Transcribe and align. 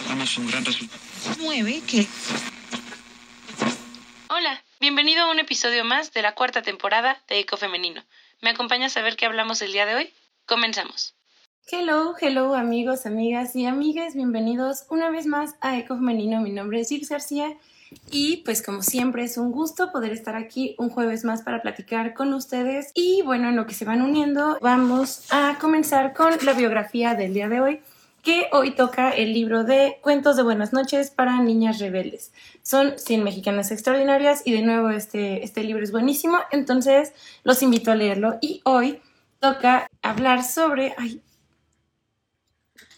Un 0.00 0.46
gran 0.46 0.64
resultado. 0.64 1.00
Mueve 1.40 1.82
que 1.84 2.06
Hola, 4.30 4.62
bienvenido 4.80 5.22
a 5.22 5.30
un 5.30 5.40
episodio 5.40 5.84
más 5.84 6.12
de 6.12 6.22
la 6.22 6.34
cuarta 6.34 6.62
temporada 6.62 7.20
de 7.28 7.40
Eco 7.40 7.56
Femenino. 7.56 8.04
¿Me 8.40 8.50
acompañas 8.50 8.96
a 8.96 9.02
ver 9.02 9.16
qué 9.16 9.26
hablamos 9.26 9.60
el 9.60 9.72
día 9.72 9.86
de 9.86 9.96
hoy? 9.96 10.10
Comenzamos. 10.46 11.14
Hello, 11.70 12.14
hello 12.20 12.54
amigos, 12.54 13.06
amigas 13.06 13.56
y 13.56 13.66
amigues, 13.66 14.14
bienvenidos 14.14 14.84
una 14.88 15.10
vez 15.10 15.26
más 15.26 15.56
a 15.60 15.76
Eco 15.76 15.96
Femenino. 15.96 16.40
Mi 16.42 16.50
nombre 16.50 16.80
es 16.80 16.90
Gils 16.90 17.08
García 17.08 17.56
y 18.10 18.38
pues 18.38 18.62
como 18.62 18.82
siempre 18.82 19.24
es 19.24 19.36
un 19.36 19.50
gusto 19.50 19.90
poder 19.90 20.12
estar 20.12 20.36
aquí 20.36 20.76
un 20.78 20.90
jueves 20.90 21.24
más 21.24 21.42
para 21.42 21.60
platicar 21.60 22.14
con 22.14 22.32
ustedes. 22.34 22.92
Y 22.94 23.22
bueno, 23.22 23.48
en 23.48 23.56
lo 23.56 23.66
que 23.66 23.74
se 23.74 23.84
van 23.84 24.02
uniendo, 24.02 24.58
vamos 24.60 25.24
a 25.30 25.58
comenzar 25.60 26.14
con 26.14 26.36
la 26.42 26.52
biografía 26.52 27.14
del 27.14 27.34
día 27.34 27.48
de 27.48 27.60
hoy 27.60 27.80
que 28.28 28.46
hoy 28.52 28.72
toca 28.72 29.08
el 29.08 29.32
libro 29.32 29.64
de 29.64 30.00
Cuentos 30.02 30.36
de 30.36 30.42
Buenas 30.42 30.74
noches 30.74 31.10
para 31.10 31.40
Niñas 31.40 31.78
Rebeldes. 31.78 32.30
Son 32.62 32.98
100 32.98 33.24
mexicanas 33.24 33.70
extraordinarias 33.70 34.42
y 34.44 34.52
de 34.52 34.60
nuevo 34.60 34.90
este, 34.90 35.42
este 35.42 35.64
libro 35.64 35.82
es 35.82 35.92
buenísimo, 35.92 36.36
entonces 36.50 37.14
los 37.42 37.62
invito 37.62 37.90
a 37.90 37.94
leerlo 37.94 38.36
y 38.42 38.60
hoy 38.64 39.00
toca 39.38 39.86
hablar 40.02 40.44
sobre... 40.44 40.94
Ay, 40.98 41.22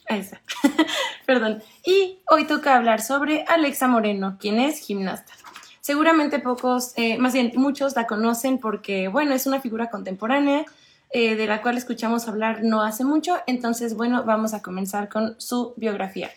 ahí 0.08 0.18
está. 0.18 0.42
Perdón. 1.26 1.62
Y 1.86 2.18
hoy 2.28 2.44
toca 2.48 2.74
hablar 2.74 3.00
sobre 3.00 3.44
Alexa 3.44 3.86
Moreno, 3.86 4.36
quien 4.40 4.58
es 4.58 4.80
gimnasta. 4.80 5.32
Seguramente 5.80 6.40
pocos, 6.40 6.92
eh, 6.96 7.18
más 7.18 7.34
bien 7.34 7.52
muchos 7.54 7.94
la 7.94 8.08
conocen 8.08 8.58
porque, 8.58 9.06
bueno, 9.06 9.32
es 9.32 9.46
una 9.46 9.60
figura 9.60 9.90
contemporánea 9.90 10.64
eh, 11.12 11.34
de 11.36 11.46
la 11.46 11.62
cual 11.62 11.76
escuchamos 11.76 12.28
hablar 12.28 12.62
no 12.62 12.82
hace 12.82 13.04
mucho. 13.04 13.36
Entonces, 13.46 13.94
bueno, 13.94 14.24
vamos 14.24 14.54
a 14.54 14.62
comenzar 14.62 15.08
con 15.08 15.34
su 15.40 15.74
biografía. 15.76 16.30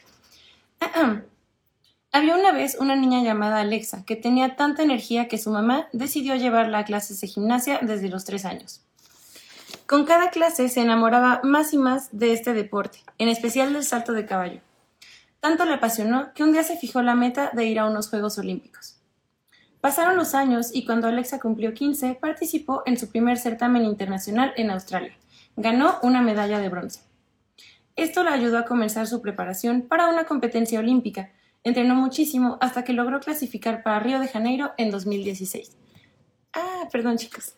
Había 2.11 2.35
una 2.35 2.51
vez 2.51 2.77
una 2.79 2.95
niña 2.95 3.23
llamada 3.23 3.59
Alexa 3.59 4.03
que 4.05 4.15
tenía 4.15 4.55
tanta 4.55 4.83
energía 4.83 5.27
que 5.27 5.39
su 5.39 5.49
mamá 5.49 5.87
decidió 5.93 6.35
llevarla 6.35 6.79
a 6.79 6.85
clases 6.85 7.19
de 7.21 7.27
gimnasia 7.27 7.79
desde 7.81 8.09
los 8.09 8.23
tres 8.23 8.45
años. 8.45 8.81
Con 9.87 10.05
cada 10.05 10.29
clase 10.29 10.69
se 10.69 10.81
enamoraba 10.81 11.41
más 11.43 11.73
y 11.73 11.77
más 11.77 12.09
de 12.11 12.33
este 12.33 12.53
deporte, 12.53 12.99
en 13.17 13.29
especial 13.29 13.73
del 13.73 13.83
salto 13.83 14.13
de 14.13 14.25
caballo. 14.25 14.61
Tanto 15.39 15.65
le 15.65 15.73
apasionó 15.73 16.33
que 16.33 16.43
un 16.43 16.53
día 16.53 16.63
se 16.63 16.77
fijó 16.77 17.01
la 17.01 17.15
meta 17.15 17.51
de 17.53 17.65
ir 17.65 17.79
a 17.79 17.85
unos 17.85 18.09
Juegos 18.09 18.37
Olímpicos. 18.37 19.02
Pasaron 19.83 20.15
los 20.15 20.33
años 20.33 20.69
y 20.73 20.85
cuando 20.85 21.09
Alexa 21.09 21.41
cumplió 21.41 21.73
15, 21.73 22.15
participó 22.15 22.83
en 22.85 22.97
su 22.97 23.09
primer 23.09 23.37
certamen 23.37 23.83
internacional 23.83 24.53
en 24.55 24.71
Australia. 24.71 25.13
Ganó 25.57 25.99
una 26.03 26.21
medalla 26.21 26.59
de 26.59 26.69
bronce. 26.69 27.01
Esto 27.97 28.23
le 28.23 28.29
ayudó 28.29 28.59
a 28.59 28.63
comenzar 28.63 29.07
su 29.07 29.21
preparación 29.21 29.81
para 29.81 30.07
una 30.07 30.23
competencia 30.23 30.79
olímpica. 30.79 31.31
Entrenó 31.65 31.95
muchísimo 31.95 32.57
hasta 32.61 32.85
que 32.85 32.93
logró 32.93 33.19
clasificar 33.19 33.83
para 33.83 33.99
Río 33.99 34.21
de 34.21 34.29
Janeiro 34.29 34.71
en 34.77 34.89
2016. 34.89 35.75
Ah, 36.53 36.87
perdón 36.89 37.17
chicos. 37.17 37.55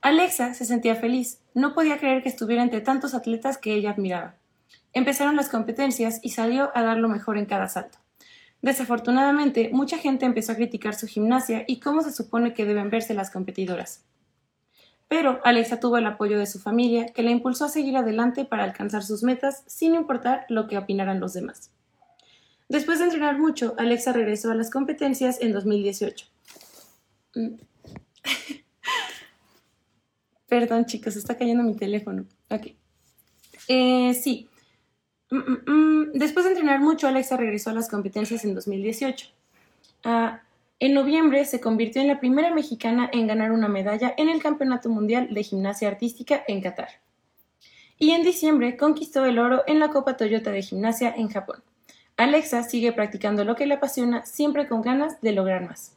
Alexa 0.00 0.54
se 0.54 0.66
sentía 0.66 0.94
feliz. 0.94 1.40
No 1.52 1.74
podía 1.74 1.98
creer 1.98 2.22
que 2.22 2.28
estuviera 2.28 2.62
entre 2.62 2.80
tantos 2.80 3.14
atletas 3.14 3.58
que 3.58 3.74
ella 3.74 3.90
admiraba. 3.90 4.36
Empezaron 4.92 5.34
las 5.34 5.48
competencias 5.48 6.20
y 6.22 6.28
salió 6.28 6.70
a 6.76 6.82
dar 6.84 6.98
lo 6.98 7.08
mejor 7.08 7.38
en 7.38 7.46
cada 7.46 7.68
salto. 7.68 7.98
Desafortunadamente, 8.60 9.70
mucha 9.72 9.98
gente 9.98 10.26
empezó 10.26 10.52
a 10.52 10.56
criticar 10.56 10.94
su 10.94 11.06
gimnasia 11.06 11.64
y 11.66 11.78
cómo 11.80 12.02
se 12.02 12.12
supone 12.12 12.54
que 12.54 12.64
deben 12.64 12.90
verse 12.90 13.14
las 13.14 13.30
competidoras. 13.30 14.04
Pero 15.06 15.40
Alexa 15.44 15.80
tuvo 15.80 15.96
el 15.96 16.06
apoyo 16.06 16.38
de 16.38 16.46
su 16.46 16.58
familia, 16.58 17.06
que 17.06 17.22
la 17.22 17.30
impulsó 17.30 17.64
a 17.64 17.68
seguir 17.70 17.96
adelante 17.96 18.44
para 18.44 18.64
alcanzar 18.64 19.02
sus 19.02 19.22
metas 19.22 19.62
sin 19.66 19.94
importar 19.94 20.44
lo 20.48 20.66
que 20.68 20.76
opinaran 20.76 21.20
los 21.20 21.32
demás. 21.32 21.70
Después 22.68 22.98
de 22.98 23.06
entrenar 23.06 23.38
mucho, 23.38 23.74
Alexa 23.78 24.12
regresó 24.12 24.50
a 24.50 24.54
las 24.54 24.70
competencias 24.70 25.40
en 25.40 25.52
2018. 25.52 26.26
Mm. 27.34 27.54
Perdón, 30.48 30.84
chicos, 30.84 31.16
está 31.16 31.36
cayendo 31.38 31.62
mi 31.62 31.74
teléfono. 31.74 32.26
Ok. 32.50 32.68
Eh, 33.68 34.14
sí, 34.14 34.47
Mm, 35.30 35.36
mm, 35.36 35.70
mm. 35.70 36.12
Después 36.14 36.44
de 36.44 36.52
entrenar 36.52 36.80
mucho, 36.80 37.06
Alexa 37.06 37.36
regresó 37.36 37.70
a 37.70 37.74
las 37.74 37.88
competencias 37.88 38.44
en 38.44 38.54
2018. 38.54 39.28
Ah, 40.04 40.42
en 40.80 40.94
noviembre 40.94 41.44
se 41.44 41.60
convirtió 41.60 42.00
en 42.00 42.08
la 42.08 42.20
primera 42.20 42.54
mexicana 42.54 43.10
en 43.12 43.26
ganar 43.26 43.50
una 43.50 43.68
medalla 43.68 44.14
en 44.16 44.28
el 44.28 44.40
Campeonato 44.40 44.88
Mundial 44.88 45.34
de 45.34 45.42
Gimnasia 45.42 45.88
Artística 45.88 46.44
en 46.46 46.60
Qatar. 46.60 46.88
Y 47.98 48.12
en 48.12 48.22
diciembre 48.22 48.76
conquistó 48.76 49.24
el 49.24 49.40
oro 49.40 49.64
en 49.66 49.80
la 49.80 49.90
Copa 49.90 50.16
Toyota 50.16 50.52
de 50.52 50.62
Gimnasia 50.62 51.12
en 51.16 51.28
Japón. 51.28 51.64
Alexa 52.16 52.62
sigue 52.62 52.92
practicando 52.92 53.44
lo 53.44 53.56
que 53.56 53.66
le 53.66 53.74
apasiona, 53.74 54.24
siempre 54.24 54.68
con 54.68 54.82
ganas 54.82 55.20
de 55.20 55.32
lograr 55.32 55.66
más. 55.66 55.96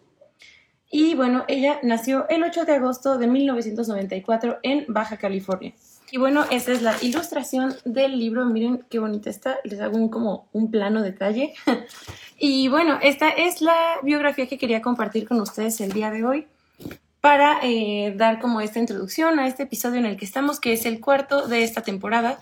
Y 0.90 1.16
bueno, 1.16 1.46
ella 1.48 1.80
nació 1.84 2.28
el 2.30 2.44
8 2.44 2.66
de 2.66 2.74
agosto 2.74 3.18
de 3.18 3.28
1994 3.28 4.60
en 4.64 4.86
Baja 4.88 5.18
California. 5.18 5.74
Y 6.14 6.18
bueno, 6.18 6.46
esta 6.52 6.74
es 6.74 6.82
la 6.82 6.94
ilustración 7.02 7.74
del 7.86 8.20
libro. 8.20 8.46
Miren 8.46 8.86
qué 8.90 9.00
bonita 9.00 9.30
está. 9.30 9.60
Les 9.64 9.80
hago 9.80 9.96
un, 9.96 10.10
como 10.10 10.50
un 10.52 10.70
plano 10.70 11.02
detalle. 11.02 11.54
y 12.38 12.68
bueno, 12.68 13.00
esta 13.02 13.30
es 13.30 13.62
la 13.62 13.78
biografía 14.04 14.46
que 14.46 14.58
quería 14.58 14.82
compartir 14.82 15.26
con 15.26 15.40
ustedes 15.40 15.80
el 15.80 15.94
día 15.94 16.12
de 16.12 16.26
hoy 16.26 16.48
para 17.22 17.60
eh, 17.64 18.14
dar 18.18 18.40
como 18.42 18.60
esta 18.60 18.80
introducción 18.80 19.40
a 19.40 19.48
este 19.48 19.64
episodio 19.64 20.00
en 20.00 20.06
el 20.06 20.18
que 20.18 20.26
estamos, 20.26 20.60
que 20.60 20.74
es 20.74 20.86
el 20.86 21.00
cuarto 21.00 21.48
de 21.48 21.64
esta 21.64 21.82
temporada. 21.82 22.40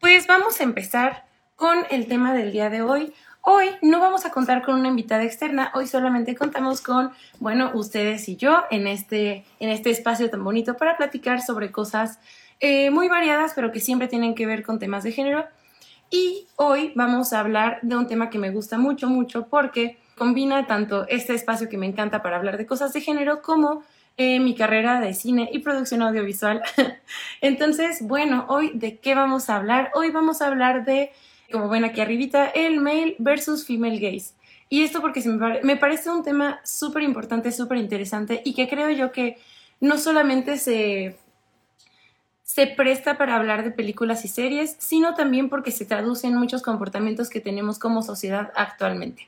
Pues 0.00 0.26
vamos 0.26 0.60
a 0.60 0.64
empezar 0.64 1.24
con 1.54 1.78
el 1.90 2.08
tema 2.08 2.34
del 2.34 2.50
día 2.50 2.70
de 2.70 2.82
hoy. 2.82 3.12
Hoy 3.40 3.68
no 3.82 4.00
vamos 4.00 4.24
a 4.24 4.30
contar 4.30 4.64
con 4.64 4.76
una 4.76 4.88
invitada 4.88 5.22
externa, 5.22 5.70
hoy 5.74 5.86
solamente 5.86 6.34
contamos 6.34 6.80
con, 6.80 7.10
bueno, 7.38 7.70
ustedes 7.74 8.28
y 8.28 8.36
yo 8.36 8.64
en 8.70 8.86
este, 8.86 9.44
en 9.60 9.68
este 9.68 9.90
espacio 9.90 10.30
tan 10.30 10.42
bonito 10.42 10.76
para 10.76 10.96
platicar 10.96 11.40
sobre 11.42 11.70
cosas 11.70 12.18
eh, 12.64 12.90
muy 12.92 13.08
variadas, 13.08 13.54
pero 13.54 13.72
que 13.72 13.80
siempre 13.80 14.06
tienen 14.06 14.36
que 14.36 14.46
ver 14.46 14.62
con 14.62 14.78
temas 14.78 15.02
de 15.02 15.10
género. 15.10 15.44
Y 16.10 16.46
hoy 16.54 16.92
vamos 16.94 17.32
a 17.32 17.40
hablar 17.40 17.80
de 17.82 17.96
un 17.96 18.06
tema 18.06 18.30
que 18.30 18.38
me 18.38 18.50
gusta 18.50 18.78
mucho, 18.78 19.08
mucho, 19.08 19.48
porque 19.48 19.98
combina 20.16 20.68
tanto 20.68 21.04
este 21.08 21.34
espacio 21.34 21.68
que 21.68 21.76
me 21.76 21.86
encanta 21.86 22.22
para 22.22 22.36
hablar 22.36 22.58
de 22.58 22.66
cosas 22.66 22.92
de 22.92 23.00
género 23.00 23.42
como 23.42 23.82
eh, 24.16 24.38
mi 24.38 24.54
carrera 24.54 25.00
de 25.00 25.12
cine 25.12 25.50
y 25.52 25.58
producción 25.58 26.02
audiovisual. 26.02 26.62
Entonces, 27.40 27.98
bueno, 28.00 28.46
hoy 28.48 28.70
de 28.74 28.98
qué 28.98 29.16
vamos 29.16 29.50
a 29.50 29.56
hablar? 29.56 29.90
Hoy 29.94 30.12
vamos 30.12 30.40
a 30.40 30.46
hablar 30.46 30.84
de, 30.84 31.10
como 31.50 31.68
ven 31.68 31.84
aquí 31.84 32.00
arribita, 32.00 32.46
el 32.46 32.80
male 32.80 33.16
versus 33.18 33.66
female 33.66 33.98
gaze. 33.98 34.34
Y 34.68 34.84
esto 34.84 35.00
porque 35.00 35.20
me, 35.22 35.62
me 35.62 35.76
parece 35.76 36.10
un 36.10 36.22
tema 36.22 36.60
súper 36.62 37.02
importante, 37.02 37.50
súper 37.50 37.78
interesante 37.78 38.40
y 38.44 38.54
que 38.54 38.68
creo 38.68 38.90
yo 38.90 39.10
que 39.10 39.38
no 39.80 39.98
solamente 39.98 40.58
se 40.58 41.16
se 42.52 42.66
presta 42.66 43.16
para 43.16 43.36
hablar 43.36 43.64
de 43.64 43.70
películas 43.70 44.26
y 44.26 44.28
series, 44.28 44.76
sino 44.78 45.14
también 45.14 45.48
porque 45.48 45.70
se 45.70 45.86
traduce 45.86 46.26
en 46.26 46.34
muchos 46.34 46.60
comportamientos 46.60 47.30
que 47.30 47.40
tenemos 47.40 47.78
como 47.78 48.02
sociedad 48.02 48.52
actualmente. 48.54 49.26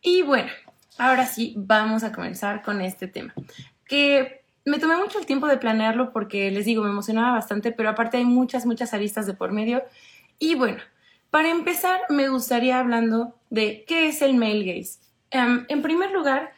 Y 0.00 0.22
bueno, 0.22 0.48
ahora 0.96 1.26
sí, 1.26 1.52
vamos 1.54 2.02
a 2.02 2.12
comenzar 2.12 2.62
con 2.62 2.80
este 2.80 3.08
tema, 3.08 3.34
que 3.86 4.40
me 4.64 4.78
tomé 4.78 4.96
mucho 4.96 5.18
el 5.18 5.26
tiempo 5.26 5.48
de 5.48 5.58
planearlo 5.58 6.14
porque 6.14 6.50
les 6.50 6.64
digo, 6.64 6.82
me 6.82 6.88
emocionaba 6.88 7.32
bastante, 7.32 7.72
pero 7.72 7.90
aparte 7.90 8.16
hay 8.16 8.24
muchas, 8.24 8.64
muchas 8.64 8.94
aristas 8.94 9.26
de 9.26 9.34
por 9.34 9.52
medio. 9.52 9.84
Y 10.38 10.54
bueno, 10.54 10.78
para 11.28 11.50
empezar, 11.50 12.00
me 12.08 12.30
gustaría 12.30 12.78
hablando 12.78 13.34
de 13.50 13.84
qué 13.86 14.08
es 14.08 14.22
el 14.22 14.34
male 14.34 14.64
gaze. 14.64 14.98
Em, 15.30 15.66
en 15.68 15.82
primer 15.82 16.10
lugar, 16.10 16.54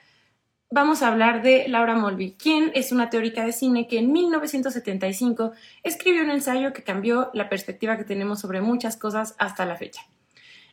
vamos 0.71 1.03
a 1.03 1.09
hablar 1.09 1.43
de 1.43 1.67
Laura 1.69 1.97
Mulvey, 1.97 2.33
quien 2.33 2.71
es 2.75 2.93
una 2.93 3.11
teórica 3.11 3.45
de 3.45 3.53
cine 3.53 3.87
que 3.87 3.99
en 3.99 4.12
1975 4.12 5.53
escribió 5.83 6.23
un 6.23 6.31
ensayo 6.31 6.73
que 6.73 6.83
cambió 6.83 7.31
la 7.33 7.49
perspectiva 7.49 7.97
que 7.97 8.05
tenemos 8.05 8.41
sobre 8.41 8.61
muchas 8.61 8.97
cosas 8.97 9.34
hasta 9.39 9.65
la 9.65 9.77
fecha. 9.77 10.03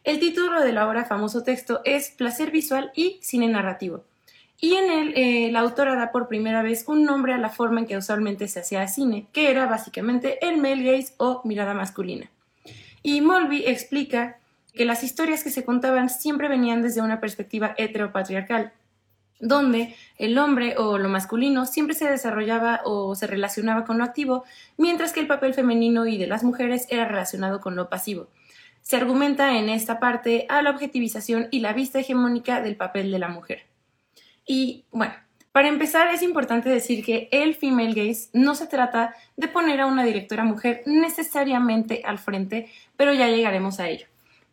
El 0.03 0.19
título 0.19 0.61
del 0.61 0.77
ahora 0.77 1.05
famoso 1.05 1.43
texto 1.43 1.81
es 1.85 2.11
Placer 2.11 2.51
visual 2.51 2.91
y 2.95 3.19
cine 3.21 3.47
narrativo. 3.47 4.03
Y 4.59 4.75
en 4.75 4.91
él, 4.91 5.13
eh, 5.15 5.51
la 5.51 5.59
autora 5.59 5.95
da 5.95 6.11
por 6.11 6.27
primera 6.27 6.61
vez 6.61 6.85
un 6.87 7.03
nombre 7.03 7.33
a 7.33 7.37
la 7.37 7.49
forma 7.49 7.79
en 7.79 7.87
que 7.87 7.97
usualmente 7.97 8.47
se 8.47 8.59
hacía 8.59 8.87
cine, 8.87 9.27
que 9.33 9.49
era 9.49 9.65
básicamente 9.65 10.45
el 10.47 10.57
male 10.57 10.83
gaze 10.83 11.13
o 11.17 11.41
mirada 11.43 11.73
masculina. 11.73 12.29
Y 13.03 13.21
Mulvey 13.21 13.65
explica 13.65 14.39
que 14.73 14.85
las 14.85 15.03
historias 15.03 15.43
que 15.43 15.49
se 15.49 15.65
contaban 15.65 16.09
siempre 16.09 16.47
venían 16.47 16.81
desde 16.81 17.01
una 17.01 17.19
perspectiva 17.19 17.73
heteropatriarcal, 17.77 18.73
donde 19.39 19.95
el 20.17 20.37
hombre 20.37 20.75
o 20.77 20.97
lo 20.97 21.09
masculino 21.09 21.65
siempre 21.65 21.95
se 21.95 22.09
desarrollaba 22.09 22.81
o 22.85 23.15
se 23.15 23.27
relacionaba 23.27 23.85
con 23.85 23.97
lo 23.97 24.03
activo, 24.03 24.43
mientras 24.77 25.13
que 25.13 25.19
el 25.19 25.27
papel 25.27 25.53
femenino 25.53 26.07
y 26.07 26.17
de 26.17 26.27
las 26.27 26.43
mujeres 26.43 26.87
era 26.89 27.05
relacionado 27.05 27.59
con 27.59 27.75
lo 27.75 27.89
pasivo. 27.89 28.27
Se 28.81 28.97
argumenta 28.97 29.57
en 29.57 29.69
esta 29.69 29.99
parte 29.99 30.45
a 30.47 30.61
la 30.61 30.69
objetivización 30.69 31.47
y 31.51 31.59
la 31.59 31.73
vista 31.73 31.99
hegemónica 31.99 32.61
del 32.61 32.75
papel 32.75 33.11
de 33.11 33.19
la 33.19 33.29
mujer. 33.29 33.63
Y 34.45 34.85
bueno, 34.91 35.13
para 35.51 35.69
empezar 35.69 36.13
es 36.13 36.21
importante 36.21 36.69
decir 36.69 37.03
que 37.03 37.29
el 37.31 37.55
female 37.55 37.93
gaze 37.93 38.29
no 38.33 38.55
se 38.55 38.67
trata 38.67 39.15
de 39.37 39.47
poner 39.47 39.81
a 39.81 39.85
una 39.85 40.03
directora 40.03 40.43
mujer 40.43 40.83
necesariamente 40.85 42.01
al 42.05 42.19
frente, 42.19 42.69
pero 42.97 43.13
ya 43.13 43.29
llegaremos 43.29 43.79
a 43.79 43.87
ello. 43.89 44.05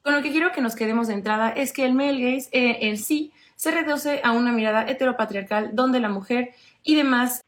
con 0.03 0.15
lo 0.15 0.23
que 0.23 0.31
quiero 0.33 0.51
que 0.53 0.61
nos 0.61 0.75
quedemos 0.75 1.09
de 1.09 1.15
entrada 1.15 1.51
es 1.51 1.73
que 1.73 1.85
el 1.85 1.95
male 1.95 2.35
gaze 2.35 2.49
eh, 2.53 2.89
en 2.89 2.99
sí 2.99 3.33
se 3.63 3.71
reduce 3.71 4.21
a 4.25 4.33
una 4.33 4.51
mirada 4.51 4.85
heteropatriarcal 4.89 5.77
donde 5.77 6.01
la 6.01 6.09
mujer 6.09 6.51
y 6.83 6.97
demás 6.97 7.43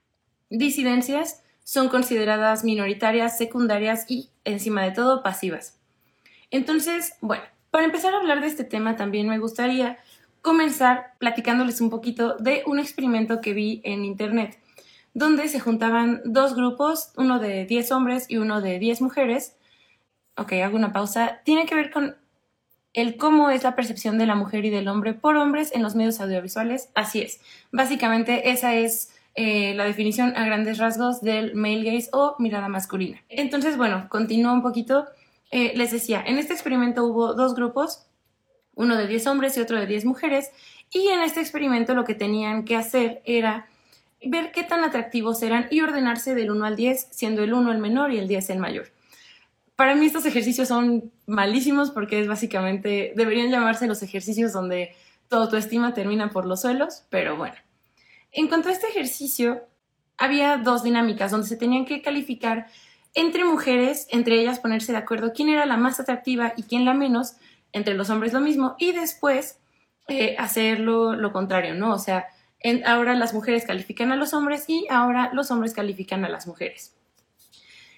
disidencias 0.48 1.42
son 1.64 1.88
consideradas 1.88 2.62
minoritarias, 2.62 3.36
secundarias 3.36 4.08
y, 4.08 4.30
encima 4.44 4.84
de 4.84 4.92
todo, 4.92 5.24
pasivas. 5.24 5.80
Entonces, 6.52 7.14
bueno, 7.20 7.42
para 7.72 7.86
empezar 7.86 8.14
a 8.14 8.18
hablar 8.18 8.40
de 8.40 8.46
este 8.46 8.62
tema 8.62 8.94
también 8.94 9.28
me 9.28 9.40
gustaría 9.40 9.98
comenzar 10.40 11.14
platicándoles 11.18 11.80
un 11.80 11.90
poquito 11.90 12.36
de 12.36 12.62
un 12.64 12.78
experimento 12.78 13.40
que 13.40 13.52
vi 13.52 13.80
en 13.82 14.04
internet, 14.04 14.56
donde 15.14 15.48
se 15.48 15.58
juntaban 15.58 16.22
dos 16.24 16.54
grupos, 16.54 17.10
uno 17.16 17.40
de 17.40 17.66
10 17.66 17.90
hombres 17.90 18.26
y 18.28 18.36
uno 18.36 18.60
de 18.60 18.78
10 18.78 19.00
mujeres. 19.00 19.56
Ok, 20.36 20.52
hago 20.52 20.76
una 20.76 20.92
pausa. 20.92 21.40
Tiene 21.42 21.66
que 21.66 21.74
ver 21.74 21.90
con 21.90 22.14
el 22.94 23.16
cómo 23.16 23.50
es 23.50 23.64
la 23.64 23.74
percepción 23.74 24.18
de 24.18 24.26
la 24.26 24.36
mujer 24.36 24.64
y 24.64 24.70
del 24.70 24.88
hombre 24.88 25.14
por 25.14 25.36
hombres 25.36 25.72
en 25.74 25.82
los 25.82 25.96
medios 25.96 26.20
audiovisuales. 26.20 26.88
Así 26.94 27.20
es. 27.20 27.40
Básicamente 27.72 28.50
esa 28.50 28.74
es 28.74 29.12
eh, 29.34 29.74
la 29.74 29.84
definición 29.84 30.34
a 30.36 30.46
grandes 30.46 30.78
rasgos 30.78 31.20
del 31.20 31.56
male 31.56 31.82
gaze 31.82 32.08
o 32.12 32.36
mirada 32.38 32.68
masculina. 32.68 33.20
Entonces, 33.28 33.76
bueno, 33.76 34.06
continúo 34.08 34.52
un 34.52 34.62
poquito. 34.62 35.06
Eh, 35.50 35.72
les 35.74 35.90
decía, 35.90 36.22
en 36.24 36.38
este 36.38 36.52
experimento 36.52 37.04
hubo 37.04 37.34
dos 37.34 37.56
grupos, 37.56 38.06
uno 38.76 38.96
de 38.96 39.06
10 39.06 39.26
hombres 39.26 39.56
y 39.56 39.60
otro 39.60 39.78
de 39.78 39.86
10 39.86 40.04
mujeres, 40.04 40.50
y 40.90 41.08
en 41.08 41.20
este 41.20 41.40
experimento 41.40 41.94
lo 41.94 42.04
que 42.04 42.14
tenían 42.14 42.64
que 42.64 42.76
hacer 42.76 43.22
era 43.24 43.66
ver 44.24 44.52
qué 44.52 44.62
tan 44.62 44.84
atractivos 44.84 45.42
eran 45.42 45.66
y 45.70 45.80
ordenarse 45.80 46.34
del 46.34 46.50
1 46.50 46.64
al 46.64 46.76
10, 46.76 47.08
siendo 47.10 47.42
el 47.42 47.52
1 47.52 47.72
el 47.72 47.78
menor 47.78 48.12
y 48.12 48.18
el 48.18 48.28
10 48.28 48.50
el 48.50 48.58
mayor 48.58 48.93
para 49.76 49.94
mí 49.94 50.06
estos 50.06 50.26
ejercicios 50.26 50.68
son 50.68 51.12
malísimos 51.26 51.90
porque 51.90 52.20
es 52.20 52.28
básicamente, 52.28 53.12
deberían 53.16 53.50
llamarse 53.50 53.86
los 53.86 54.02
ejercicios 54.02 54.52
donde 54.52 54.94
toda 55.28 55.48
tu 55.48 55.56
estima 55.56 55.94
termina 55.94 56.30
por 56.30 56.46
los 56.46 56.60
suelos, 56.60 57.04
pero 57.10 57.36
bueno. 57.36 57.56
En 58.30 58.48
cuanto 58.48 58.68
a 58.68 58.72
este 58.72 58.88
ejercicio, 58.88 59.62
había 60.16 60.58
dos 60.58 60.82
dinámicas 60.82 61.30
donde 61.30 61.46
se 61.46 61.56
tenían 61.56 61.86
que 61.86 62.02
calificar 62.02 62.66
entre 63.14 63.44
mujeres, 63.44 64.06
entre 64.10 64.40
ellas 64.40 64.58
ponerse 64.58 64.92
de 64.92 64.98
acuerdo 64.98 65.32
quién 65.32 65.48
era 65.48 65.66
la 65.66 65.76
más 65.76 66.00
atractiva 66.00 66.52
y 66.56 66.64
quién 66.64 66.84
la 66.84 66.94
menos, 66.94 67.36
entre 67.72 67.94
los 67.94 68.10
hombres 68.10 68.32
lo 68.32 68.40
mismo, 68.40 68.76
y 68.78 68.92
después 68.92 69.58
eh, 70.08 70.36
hacerlo 70.38 71.14
lo 71.14 71.32
contrario, 71.32 71.74
¿no? 71.74 71.92
O 71.94 71.98
sea, 71.98 72.26
ahora 72.86 73.14
las 73.14 73.34
mujeres 73.34 73.64
califican 73.64 74.12
a 74.12 74.16
los 74.16 74.34
hombres 74.34 74.68
y 74.68 74.86
ahora 74.90 75.30
los 75.32 75.50
hombres 75.50 75.74
califican 75.74 76.24
a 76.24 76.28
las 76.28 76.46
mujeres. 76.46 76.94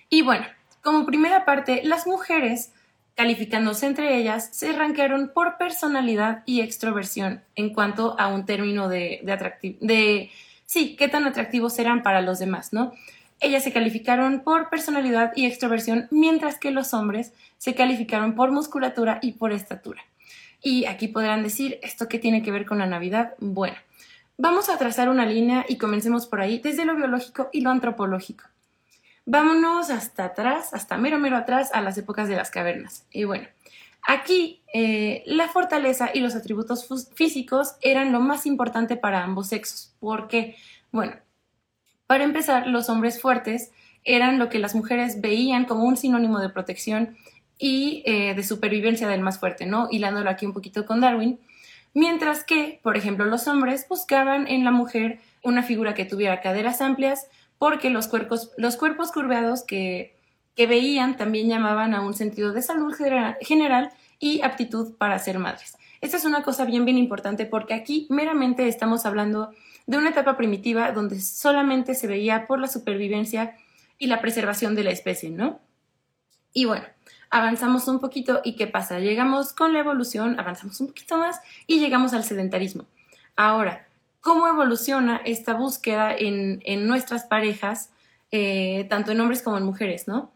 Y 0.08 0.22
bueno, 0.22 0.46
como 0.86 1.04
primera 1.04 1.44
parte, 1.44 1.80
las 1.82 2.06
mujeres, 2.06 2.72
calificándose 3.16 3.86
entre 3.86 4.18
ellas, 4.18 4.50
se 4.52 4.70
ranquearon 4.70 5.32
por 5.34 5.58
personalidad 5.58 6.44
y 6.46 6.60
extroversión 6.60 7.42
en 7.56 7.74
cuanto 7.74 8.14
a 8.20 8.28
un 8.28 8.46
término 8.46 8.88
de, 8.88 9.20
de 9.24 9.76
de, 9.80 10.30
sí, 10.64 10.94
qué 10.94 11.08
tan 11.08 11.26
atractivos 11.26 11.76
eran 11.80 12.04
para 12.04 12.20
los 12.20 12.38
demás, 12.38 12.72
¿no? 12.72 12.92
Ellas 13.40 13.64
se 13.64 13.72
calificaron 13.72 14.44
por 14.44 14.70
personalidad 14.70 15.32
y 15.34 15.46
extroversión, 15.46 16.06
mientras 16.12 16.56
que 16.56 16.70
los 16.70 16.94
hombres 16.94 17.32
se 17.58 17.74
calificaron 17.74 18.36
por 18.36 18.52
musculatura 18.52 19.18
y 19.20 19.32
por 19.32 19.50
estatura. 19.50 20.02
Y 20.62 20.84
aquí 20.84 21.08
podrán 21.08 21.42
decir, 21.42 21.80
¿esto 21.82 22.06
qué 22.06 22.20
tiene 22.20 22.44
que 22.44 22.52
ver 22.52 22.64
con 22.64 22.78
la 22.78 22.86
Navidad? 22.86 23.34
Bueno, 23.40 23.76
vamos 24.38 24.68
a 24.68 24.78
trazar 24.78 25.08
una 25.08 25.26
línea 25.26 25.66
y 25.68 25.78
comencemos 25.78 26.28
por 26.28 26.40
ahí, 26.40 26.60
desde 26.60 26.84
lo 26.84 26.94
biológico 26.94 27.48
y 27.52 27.62
lo 27.62 27.70
antropológico. 27.70 28.44
Vámonos 29.28 29.90
hasta 29.90 30.26
atrás, 30.26 30.72
hasta 30.72 30.96
mero, 30.96 31.18
mero 31.18 31.36
atrás, 31.36 31.70
a 31.74 31.80
las 31.80 31.98
épocas 31.98 32.28
de 32.28 32.36
las 32.36 32.50
cavernas. 32.50 33.04
Y 33.10 33.24
bueno, 33.24 33.48
aquí 34.06 34.62
eh, 34.72 35.24
la 35.26 35.48
fortaleza 35.48 36.10
y 36.14 36.20
los 36.20 36.36
atributos 36.36 36.86
físicos 37.14 37.74
eran 37.80 38.12
lo 38.12 38.20
más 38.20 38.46
importante 38.46 38.96
para 38.96 39.24
ambos 39.24 39.48
sexos. 39.48 39.92
Porque, 39.98 40.56
bueno, 40.92 41.16
para 42.06 42.22
empezar, 42.22 42.68
los 42.68 42.88
hombres 42.88 43.20
fuertes 43.20 43.72
eran 44.04 44.38
lo 44.38 44.48
que 44.48 44.60
las 44.60 44.76
mujeres 44.76 45.20
veían 45.20 45.64
como 45.64 45.84
un 45.84 45.96
sinónimo 45.96 46.38
de 46.38 46.48
protección 46.48 47.16
y 47.58 48.04
eh, 48.06 48.34
de 48.34 48.44
supervivencia 48.44 49.08
del 49.08 49.22
más 49.22 49.40
fuerte, 49.40 49.66
¿no? 49.66 49.88
Hilándolo 49.90 50.30
aquí 50.30 50.46
un 50.46 50.52
poquito 50.52 50.86
con 50.86 51.00
Darwin. 51.00 51.40
Mientras 51.94 52.44
que, 52.44 52.78
por 52.82 52.96
ejemplo, 52.96 53.24
los 53.24 53.48
hombres 53.48 53.86
buscaban 53.88 54.46
en 54.46 54.64
la 54.64 54.70
mujer 54.70 55.18
una 55.42 55.64
figura 55.64 55.94
que 55.94 56.04
tuviera 56.04 56.40
caderas 56.42 56.80
amplias, 56.80 57.26
porque 57.58 57.90
los 57.90 58.08
cuerpos, 58.08 58.50
los 58.56 58.76
cuerpos 58.76 59.12
curveados 59.12 59.62
que, 59.62 60.14
veían 60.56 61.16
también 61.16 61.48
llamaban 61.48 61.94
a 61.94 62.00
un 62.00 62.14
sentido 62.14 62.52
de 62.52 62.62
salud 62.62 62.94
general 63.40 63.90
y 64.18 64.40
aptitud 64.42 64.94
para 64.96 65.18
ser 65.18 65.38
madres. 65.38 65.76
Esta 66.00 66.16
es 66.16 66.24
una 66.24 66.42
cosa 66.42 66.64
bien, 66.64 66.84
bien 66.84 66.96
importante 66.96 67.44
porque 67.44 67.74
aquí 67.74 68.06
meramente 68.08 68.66
estamos 68.68 69.04
hablando 69.04 69.50
de 69.86 69.98
una 69.98 70.10
etapa 70.10 70.36
primitiva 70.36 70.92
donde 70.92 71.20
solamente 71.20 71.94
se 71.94 72.06
veía 72.06 72.46
por 72.46 72.58
la 72.58 72.68
supervivencia 72.68 73.54
y 73.98 74.06
la 74.06 74.20
preservación 74.20 74.74
de 74.74 74.84
la 74.84 74.90
especie, 74.90 75.30
¿no? 75.30 75.60
Y 76.52 76.64
bueno, 76.64 76.86
avanzamos 77.30 77.86
un 77.88 78.00
poquito 78.00 78.40
y 78.44 78.56
¿qué 78.56 78.66
pasa? 78.66 78.98
Llegamos 78.98 79.52
con 79.52 79.72
la 79.72 79.80
evolución, 79.80 80.40
avanzamos 80.40 80.80
un 80.80 80.88
poquito 80.88 81.18
más 81.18 81.40
y 81.66 81.80
llegamos 81.80 82.14
al 82.14 82.24
sedentarismo. 82.24 82.86
Ahora, 83.36 83.85
cómo 84.26 84.48
evoluciona 84.48 85.20
esta 85.24 85.54
búsqueda 85.54 86.12
en, 86.12 86.88
nuestras 86.88 87.22
parejas, 87.26 87.90
eh, 88.32 88.84
tanto 88.90 89.12
en 89.12 89.20
hombres 89.20 89.40
como 89.40 89.56
en 89.56 89.62
mujeres, 89.62 90.08
¿no? 90.08 90.32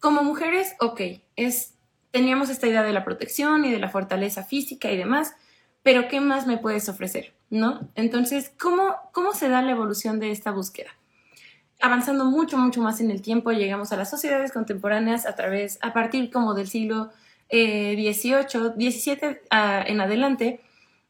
Como 0.00 0.22
mujeres, 0.22 0.74
ok, 0.80 1.00
es, 1.36 1.72
teníamos 2.10 2.50
esta 2.50 2.66
idea 2.66 2.82
de 2.82 2.92
la 2.92 3.06
protección 3.06 3.64
y 3.64 3.70
de 3.70 3.78
la 3.78 3.88
fortaleza 3.88 4.44
física 4.44 4.90
y 4.90 4.98
demás, 4.98 5.34
pero 5.82 6.08
¿qué 6.08 6.20
más 6.20 6.46
me 6.46 6.58
puedes 6.58 6.90
ofrecer? 6.90 7.32
¿No? 7.48 7.88
Entonces, 7.94 8.52
¿cómo, 8.60 8.96
cómo 9.12 9.32
se 9.32 9.48
da 9.48 9.62
la 9.62 9.70
evolución 9.70 10.20
de 10.20 10.30
esta 10.30 10.50
búsqueda? 10.50 10.90
Avanzando 11.80 12.26
mucho, 12.26 12.58
mucho 12.58 12.82
más 12.82 13.00
en 13.00 13.10
el 13.10 13.22
tiempo, 13.22 13.50
llegamos 13.52 13.92
a 13.92 13.96
las 13.96 14.10
sociedades 14.10 14.52
contemporáneas 14.52 15.24
a 15.24 15.34
través, 15.36 15.78
a 15.80 15.94
partir 15.94 16.30
como 16.30 16.52
del 16.52 16.68
siglo 16.68 17.10
XVIII, 17.48 18.34
eh, 18.34 18.90
XVII 18.90 19.40
ah, 19.48 19.82
en 19.86 20.02
adelante, 20.02 20.60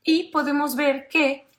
y 0.04 0.30
podemos 0.30 0.76
ver 0.76 1.08
que 1.08 1.50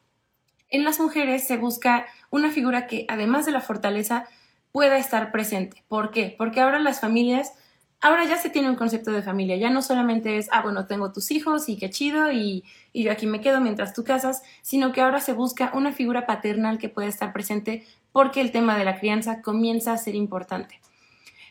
en 0.73 0.83
las 0.83 0.99
mujeres 0.99 1.45
se 1.47 1.55
busca 1.55 2.07
una 2.31 2.49
figura 2.49 2.87
que, 2.87 3.05
además 3.07 3.45
de 3.45 3.51
la 3.51 3.61
fortaleza, 3.61 4.25
pueda 4.71 4.97
estar 4.97 5.31
presente. 5.31 5.83
¿Por 5.87 6.09
qué? 6.09 6.33
Porque 6.35 6.59
ahora 6.59 6.79
las 6.79 6.99
familias, 6.99 7.53
ahora 8.01 8.25
ya 8.25 8.37
se 8.37 8.49
tiene 8.49 8.69
un 8.69 8.75
concepto 8.75 9.11
de 9.11 9.21
familia, 9.21 9.55
ya 9.55 9.69
no 9.69 9.83
solamente 9.83 10.37
es, 10.37 10.49
ah, 10.51 10.63
bueno, 10.63 10.87
tengo 10.87 11.13
tus 11.13 11.29
hijos 11.29 11.69
y 11.69 11.77
qué 11.77 11.91
chido 11.91 12.31
y, 12.31 12.63
y 12.91 13.03
yo 13.03 13.11
aquí 13.11 13.27
me 13.27 13.39
quedo 13.39 13.61
mientras 13.61 13.93
tú 13.93 14.03
casas, 14.03 14.41
sino 14.63 14.91
que 14.91 15.01
ahora 15.01 15.21
se 15.21 15.33
busca 15.33 15.71
una 15.75 15.91
figura 15.91 16.25
paternal 16.25 16.79
que 16.79 16.89
pueda 16.89 17.07
estar 17.07 17.33
presente 17.33 17.85
porque 18.11 18.41
el 18.41 18.51
tema 18.51 18.75
de 18.75 18.85
la 18.85 18.99
crianza 18.99 19.43
comienza 19.43 19.93
a 19.93 19.97
ser 19.97 20.15
importante. 20.15 20.81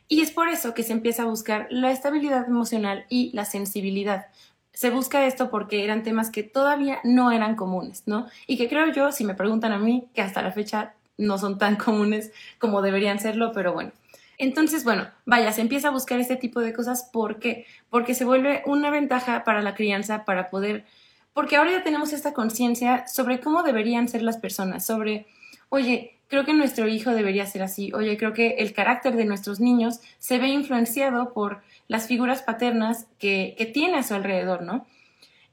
Y 0.09 0.21
es 0.21 0.33
por 0.33 0.49
eso 0.49 0.75
que 0.75 0.83
se 0.83 0.93
empieza 0.93 1.23
a 1.23 1.27
buscar 1.27 1.69
la 1.71 1.93
estabilidad 1.93 2.47
emocional 2.47 3.07
y 3.09 3.31
la 3.35 3.45
sensibilidad, 3.45 4.27
se 4.73 4.91
busca 4.91 5.27
esto 5.27 5.51
porque 5.51 5.85
eran 5.85 6.03
temas 6.03 6.31
que 6.31 6.43
todavía 6.43 6.99
no 7.05 7.31
eran 7.31 7.57
comunes, 7.57 8.05
¿no? 8.07 8.27
Y 8.47 8.57
que 8.57 8.69
creo 8.69 8.93
yo, 8.93 9.13
si 9.13 9.25
me 9.25 9.35
preguntan 9.35 9.73
a 9.73 9.79
mí, 9.79 10.09
que 10.15 10.23
hasta 10.23 10.43
la 10.43 10.53
fecha 10.53 10.95
no 11.19 11.39
son 11.39 11.59
tan 11.59 11.77
comunes 11.77 12.33
como 12.59 12.83
deberían 12.83 13.21
serlo, 13.21 13.53
pero 13.53 13.73
bueno. 13.73 13.93
Entonces, 14.39 14.83
bueno, 14.83 15.09
vaya, 15.25 15.53
se 15.53 15.61
empieza 15.61 15.89
a 15.89 15.93
buscar 15.93 16.19
este 16.19 16.37
tipo 16.37 16.61
de 16.61 16.73
cosas. 16.73 17.09
¿Por 17.13 17.39
qué? 17.39 17.67
Porque 17.91 18.15
se 18.15 18.25
vuelve 18.25 18.63
una 18.67 18.91
ventaja 18.91 19.45
para 19.45 19.63
la 19.63 19.75
crianza, 19.75 20.25
para 20.25 20.51
poder, 20.51 20.85
porque 21.33 21.57
ahora 21.57 21.71
ya 21.73 21.85
tenemos 21.85 22.13
esta 22.13 22.33
conciencia 22.33 23.07
sobre 23.07 23.41
cómo 23.41 23.63
deberían 23.63 24.09
ser 24.09 24.23
las 24.23 24.39
personas, 24.39 24.85
sobre, 24.85 25.27
oye, 25.69 26.19
creo 26.29 26.45
que 26.45 26.55
nuestro 26.55 26.89
hijo 26.89 27.11
debería 27.11 27.47
ser 27.47 27.63
así, 27.63 27.93
oye, 27.93 28.17
creo 28.17 28.33
que 28.33 28.57
el 28.59 28.73
carácter 28.73 29.17
de 29.17 29.27
nuestros 29.27 29.61
niños 29.61 30.01
se 30.19 30.39
ve 30.39 30.49
influenciado 30.49 31.33
por 31.35 31.63
las 31.89 32.07
figuras 32.07 32.43
paternas 32.43 33.07
que, 33.19 33.55
que 33.59 33.67
tiene 33.67 33.99
a 33.99 34.03
su 34.03 34.15
alrededor, 34.15 34.63
¿no? 34.63 34.87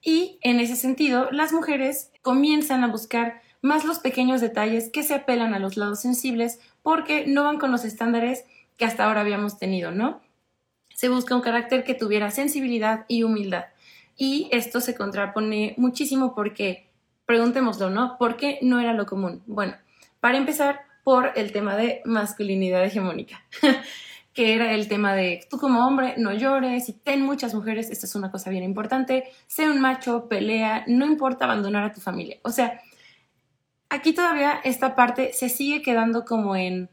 Y 0.01 0.39
en 0.41 0.59
ese 0.59 0.75
sentido, 0.75 1.29
las 1.31 1.51
mujeres 1.53 2.11
comienzan 2.21 2.83
a 2.83 2.87
buscar 2.87 3.41
más 3.61 3.83
los 3.83 3.99
pequeños 3.99 4.41
detalles 4.41 4.89
que 4.89 5.03
se 5.03 5.13
apelan 5.13 5.53
a 5.53 5.59
los 5.59 5.75
lados 5.75 5.99
sensibles 5.99 6.59
porque 6.81 7.25
no 7.27 7.43
van 7.43 7.59
con 7.59 7.71
los 7.71 7.83
estándares 7.83 8.45
que 8.77 8.85
hasta 8.85 9.05
ahora 9.05 9.21
habíamos 9.21 9.59
tenido, 9.59 9.91
¿no? 9.91 10.21
Se 10.95 11.09
busca 11.09 11.35
un 11.35 11.41
carácter 11.41 11.83
que 11.83 11.93
tuviera 11.93 12.31
sensibilidad 12.31 13.05
y 13.07 13.23
humildad. 13.23 13.65
Y 14.17 14.49
esto 14.51 14.81
se 14.81 14.95
contrapone 14.95 15.73
muchísimo 15.77 16.33
porque, 16.33 16.89
preguntémoslo, 17.25 17.89
¿no? 17.89 18.17
¿Por 18.17 18.37
qué 18.37 18.59
no 18.61 18.79
era 18.79 18.93
lo 18.93 19.05
común? 19.05 19.43
Bueno, 19.45 19.75
para 20.19 20.37
empezar, 20.37 20.81
por 21.03 21.31
el 21.35 21.51
tema 21.51 21.75
de 21.75 22.01
masculinidad 22.05 22.83
hegemónica, 22.83 23.43
que 24.39 24.53
era 24.53 24.73
el 24.73 24.87
tema 24.87 25.15
de 25.15 25.45
tú 25.49 25.57
como 25.57 25.85
hombre 25.85 26.13
no 26.15 26.31
llores 26.31 26.87
y 26.87 26.93
ten 26.93 27.21
muchas 27.23 27.53
mujeres, 27.53 27.89
esta 27.89 28.05
es 28.05 28.15
una 28.15 28.31
cosa 28.31 28.49
bien 28.49 28.63
importante, 28.63 29.25
sé 29.47 29.69
un 29.69 29.81
macho, 29.81 30.29
pelea, 30.29 30.85
no 30.87 31.05
importa 31.05 31.43
abandonar 31.43 31.83
a 31.83 31.91
tu 31.91 31.99
familia. 31.99 32.37
O 32.43 32.49
sea, 32.49 32.79
aquí 33.89 34.13
todavía 34.13 34.61
esta 34.63 34.95
parte 34.95 35.33
se 35.33 35.49
sigue 35.49 35.81
quedando 35.81 36.23
como 36.23 36.55
en, 36.55 36.89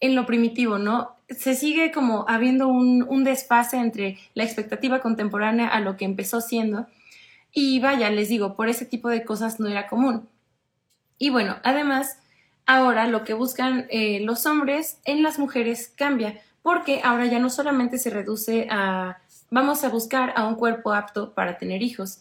en 0.00 0.14
lo 0.14 0.24
primitivo, 0.24 0.78
¿no? 0.78 1.18
se 1.28 1.54
sigue 1.54 1.92
como 1.92 2.24
habiendo 2.26 2.68
un, 2.68 3.04
un 3.06 3.22
desfase 3.22 3.76
entre 3.76 4.16
la 4.32 4.44
expectativa 4.44 5.00
contemporánea 5.00 5.68
a 5.68 5.80
lo 5.80 5.98
que 5.98 6.06
empezó 6.06 6.40
siendo. 6.40 6.86
Y 7.52 7.80
vaya, 7.80 8.08
les 8.08 8.30
digo, 8.30 8.56
por 8.56 8.70
ese 8.70 8.86
tipo 8.86 9.10
de 9.10 9.26
cosas 9.26 9.60
no 9.60 9.68
era 9.68 9.88
común. 9.88 10.26
Y 11.18 11.28
bueno, 11.28 11.56
además, 11.64 12.18
ahora 12.64 13.06
lo 13.08 13.24
que 13.24 13.34
buscan 13.34 13.86
eh, 13.90 14.20
los 14.20 14.46
hombres 14.46 15.02
en 15.04 15.22
las 15.22 15.38
mujeres 15.38 15.92
cambia, 15.94 16.40
porque 16.68 17.00
ahora 17.02 17.24
ya 17.24 17.38
no 17.38 17.48
solamente 17.48 17.96
se 17.96 18.10
reduce 18.10 18.68
a 18.70 19.22
vamos 19.50 19.84
a 19.84 19.88
buscar 19.88 20.34
a 20.36 20.46
un 20.46 20.54
cuerpo 20.54 20.92
apto 20.92 21.32
para 21.32 21.56
tener 21.56 21.82
hijos, 21.82 22.20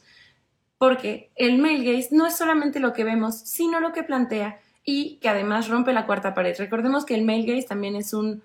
porque 0.78 1.32
el 1.36 1.58
male 1.58 1.84
gaze 1.84 2.16
no 2.16 2.26
es 2.26 2.38
solamente 2.38 2.80
lo 2.80 2.94
que 2.94 3.04
vemos, 3.04 3.38
sino 3.38 3.82
lo 3.82 3.92
que 3.92 4.04
plantea 4.04 4.58
y 4.86 5.18
que 5.18 5.28
además 5.28 5.68
rompe 5.68 5.92
la 5.92 6.06
cuarta 6.06 6.34
pared. 6.34 6.56
Recordemos 6.58 7.04
que 7.04 7.16
el 7.16 7.26
male 7.26 7.44
gaze 7.44 7.68
también 7.68 7.98
es 7.98 8.14
un, 8.14 8.42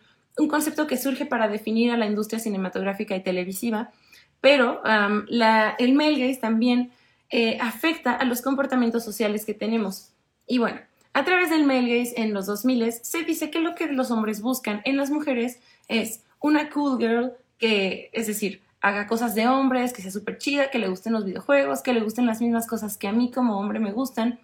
concepto 0.50 0.88
que 0.88 0.96
surge 0.96 1.24
para 1.24 1.46
definir 1.46 1.92
a 1.92 1.96
la 1.96 2.06
industria 2.06 2.40
cinematográfica 2.40 3.14
y 3.14 3.22
televisiva, 3.22 3.92
pero 4.40 4.82
el 4.84 5.94
male 5.94 6.18
gaze 6.18 6.40
también 6.40 6.90
eh, 7.30 7.58
afecta 7.60 8.12
a 8.12 8.24
los 8.24 8.42
comportamientos 8.42 9.04
sociales 9.04 9.44
que 9.44 9.54
tenemos. 9.54 10.10
Y 10.48 10.58
bueno, 10.58 10.80
a 11.14 11.24
través 11.24 11.50
del 11.50 11.64
male 11.64 11.98
gaze 11.98 12.20
en 12.20 12.34
los 12.34 12.46
2000 12.46 12.92
se 12.92 13.22
dice 13.22 13.50
que 13.50 13.60
lo 13.60 13.76
que 13.76 13.86
los 13.86 14.10
hombres 14.10 14.40
buscan 14.40 14.80
en 14.84 14.96
las 14.96 15.10
mujeres 15.10 15.60
es 15.88 16.22
una 16.40 16.70
cool 16.70 16.98
girl 16.98 17.32
que, 17.58 18.10
es 18.12 18.26
decir, 18.26 18.62
haga 18.80 19.06
cosas 19.06 19.34
de 19.34 19.46
hombres, 19.46 19.92
que 19.92 20.02
sea 20.02 20.10
súper 20.10 20.38
chida, 20.38 20.70
que 20.70 20.78
le 20.78 20.88
gusten 20.88 21.12
los 21.12 21.24
videojuegos, 21.24 21.82
que 21.82 21.94
le 21.94 22.00
gusten 22.00 22.26
las 22.26 22.40
mismas 22.40 22.66
cosas 22.66 22.96
que 22.98 23.06
a 23.06 23.12
mí 23.12 23.30
como 23.30 23.58
hombre 23.58 23.78
me 23.78 23.92
gustan, 23.92 24.40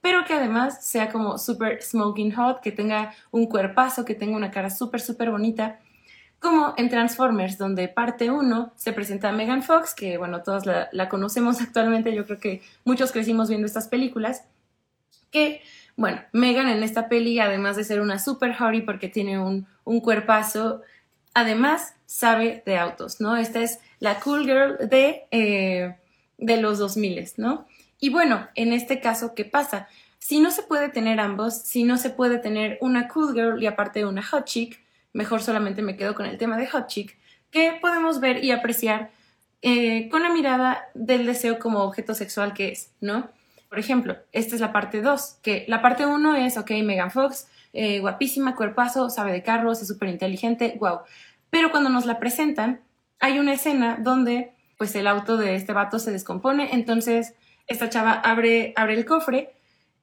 pero 0.00 0.24
que 0.24 0.32
además 0.32 0.84
sea 0.84 1.10
como 1.10 1.38
súper 1.38 1.82
smoking 1.82 2.34
hot, 2.34 2.60
que 2.60 2.72
tenga 2.72 3.14
un 3.30 3.46
cuerpazo, 3.46 4.04
que 4.04 4.14
tenga 4.14 4.36
una 4.36 4.50
cara 4.50 4.70
súper, 4.70 5.00
súper 5.00 5.30
bonita. 5.30 5.80
Como 6.40 6.74
en 6.76 6.90
Transformers, 6.90 7.56
donde 7.56 7.88
parte 7.88 8.30
1 8.30 8.72
se 8.76 8.92
presenta 8.92 9.30
a 9.30 9.32
Megan 9.32 9.62
Fox, 9.62 9.94
que 9.94 10.18
bueno, 10.18 10.42
todos 10.42 10.64
la, 10.66 11.08
conocemos 11.08 11.60
actualmente, 11.62 12.14
yo 12.14 12.26
creo 12.26 12.38
que 12.38 12.62
muchos 12.84 13.12
crecimos 13.12 13.48
viendo 13.48 13.66
estas 13.66 13.88
películas, 13.88 14.44
que 15.30 15.62
bueno, 15.96 16.22
Megan 16.32 16.68
en 16.68 16.82
esta 16.82 17.08
peli, 17.08 17.38
además 17.38 17.76
de 17.76 17.84
ser 17.84 18.00
una 18.00 18.18
super 18.18 18.54
hottie 18.54 18.82
porque 18.82 19.08
tiene 19.08 19.38
un, 19.38 19.66
un 19.84 20.00
cuerpazo, 20.00 20.82
además 21.34 21.94
sabe 22.06 22.62
de 22.66 22.78
autos, 22.78 23.20
¿no? 23.20 23.36
Esta 23.36 23.60
es 23.60 23.78
la 24.00 24.20
cool 24.20 24.44
girl 24.44 24.88
de, 24.88 25.26
eh, 25.30 25.96
de 26.38 26.56
los 26.56 26.78
2000, 26.78 27.32
¿no? 27.36 27.66
Y 28.00 28.10
bueno, 28.10 28.48
en 28.54 28.72
este 28.72 29.00
caso, 29.00 29.34
¿qué 29.34 29.44
pasa? 29.44 29.88
Si 30.18 30.40
no 30.40 30.50
se 30.50 30.62
puede 30.62 30.88
tener 30.88 31.20
ambos, 31.20 31.54
si 31.54 31.84
no 31.84 31.96
se 31.96 32.10
puede 32.10 32.38
tener 32.38 32.78
una 32.80 33.08
cool 33.08 33.34
girl 33.34 33.62
y 33.62 33.66
aparte 33.66 34.04
una 34.04 34.22
hot 34.22 34.44
chick, 34.44 34.80
mejor 35.12 35.42
solamente 35.42 35.82
me 35.82 35.96
quedo 35.96 36.14
con 36.14 36.26
el 36.26 36.38
tema 36.38 36.56
de 36.56 36.66
hot 36.66 36.86
chick, 36.86 37.16
que 37.50 37.78
podemos 37.80 38.20
ver 38.20 38.42
y 38.42 38.50
apreciar 38.50 39.10
eh, 39.62 40.08
con 40.10 40.22
la 40.22 40.30
mirada 40.30 40.88
del 40.94 41.24
deseo 41.24 41.58
como 41.58 41.82
objeto 41.84 42.14
sexual 42.14 42.52
que 42.52 42.72
es, 42.72 42.90
¿no? 43.00 43.30
Por 43.74 43.80
ejemplo, 43.80 44.16
esta 44.30 44.54
es 44.54 44.60
la 44.60 44.72
parte 44.72 45.02
2, 45.02 45.40
que 45.42 45.64
la 45.66 45.82
parte 45.82 46.06
1 46.06 46.36
es, 46.36 46.56
ok, 46.56 46.70
Megan 46.84 47.10
Fox, 47.10 47.48
eh, 47.72 47.98
guapísima, 47.98 48.54
cuerpazo, 48.54 49.10
sabe 49.10 49.32
de 49.32 49.42
carros, 49.42 49.82
es 49.82 49.88
súper 49.88 50.10
inteligente, 50.10 50.76
wow. 50.78 51.00
Pero 51.50 51.72
cuando 51.72 51.90
nos 51.90 52.06
la 52.06 52.20
presentan, 52.20 52.82
hay 53.18 53.40
una 53.40 53.54
escena 53.54 53.98
donde 54.00 54.52
pues 54.78 54.94
el 54.94 55.08
auto 55.08 55.36
de 55.36 55.56
este 55.56 55.72
vato 55.72 55.98
se 55.98 56.12
descompone, 56.12 56.68
entonces 56.72 57.34
esta 57.66 57.90
chava 57.90 58.12
abre, 58.12 58.74
abre 58.76 58.94
el 58.94 59.04
cofre 59.04 59.56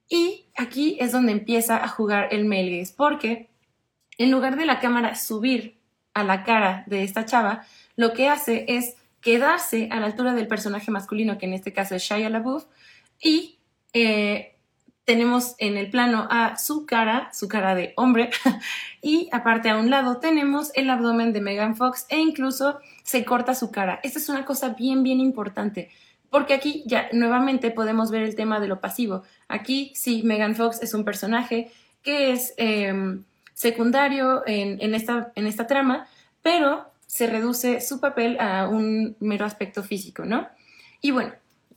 y 0.06 0.44
aquí 0.54 0.98
es 1.00 1.10
donde 1.10 1.32
empieza 1.32 1.82
a 1.82 1.88
jugar 1.88 2.28
el 2.30 2.44
male 2.44 2.78
gaze, 2.78 2.92
porque 2.94 3.48
en 4.18 4.30
lugar 4.30 4.56
de 4.56 4.66
la 4.66 4.80
cámara 4.80 5.14
subir 5.14 5.78
a 6.12 6.24
la 6.24 6.44
cara 6.44 6.84
de 6.88 7.04
esta 7.04 7.24
chava, 7.24 7.64
lo 7.96 8.12
que 8.12 8.28
hace 8.28 8.66
es 8.68 8.96
quedarse 9.22 9.88
a 9.90 9.98
la 9.98 10.04
altura 10.04 10.34
del 10.34 10.46
personaje 10.46 10.90
masculino, 10.90 11.38
que 11.38 11.46
en 11.46 11.54
este 11.54 11.72
caso 11.72 11.94
es 11.94 12.02
Shia 12.02 12.28
LaBeouf, 12.28 12.66
y 13.18 13.60
eh, 13.92 14.52
tenemos 15.04 15.56
en 15.58 15.76
el 15.76 15.90
plano 15.90 16.28
a 16.30 16.56
su 16.56 16.86
cara, 16.86 17.30
su 17.32 17.48
cara 17.48 17.74
de 17.74 17.92
hombre, 17.96 18.30
y 19.02 19.28
aparte 19.32 19.68
a 19.68 19.76
un 19.76 19.90
lado 19.90 20.18
tenemos 20.18 20.70
el 20.74 20.88
abdomen 20.90 21.32
de 21.32 21.40
Megan 21.40 21.76
Fox 21.76 22.06
e 22.08 22.18
incluso 22.18 22.78
se 23.02 23.24
corta 23.24 23.54
su 23.54 23.70
cara. 23.70 24.00
Esta 24.02 24.18
es 24.18 24.28
una 24.28 24.44
cosa 24.44 24.70
bien, 24.70 25.02
bien 25.02 25.20
importante, 25.20 25.90
porque 26.30 26.54
aquí 26.54 26.84
ya 26.86 27.08
nuevamente 27.12 27.70
podemos 27.70 28.10
ver 28.10 28.22
el 28.22 28.36
tema 28.36 28.60
de 28.60 28.68
lo 28.68 28.80
pasivo. 28.80 29.22
Aquí 29.48 29.92
sí, 29.94 30.22
Megan 30.22 30.54
Fox 30.54 30.80
es 30.82 30.94
un 30.94 31.04
personaje 31.04 31.70
que 32.02 32.32
es 32.32 32.54
em, 32.56 33.24
secundario 33.54 34.42
en, 34.46 34.94
esta, 34.94 35.32
en 35.34 35.46
esta 35.46 35.66
trama, 35.66 36.06
pero 36.42 36.90
se 37.06 37.26
reduce 37.26 37.80
su 37.80 38.00
papel 38.00 38.38
a 38.40 38.68
un 38.68 39.16
mero 39.20 39.44
aspecto 39.44 39.82
físico, 39.82 40.24
¿no? 40.24 40.48
Y 41.00 41.10
bueno, 41.10 41.32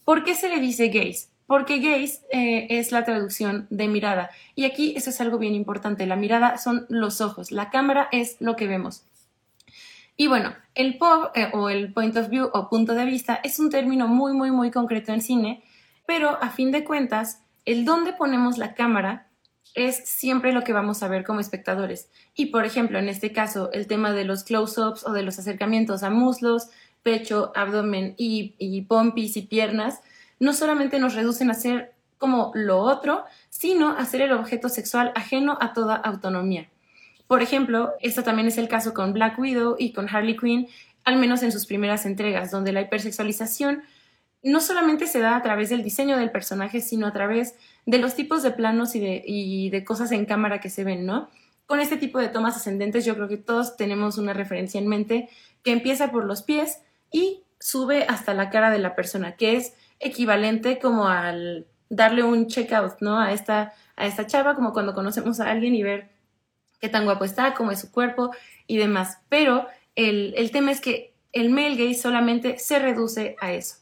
¿por 0.05 0.23
qué 0.23 0.35
se 0.35 0.47
le 0.47 0.59
dice 0.59 0.87
gays? 0.87 1.29
Porque 1.47 1.79
gaze 1.79 2.21
eh, 2.31 2.67
es 2.69 2.91
la 2.91 3.03
traducción 3.03 3.67
de 3.69 3.87
mirada. 3.87 4.31
Y 4.55 4.65
aquí 4.65 4.93
eso 4.95 5.09
es 5.09 5.21
algo 5.21 5.37
bien 5.37 5.53
importante. 5.53 6.05
La 6.05 6.15
mirada 6.15 6.57
son 6.57 6.85
los 6.89 7.21
ojos, 7.21 7.51
la 7.51 7.69
cámara 7.69 8.09
es 8.11 8.37
lo 8.39 8.55
que 8.55 8.67
vemos. 8.67 9.05
Y 10.17 10.27
bueno, 10.27 10.55
el 10.75 10.97
POV 10.97 11.31
eh, 11.35 11.49
o 11.53 11.69
el 11.69 11.91
point 11.91 12.15
of 12.15 12.29
view 12.29 12.49
o 12.53 12.69
punto 12.69 12.93
de 12.93 13.05
vista 13.05 13.39
es 13.43 13.59
un 13.59 13.69
término 13.69 14.07
muy, 14.07 14.33
muy, 14.33 14.49
muy 14.49 14.71
concreto 14.71 15.11
en 15.11 15.21
cine, 15.21 15.63
pero 16.05 16.41
a 16.41 16.49
fin 16.49 16.71
de 16.71 16.85
cuentas, 16.85 17.41
el 17.65 17.83
dónde 17.83 18.13
ponemos 18.13 18.57
la 18.57 18.75
cámara 18.75 19.27
es 19.73 20.07
siempre 20.07 20.53
lo 20.53 20.63
que 20.63 20.71
vamos 20.71 21.03
a 21.03 21.09
ver 21.09 21.25
como 21.25 21.41
espectadores. 21.41 22.09
Y 22.33 22.47
por 22.47 22.63
ejemplo, 22.63 22.97
en 22.97 23.09
este 23.09 23.33
caso, 23.33 23.69
el 23.73 23.87
tema 23.87 24.13
de 24.13 24.23
los 24.23 24.45
close-ups 24.45 25.05
o 25.05 25.11
de 25.11 25.23
los 25.23 25.37
acercamientos 25.37 26.01
a 26.03 26.09
muslos, 26.09 26.69
pecho, 27.03 27.51
abdomen 27.55 28.15
y, 28.17 28.55
y 28.57 28.83
pompis 28.83 29.35
y 29.35 29.41
piernas, 29.41 30.01
no 30.39 30.53
solamente 30.53 30.99
nos 30.99 31.15
reducen 31.15 31.49
a 31.49 31.53
ser 31.53 31.93
como 32.17 32.51
lo 32.55 32.79
otro, 32.79 33.25
sino 33.49 33.89
a 33.89 34.05
ser 34.05 34.21
el 34.21 34.31
objeto 34.31 34.69
sexual 34.69 35.11
ajeno 35.15 35.57
a 35.61 35.73
toda 35.73 35.95
autonomía. 35.95 36.69
Por 37.27 37.41
ejemplo, 37.41 37.93
esto 38.01 38.23
también 38.23 38.47
es 38.47 38.57
el 38.57 38.67
caso 38.67 38.93
con 38.93 39.13
Black 39.13 39.37
Widow 39.39 39.75
y 39.79 39.93
con 39.93 40.07
Harley 40.09 40.37
Quinn, 40.37 40.67
al 41.03 41.17
menos 41.17 41.43
en 41.43 41.51
sus 41.51 41.65
primeras 41.65 42.05
entregas, 42.05 42.51
donde 42.51 42.71
la 42.71 42.81
hipersexualización 42.81 43.83
no 44.43 44.61
solamente 44.61 45.07
se 45.07 45.19
da 45.19 45.35
a 45.35 45.41
través 45.41 45.69
del 45.69 45.83
diseño 45.83 46.17
del 46.17 46.31
personaje, 46.31 46.79
sino 46.79 47.07
a 47.07 47.13
través 47.13 47.55
de 47.87 47.97
los 47.97 48.15
tipos 48.15 48.43
de 48.43 48.51
planos 48.51 48.95
y 48.95 48.99
de, 48.99 49.23
y 49.25 49.71
de 49.71 49.83
cosas 49.83 50.11
en 50.11 50.25
cámara 50.25 50.59
que 50.59 50.69
se 50.69 50.83
ven, 50.83 51.05
¿no? 51.05 51.29
Con 51.65 51.79
este 51.79 51.97
tipo 51.97 52.19
de 52.19 52.29
tomas 52.29 52.55
ascendentes 52.55 53.05
yo 53.05 53.15
creo 53.15 53.27
que 53.27 53.37
todos 53.37 53.75
tenemos 53.75 54.19
una 54.19 54.33
referencia 54.33 54.79
en 54.79 54.87
mente 54.87 55.29
que 55.63 55.71
empieza 55.71 56.11
por 56.11 56.25
los 56.25 56.43
pies 56.43 56.79
y 57.11 57.41
sube 57.59 58.05
hasta 58.07 58.35
la 58.35 58.51
cara 58.51 58.69
de 58.69 58.77
la 58.77 58.95
persona, 58.95 59.35
que 59.35 59.55
es 59.55 59.73
equivalente 59.99 60.79
como 60.79 61.07
al 61.07 61.65
darle 61.89 62.23
un 62.23 62.47
checkout, 62.47 63.01
¿no? 63.01 63.19
A 63.19 63.31
esta, 63.31 63.73
a 63.95 64.05
esta 64.05 64.27
chava, 64.27 64.55
como 64.55 64.73
cuando 64.73 64.93
conocemos 64.93 65.39
a 65.39 65.49
alguien 65.49 65.75
y 65.75 65.83
ver 65.83 66.09
qué 66.79 66.89
tan 66.89 67.05
guapo 67.05 67.25
está, 67.25 67.53
cómo 67.53 67.71
es 67.71 67.79
su 67.79 67.91
cuerpo 67.91 68.31
y 68.67 68.77
demás. 68.77 69.19
Pero 69.29 69.67
el, 69.95 70.33
el 70.37 70.51
tema 70.51 70.71
es 70.71 70.81
que 70.81 71.13
el 71.31 71.49
male 71.49 71.75
gaze 71.75 72.01
solamente 72.01 72.57
se 72.59 72.79
reduce 72.79 73.35
a 73.39 73.53
eso. 73.53 73.77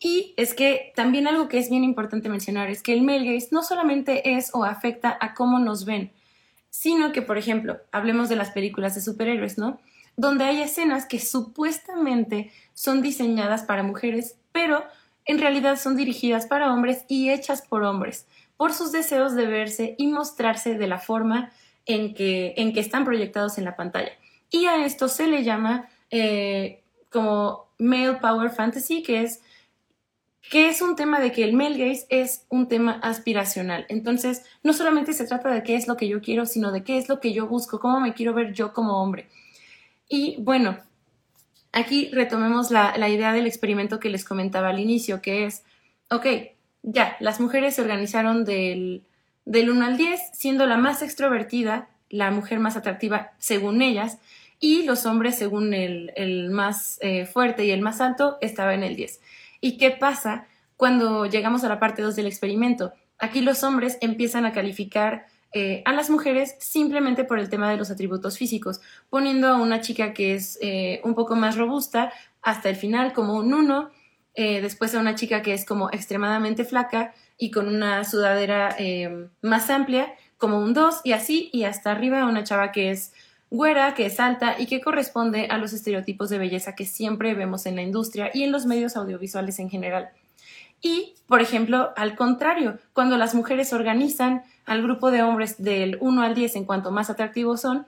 Y 0.00 0.34
es 0.36 0.54
que 0.54 0.92
también 0.94 1.26
algo 1.26 1.48
que 1.48 1.58
es 1.58 1.70
bien 1.70 1.84
importante 1.84 2.28
mencionar 2.28 2.68
es 2.68 2.82
que 2.82 2.92
el 2.92 3.02
male 3.02 3.32
gaze 3.32 3.48
no 3.52 3.62
solamente 3.62 4.36
es 4.36 4.50
o 4.52 4.64
afecta 4.64 5.16
a 5.20 5.34
cómo 5.34 5.58
nos 5.58 5.84
ven, 5.84 6.12
sino 6.68 7.12
que, 7.12 7.22
por 7.22 7.38
ejemplo, 7.38 7.78
hablemos 7.92 8.28
de 8.28 8.36
las 8.36 8.50
películas 8.50 8.94
de 8.94 9.00
superhéroes, 9.00 9.56
¿no? 9.56 9.80
Donde 10.16 10.44
hay 10.44 10.60
escenas 10.60 11.06
que 11.06 11.20
supuestamente 11.20 12.50
son 12.74 13.00
diseñadas 13.00 13.62
para 13.62 13.82
mujeres, 13.82 14.36
pero 14.52 14.84
en 15.24 15.38
realidad 15.38 15.78
son 15.78 15.96
dirigidas 15.96 16.46
para 16.46 16.72
hombres 16.72 17.04
y 17.08 17.30
hechas 17.30 17.62
por 17.62 17.82
hombres, 17.82 18.26
por 18.56 18.72
sus 18.72 18.92
deseos 18.92 19.34
de 19.34 19.46
verse 19.46 19.94
y 19.98 20.06
mostrarse 20.06 20.74
de 20.74 20.86
la 20.86 20.98
forma 20.98 21.52
en 21.86 22.14
que, 22.14 22.54
en 22.56 22.72
que 22.72 22.80
están 22.80 23.04
proyectados 23.04 23.58
en 23.58 23.64
la 23.64 23.76
pantalla. 23.76 24.12
Y 24.50 24.66
a 24.66 24.84
esto 24.84 25.08
se 25.08 25.26
le 25.26 25.42
llama 25.42 25.88
eh, 26.10 26.82
como 27.10 27.66
male 27.78 28.14
power 28.14 28.50
fantasy, 28.50 29.02
que 29.02 29.22
es, 29.22 29.42
que 30.50 30.68
es 30.68 30.82
un 30.82 30.94
tema 30.96 31.20
de 31.20 31.32
que 31.32 31.44
el 31.44 31.54
male 31.54 31.78
gaze 31.78 32.06
es 32.08 32.46
un 32.48 32.68
tema 32.68 33.00
aspiracional. 33.02 33.86
Entonces, 33.88 34.44
no 34.62 34.72
solamente 34.72 35.12
se 35.12 35.26
trata 35.26 35.50
de 35.50 35.62
qué 35.62 35.74
es 35.76 35.88
lo 35.88 35.96
que 35.96 36.08
yo 36.08 36.20
quiero, 36.20 36.46
sino 36.46 36.70
de 36.70 36.84
qué 36.84 36.98
es 36.98 37.08
lo 37.08 37.20
que 37.20 37.32
yo 37.32 37.46
busco, 37.46 37.80
cómo 37.80 38.00
me 38.00 38.14
quiero 38.14 38.34
ver 38.34 38.52
yo 38.52 38.72
como 38.72 39.02
hombre. 39.02 39.28
Y 40.08 40.36
bueno, 40.40 40.78
Aquí 41.76 42.08
retomemos 42.12 42.70
la, 42.70 43.08
idea 43.08 43.32
del 43.32 43.48
experimento 43.48 43.98
que 43.98 44.08
les 44.08 44.24
comentaba 44.24 44.68
al 44.68 44.78
inicio, 44.78 45.20
que 45.20 45.44
es, 45.44 45.64
ok, 46.08 46.24
ya, 46.84 47.16
las 47.18 47.40
mujeres 47.40 47.74
se 47.74 47.82
organizaron 47.82 48.44
del, 48.44 49.02
del 49.44 49.70
1 49.70 49.84
al 49.84 49.96
10, 49.96 50.20
siendo 50.34 50.66
la 50.66 50.76
más 50.76 51.02
extrovertida, 51.02 51.88
la 52.10 52.30
mujer 52.30 52.60
más 52.60 52.76
atractiva 52.76 53.32
según 53.38 53.82
ellas, 53.82 54.18
y 54.60 54.84
los 54.84 55.04
hombres 55.04 55.34
según 55.34 55.74
el, 55.74 56.48
más 56.50 56.98
eh, 57.02 57.26
fuerte 57.26 57.64
y 57.64 57.72
el 57.72 57.80
más 57.80 58.00
alto 58.00 58.38
estaba 58.40 58.74
en 58.74 58.84
el 58.84 58.94
10. 58.94 59.20
¿Y 59.60 59.76
qué 59.76 59.90
pasa 59.90 60.46
cuando 60.76 61.26
llegamos 61.26 61.64
a 61.64 61.68
la 61.68 61.80
parte 61.80 62.02
2 62.02 62.14
del 62.14 62.28
experimento? 62.28 62.92
Aquí 63.18 63.40
los 63.40 63.64
hombres 63.64 63.98
empiezan 64.00 64.46
a 64.46 64.52
calificar 64.52 65.26
eh, 65.56 65.82
a 65.84 65.92
las 65.92 66.10
mujeres 66.10 66.56
simplemente 66.58 67.22
por 67.22 67.38
el 67.38 67.48
tema 67.48 67.70
de 67.70 67.76
los 67.76 67.88
atributos 67.88 68.36
físicos, 68.36 68.80
poniendo 69.08 69.46
a 69.46 69.54
una 69.54 69.80
chica 69.80 70.12
que 70.12 70.34
es 70.34 70.58
eh, 70.60 71.00
un 71.04 71.14
poco 71.14 71.36
más 71.36 71.56
robusta 71.56 72.12
hasta 72.42 72.68
el 72.68 72.74
final 72.74 73.12
como 73.12 73.34
un 73.34 73.54
1, 73.54 73.88
eh, 74.34 74.60
después 74.60 74.96
a 74.96 74.98
una 74.98 75.14
chica 75.14 75.42
que 75.42 75.54
es 75.54 75.64
como 75.64 75.90
extremadamente 75.92 76.64
flaca 76.64 77.14
y 77.38 77.52
con 77.52 77.68
una 77.68 78.04
sudadera 78.04 78.76
más 79.42 79.70
amplia 79.70 80.12
como 80.38 80.58
un 80.58 80.74
2 80.74 81.02
y 81.04 81.12
así, 81.12 81.50
y 81.52 81.62
hasta 81.62 81.92
arriba 81.92 82.26
una 82.26 82.42
chava 82.42 82.72
que 82.72 82.90
es 82.90 83.12
güera, 83.48 83.94
que 83.94 84.06
es 84.06 84.18
alta 84.18 84.56
y 84.58 84.66
que 84.66 84.80
corresponde 84.80 85.46
a 85.46 85.58
los 85.58 85.72
estereotipos 85.72 86.30
de 86.30 86.38
belleza 86.38 86.74
que 86.74 86.84
siempre 86.84 87.32
vemos 87.34 87.66
en 87.66 87.76
la 87.76 87.82
industria 87.82 88.32
y 88.34 88.42
en 88.42 88.50
los 88.50 88.66
medios 88.66 88.96
audiovisuales 88.96 89.60
en 89.60 89.70
general. 89.70 90.10
Y, 90.80 91.14
por 91.28 91.40
ejemplo, 91.40 91.92
al 91.96 92.16
contrario, 92.16 92.78
cuando 92.92 93.16
las 93.16 93.36
mujeres 93.36 93.72
organizan 93.72 94.42
al 94.66 94.82
grupo 94.82 95.10
de 95.10 95.22
hombres 95.22 95.62
del 95.62 95.98
1 96.00 96.22
al 96.22 96.34
10 96.34 96.56
en 96.56 96.64
cuanto 96.64 96.90
más 96.90 97.10
atractivos 97.10 97.60
son, 97.60 97.86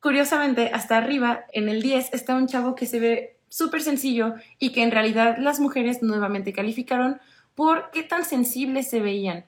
curiosamente, 0.00 0.70
hasta 0.72 0.96
arriba, 0.96 1.44
en 1.52 1.68
el 1.68 1.82
10, 1.82 2.12
está 2.12 2.34
un 2.34 2.46
chavo 2.46 2.74
que 2.74 2.86
se 2.86 3.00
ve 3.00 3.36
súper 3.48 3.82
sencillo 3.82 4.34
y 4.58 4.72
que 4.72 4.82
en 4.82 4.90
realidad 4.90 5.36
las 5.38 5.60
mujeres 5.60 6.02
nuevamente 6.02 6.52
calificaron 6.52 7.20
por 7.54 7.90
qué 7.90 8.02
tan 8.02 8.24
sensibles 8.24 8.88
se 8.88 9.00
veían. 9.00 9.44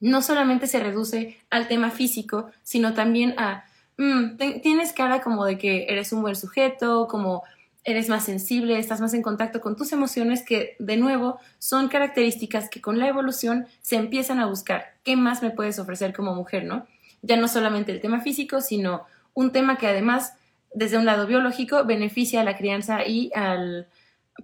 No 0.00 0.22
solamente 0.22 0.66
se 0.66 0.80
reduce 0.80 1.38
al 1.50 1.68
tema 1.68 1.90
físico, 1.90 2.50
sino 2.62 2.94
también 2.94 3.34
a, 3.38 3.64
mm, 3.98 4.36
tienes 4.62 4.92
cara 4.92 5.20
como 5.20 5.44
de 5.44 5.58
que 5.58 5.86
eres 5.88 6.12
un 6.12 6.22
buen 6.22 6.34
sujeto, 6.34 7.06
como 7.06 7.44
eres 7.84 8.08
más 8.08 8.24
sensible, 8.24 8.78
estás 8.78 9.00
más 9.00 9.14
en 9.14 9.22
contacto 9.22 9.60
con 9.60 9.76
tus 9.76 9.92
emociones 9.92 10.44
que, 10.44 10.76
de 10.78 10.96
nuevo, 10.96 11.38
son 11.58 11.88
características 11.88 12.68
que 12.68 12.80
con 12.80 12.98
la 12.98 13.08
evolución 13.08 13.66
se 13.80 13.96
empiezan 13.96 14.38
a 14.38 14.46
buscar. 14.46 14.94
¿Qué 15.02 15.16
más 15.16 15.42
me 15.42 15.50
puedes 15.50 15.78
ofrecer 15.78 16.12
como 16.12 16.34
mujer, 16.34 16.64
no? 16.64 16.86
Ya 17.22 17.36
no 17.36 17.48
solamente 17.48 17.92
el 17.92 18.00
tema 18.00 18.20
físico, 18.20 18.60
sino 18.60 19.04
un 19.34 19.52
tema 19.52 19.78
que 19.78 19.86
además, 19.86 20.34
desde 20.74 20.98
un 20.98 21.06
lado 21.06 21.26
biológico, 21.26 21.84
beneficia 21.84 22.42
a 22.42 22.44
la 22.44 22.56
crianza 22.56 23.06
y 23.06 23.30
al, 23.34 23.88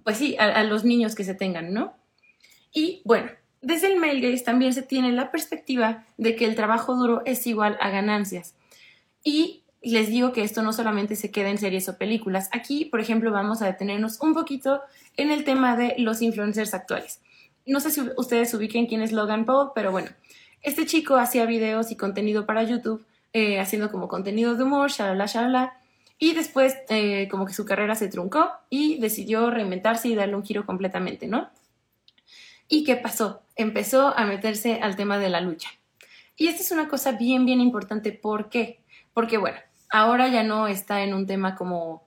pues 0.03 0.17
sí, 0.17 0.35
a, 0.39 0.63
los 0.63 0.83
niños 0.83 1.13
que 1.15 1.23
se 1.23 1.35
tengan, 1.35 1.73
¿no? 1.73 1.93
Y 2.73 3.01
bueno, 3.05 3.29
desde 3.61 3.87
el 3.87 3.99
male 3.99 4.37
también 4.39 4.73
se 4.73 4.81
tiene 4.81 5.11
la 5.11 5.31
perspectiva 5.31 6.05
de 6.17 6.35
que 6.35 6.45
el 6.45 6.55
trabajo 6.55 6.95
duro 6.95 7.21
es 7.25 7.45
igual 7.47 7.77
a 7.81 7.89
ganancias. 7.89 8.55
Y 9.23 9.63
les 9.81 10.09
digo 10.09 10.33
que 10.33 10.43
esto 10.43 10.63
no 10.63 10.73
solamente 10.73 11.15
se 11.15 11.31
queda 11.31 11.49
en 11.49 11.57
series 11.57 11.87
o 11.89 11.97
películas. 11.97 12.49
Aquí, 12.51 12.85
por 12.85 12.99
ejemplo, 12.99 13.31
vamos 13.31 13.61
a 13.61 13.65
detenernos 13.65 14.19
un 14.21 14.33
poquito 14.33 14.81
en 15.15 15.31
el 15.31 15.43
tema 15.43 15.75
de 15.75 15.95
los 15.97 16.21
influencers 16.21 16.73
actuales. 16.73 17.21
No 17.65 17.79
sé 17.79 17.91
si 17.91 18.01
ustedes 18.17 18.53
ubiquen 18.53 18.87
quién 18.87 19.01
es 19.01 19.11
Logan 19.11 19.45
Paul, 19.45 19.71
pero 19.75 19.91
bueno, 19.91 20.09
este 20.61 20.85
chico 20.85 21.15
hacía 21.15 21.45
videos 21.45 21.91
y 21.91 21.95
contenido 21.95 22.45
para 22.45 22.63
YouTube, 22.63 23.05
eh, 23.33 23.59
haciendo 23.59 23.91
como 23.91 24.07
contenido 24.07 24.55
de 24.55 24.63
humor, 24.63 24.89
shalala, 24.89 25.25
shalala, 25.25 25.77
y 26.19 26.33
después 26.33 26.75
eh, 26.89 27.27
como 27.29 27.45
que 27.45 27.53
su 27.53 27.65
carrera 27.65 27.95
se 27.95 28.07
truncó 28.07 28.49
y 28.69 28.97
decidió 28.99 29.51
reinventarse 29.51 30.07
y 30.07 30.15
darle 30.15 30.35
un 30.35 30.43
giro 30.43 30.65
completamente, 30.65 31.27
¿no? 31.27 31.49
¿Y 32.67 32.83
qué 32.83 32.95
pasó? 32.95 33.43
Empezó 33.55 34.17
a 34.17 34.25
meterse 34.25 34.79
al 34.81 34.95
tema 34.95 35.19
de 35.19 35.29
la 35.29 35.41
lucha. 35.41 35.69
Y 36.35 36.47
esta 36.47 36.61
es 36.61 36.71
una 36.71 36.87
cosa 36.87 37.13
bien, 37.13 37.45
bien 37.45 37.61
importante. 37.61 38.11
¿Por 38.11 38.49
qué? 38.49 38.79
Porque, 39.13 39.37
bueno, 39.37 39.57
ahora 39.89 40.27
ya 40.27 40.43
no 40.43 40.67
está 40.67 41.03
en 41.03 41.13
un 41.13 41.25
tema 41.25 41.55
como, 41.55 42.03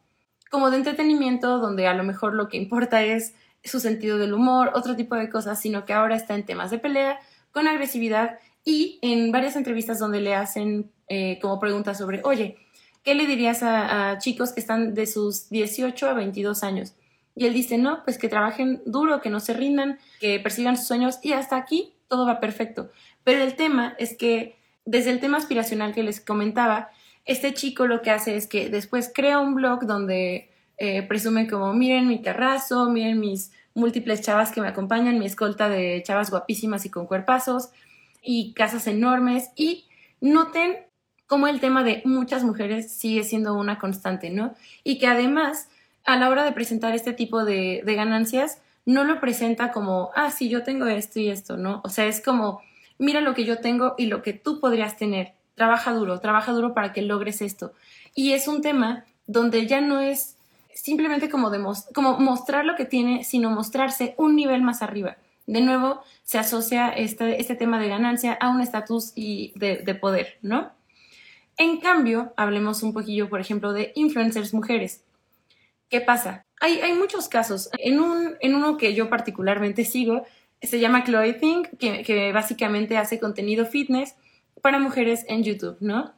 como 0.51 0.71
de 0.71 0.79
entretenimiento, 0.79 1.59
donde 1.59 1.87
a 1.87 1.95
lo 1.95 2.05
mejor 2.05 2.35
lo 2.35 2.49
que 2.49 2.57
importa 2.57 3.03
es 3.03 3.35
su 3.65 3.81
sentido 3.81 4.19
del 4.19 4.33
humor, 4.33 4.73
otro 4.75 4.97
tipo 4.97 5.15
de 5.15 5.29
cosas, 5.29 5.61
sino 5.61 5.85
que 5.85 5.93
ahora 5.93 6.17
está 6.17 6.35
en 6.35 6.47
temas 6.47 6.71
de 6.71 6.79
pelea, 6.79 7.21
con 7.53 7.69
agresividad 7.69 8.39
y 8.65 8.99
en 9.03 9.33
varias 9.33 9.57
entrevistas 9.57 9.99
donde 9.99 10.21
le 10.21 10.35
hacen 10.35 10.91
eh, 11.09 11.39
como 11.41 11.59
preguntas 11.59 11.99
sobre, 11.99 12.21
oye, 12.25 12.57
¿qué 13.03 13.15
le 13.15 13.27
dirías 13.27 13.63
a, 13.63 14.11
a, 14.11 14.19
chicos 14.19 14.53
que 14.53 14.61
están 14.61 14.95
de 14.95 15.07
sus 15.07 15.49
18 15.51 16.09
a 16.09 16.15
22 16.15 16.63
años? 16.63 16.95
Y 17.35 17.47
él 17.47 17.55
dice, 17.55 17.79
no, 17.79 18.05
pues 18.05 18.19
que 18.19 18.29
trabajen 18.29 18.83
duro, 18.87 19.21
que 19.21 19.31
no 19.31 19.41
se 19.41 19.55
rindan, 19.55 19.99
que 20.21 20.39
persigan 20.41 20.77
sus 20.77 20.87
sueños 20.87 21.19
y 21.23 21.33
hasta 21.33 21.57
aquí 21.57 21.95
todo 22.09 22.27
va 22.27 22.41
perfecto. 22.41 22.91
Pero 23.25 23.43
el 23.43 23.55
tema 23.55 23.95
es 23.99 24.17
que 24.17 24.57
desde 24.85 25.11
el 25.11 25.21
tema 25.21 25.39
aspiracional 25.39 25.95
que 25.95 26.03
les 26.03 26.21
comentaba, 26.21 26.91
este 27.31 27.55
chico 27.55 27.87
lo 27.87 28.03
que 28.03 28.11
hace 28.11 28.35
es 28.35 28.49
que 28.49 28.69
después 28.71 29.11
crea 29.15 29.39
un 29.39 29.55
blog 29.55 29.87
donde 29.87 30.51
eh, 30.79 31.03
presume 31.05 31.49
como, 31.49 31.73
miren 31.73 32.09
mi 32.09 32.21
terrazo, 32.21 32.91
miren 32.91 33.21
mis 33.21 33.53
múltiples 33.73 34.21
chavas 34.21 34.51
que 34.51 34.61
me 34.61 34.67
acompañan, 34.67 35.17
mi 35.17 35.27
escolta 35.27 35.69
de 35.69 36.03
chavas 36.05 36.31
guapísimas 36.31 36.85
y 36.87 36.91
con 36.91 37.07
cuerpazos 37.07 37.71
y 38.21 38.53
casas 38.55 38.89
enormes 38.89 39.51
y 39.55 39.87
noten 40.21 40.79
cómo 41.29 41.47
el 41.47 41.61
tema 41.61 41.85
de 41.85 42.03
muchas 42.05 42.43
mujeres 42.43 42.91
sigue 42.93 43.23
siendo 43.23 43.55
una 43.55 43.79
constante, 43.79 44.31
¿no? 44.31 44.57
Y 44.83 44.99
que 44.99 45.07
además 45.07 45.69
a 46.05 46.17
la 46.17 46.31
hora 46.31 46.43
de 46.43 46.51
presentar 46.51 46.97
este 46.97 47.13
tipo 47.13 47.45
de, 47.45 47.83
de 47.87 47.95
ganancias 47.95 48.59
no 48.85 49.05
lo 49.05 49.21
presenta 49.21 49.71
como, 49.71 50.11
ah, 50.17 50.33
sí, 50.33 50.49
yo 50.49 50.65
tengo 50.65 50.87
esto 50.87 51.21
y 51.21 51.29
esto, 51.29 51.57
¿no? 51.57 51.81
O 51.85 51.91
sea, 51.91 52.07
es 52.07 52.21
como, 52.21 52.61
mira 52.99 53.21
lo 53.21 53.35
que 53.35 53.45
yo 53.45 53.59
tengo 53.59 53.95
y 53.97 54.07
lo 54.07 54.21
que 54.21 54.33
tú 54.33 54.59
podrías 54.59 54.97
tener 54.97 55.35
trabaja 55.61 55.93
duro, 55.93 56.21
trabaja 56.21 56.53
duro 56.53 56.73
para 56.73 56.95
que 56.95 57.03
logres 57.03 57.43
esto. 57.43 57.75
Y 58.15 58.33
es 58.33 58.49
un 58.49 58.63
tema 58.63 59.05
donde 59.27 59.67
ya 59.67 59.83
no 59.83 60.01
es 60.01 60.39
simplemente 60.73 61.29
como, 61.29 61.51
como 61.93 62.19
mostrar 62.19 62.65
lo 62.65 62.77
que 62.77 62.87
tiene, 62.87 63.25
sino 63.25 63.51
mostrarse 63.51 64.15
un 64.17 64.37
nivel 64.37 64.63
más 64.63 64.81
arriba. 64.81 65.19
De 65.47 65.61
nuevo, 65.61 66.01
se 66.23 66.39
asocia 66.39 66.89
este, 66.89 67.43
este 67.43 67.57
tema 67.57 67.79
de 67.79 67.89
ganancia 67.89 68.33
a 68.41 68.49
un 68.49 68.63
estatus 68.63 69.13
y 69.15 69.53
de, 69.55 69.95
poder, 69.97 70.39
¿no? 70.41 70.73
En 71.59 71.77
cambio, 71.77 72.33
hablemos 72.39 72.83
un 72.83 72.95
poquillo, 72.95 73.29
por 73.29 73.43
ejemplo, 73.43 73.75
de 73.75 73.93
influencers 73.97 74.55
mujeres. 74.55 75.05
¿Qué 75.91 76.01
pasa? 76.01 76.47
Hay, 76.63 76.95
muchos 76.95 77.29
casos. 77.29 77.69
En, 77.77 78.01
un, 78.01 78.37
en 78.41 78.55
uno 78.55 78.79
que 78.79 78.95
yo 78.95 79.11
particularmente 79.11 79.85
sigo, 79.85 80.25
se 80.63 80.81
llama 80.81 81.05
Chloe 81.05 81.35
Think, 81.35 81.69
que 81.79 82.33
básicamente 82.33 82.97
hace 82.97 83.21
contenido 83.21 83.67
fitness 83.67 84.15
para 84.63 84.79
mujeres 84.79 85.25
en 85.29 85.43
YouTube, 85.43 85.77
¿no? 85.81 86.13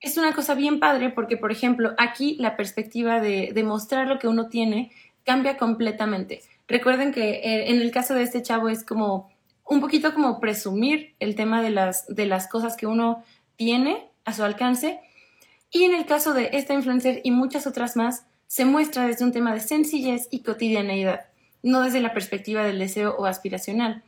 Es 0.00 0.16
una 0.16 0.32
cosa 0.32 0.54
bien 0.54 0.80
padre 0.80 1.10
porque, 1.10 1.36
por 1.36 1.52
ejemplo, 1.52 1.94
aquí 1.98 2.36
la 2.38 2.56
perspectiva 2.56 3.20
de, 3.20 3.52
mostrar 3.64 4.06
lo 4.06 4.18
que 4.18 4.28
uno 4.28 4.48
tiene 4.48 4.90
cambia 5.24 5.56
completamente. 5.58 6.40
Recuerden 6.66 7.12
que 7.12 7.30
eh, 7.30 7.70
en 7.70 7.80
el 7.80 7.90
caso 7.90 8.14
de 8.14 8.22
este 8.22 8.42
chavo 8.42 8.68
es 8.68 8.84
como 8.84 9.30
un 9.64 9.80
poquito 9.80 10.14
como 10.14 10.40
presumir 10.40 11.14
el 11.20 11.34
tema 11.34 11.62
de 11.62 11.70
las, 11.70 12.06
de 12.08 12.26
las 12.26 12.48
cosas 12.48 12.76
que 12.76 12.86
uno 12.86 13.22
tiene 13.56 14.08
a 14.24 14.32
su 14.32 14.42
alcance. 14.42 15.00
Y 15.70 15.84
en 15.84 15.94
el 15.94 16.06
caso 16.06 16.32
de 16.32 16.50
esta 16.54 16.74
influencer 16.74 17.20
y 17.22 17.30
muchas 17.30 17.66
otras 17.66 17.94
más, 17.94 18.26
se 18.46 18.64
muestra 18.64 19.06
desde 19.06 19.24
un 19.24 19.32
tema 19.32 19.54
de 19.54 19.60
sencillez 19.60 20.26
y 20.32 20.42
cotidianeidad, 20.42 21.26
no 21.62 21.82
desde 21.82 22.00
la 22.00 22.12
perspectiva 22.12 22.64
del 22.64 22.80
deseo 22.80 23.14
o 23.16 23.26
aspiracional. 23.26 24.02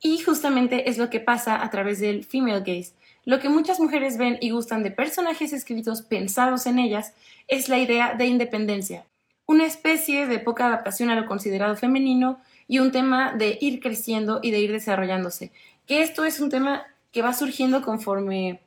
Y 0.00 0.18
justamente 0.18 0.88
es 0.88 0.98
lo 0.98 1.10
que 1.10 1.20
pasa 1.20 1.62
a 1.62 1.70
través 1.70 2.00
del 2.00 2.24
female 2.24 2.60
gaze. 2.60 2.92
Lo 3.24 3.40
que 3.40 3.48
muchas 3.48 3.80
mujeres 3.80 4.16
ven 4.16 4.38
y 4.40 4.50
gustan 4.50 4.82
de 4.82 4.90
personajes 4.90 5.52
escritos 5.52 6.02
pensados 6.02 6.66
en 6.66 6.78
ellas 6.78 7.12
es 7.46 7.68
la 7.68 7.78
idea 7.78 8.14
de 8.14 8.26
independencia, 8.26 9.04
una 9.46 9.66
especie 9.66 10.26
de 10.26 10.38
poca 10.38 10.66
adaptación 10.66 11.10
a 11.10 11.14
lo 11.14 11.26
considerado 11.26 11.76
femenino 11.76 12.40
y 12.68 12.78
un 12.78 12.92
tema 12.92 13.32
de 13.32 13.58
ir 13.60 13.80
creciendo 13.80 14.40
y 14.42 14.50
de 14.50 14.60
ir 14.60 14.72
desarrollándose. 14.72 15.50
Que 15.86 16.02
esto 16.02 16.24
es 16.24 16.40
un 16.40 16.50
tema 16.50 16.86
que 17.12 17.22
va 17.22 17.32
surgiendo 17.34 17.82
conforme 17.82 18.60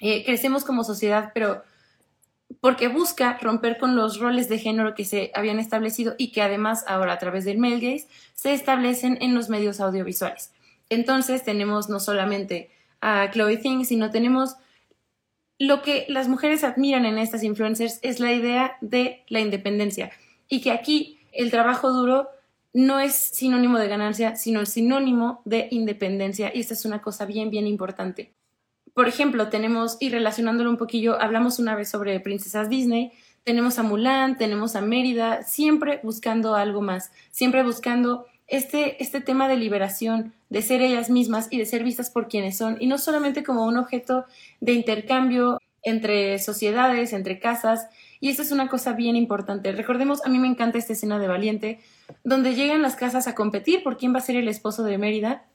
eh, 0.00 0.24
crecemos 0.24 0.64
como 0.64 0.84
sociedad, 0.84 1.30
pero 1.34 1.62
porque 2.60 2.88
busca 2.88 3.38
romper 3.40 3.78
con 3.78 3.96
los 3.96 4.18
roles 4.18 4.48
de 4.48 4.58
género 4.58 4.94
que 4.94 5.04
se 5.04 5.30
habían 5.34 5.58
establecido 5.58 6.14
y 6.18 6.32
que 6.32 6.42
además 6.42 6.84
ahora 6.86 7.12
a 7.12 7.18
través 7.18 7.44
del 7.44 7.58
male 7.58 7.80
gaze 7.80 8.08
se 8.34 8.52
establecen 8.52 9.18
en 9.20 9.34
los 9.34 9.48
medios 9.48 9.80
audiovisuales. 9.80 10.52
Entonces 10.88 11.44
tenemos 11.44 11.88
no 11.88 12.00
solamente 12.00 12.70
a 13.00 13.30
Chloe 13.30 13.56
Ting, 13.56 13.84
sino 13.84 14.10
tenemos 14.10 14.56
lo 15.58 15.82
que 15.82 16.06
las 16.08 16.28
mujeres 16.28 16.64
admiran 16.64 17.06
en 17.06 17.18
estas 17.18 17.42
influencers 17.42 17.98
es 18.02 18.20
la 18.20 18.32
idea 18.32 18.76
de 18.80 19.24
la 19.28 19.40
independencia. 19.40 20.10
Y 20.48 20.60
que 20.60 20.72
aquí 20.72 21.20
el 21.32 21.50
trabajo 21.50 21.92
duro 21.92 22.28
no 22.72 22.98
es 23.00 23.14
sinónimo 23.14 23.78
de 23.78 23.88
ganancia, 23.88 24.34
sino 24.34 24.66
sinónimo 24.66 25.40
de 25.44 25.68
independencia. 25.70 26.50
Y 26.54 26.60
esta 26.60 26.74
es 26.74 26.84
una 26.84 27.00
cosa 27.00 27.26
bien, 27.26 27.50
bien 27.50 27.66
importante 27.66 28.34
por 28.94 29.08
ejemplo, 29.08 29.48
tenemos, 29.48 29.96
y 30.00 30.10
relacionándolo 30.10 30.70
un 30.70 30.76
poquillo, 30.76 31.20
hablamos 31.20 31.58
una 31.58 31.74
vez 31.74 31.88
sobre 31.88 32.18
princesas 32.20 32.68
Disney, 32.68 33.12
tenemos 33.44 33.78
a 33.78 33.82
Mulan, 33.82 34.36
tenemos 34.36 34.76
a 34.76 34.80
Mérida, 34.80 35.42
siempre 35.42 36.00
buscando 36.02 36.54
algo 36.54 36.80
más, 36.80 37.10
siempre 37.30 37.62
buscando 37.62 38.26
este, 38.46 39.02
este 39.02 39.20
tema 39.20 39.48
de 39.48 39.56
liberación, 39.56 40.34
de 40.50 40.62
ser 40.62 40.82
ellas 40.82 41.10
mismas 41.10 41.48
y 41.50 41.58
de 41.58 41.66
ser 41.66 41.82
vistas 41.82 42.10
por 42.10 42.28
quienes 42.28 42.56
son, 42.58 42.76
y 42.80 42.86
no 42.86 42.98
solamente 42.98 43.42
como 43.42 43.64
un 43.66 43.78
objeto 43.78 44.26
de 44.60 44.72
intercambio 44.72 45.58
entre 45.82 46.38
sociedades, 46.38 47.12
entre 47.12 47.40
casas, 47.40 47.88
y 48.20 48.28
esto 48.28 48.42
es 48.42 48.52
una 48.52 48.68
cosa 48.68 48.92
bien 48.92 49.16
importante. 49.16 49.72
Recordemos, 49.72 50.24
a 50.24 50.28
mí 50.28 50.38
me 50.38 50.46
encanta 50.46 50.78
esta 50.78 50.92
escena 50.92 51.18
de 51.18 51.26
Valiente, 51.26 51.80
donde 52.22 52.54
llegan 52.54 52.82
las 52.82 52.94
casas 52.94 53.26
a 53.26 53.34
competir 53.34 53.82
por 53.82 53.96
quién 53.96 54.14
va 54.14 54.18
a 54.18 54.22
ser 54.22 54.36
el 54.36 54.46
esposo 54.46 54.84
de 54.84 54.98
Mérida, 54.98 55.46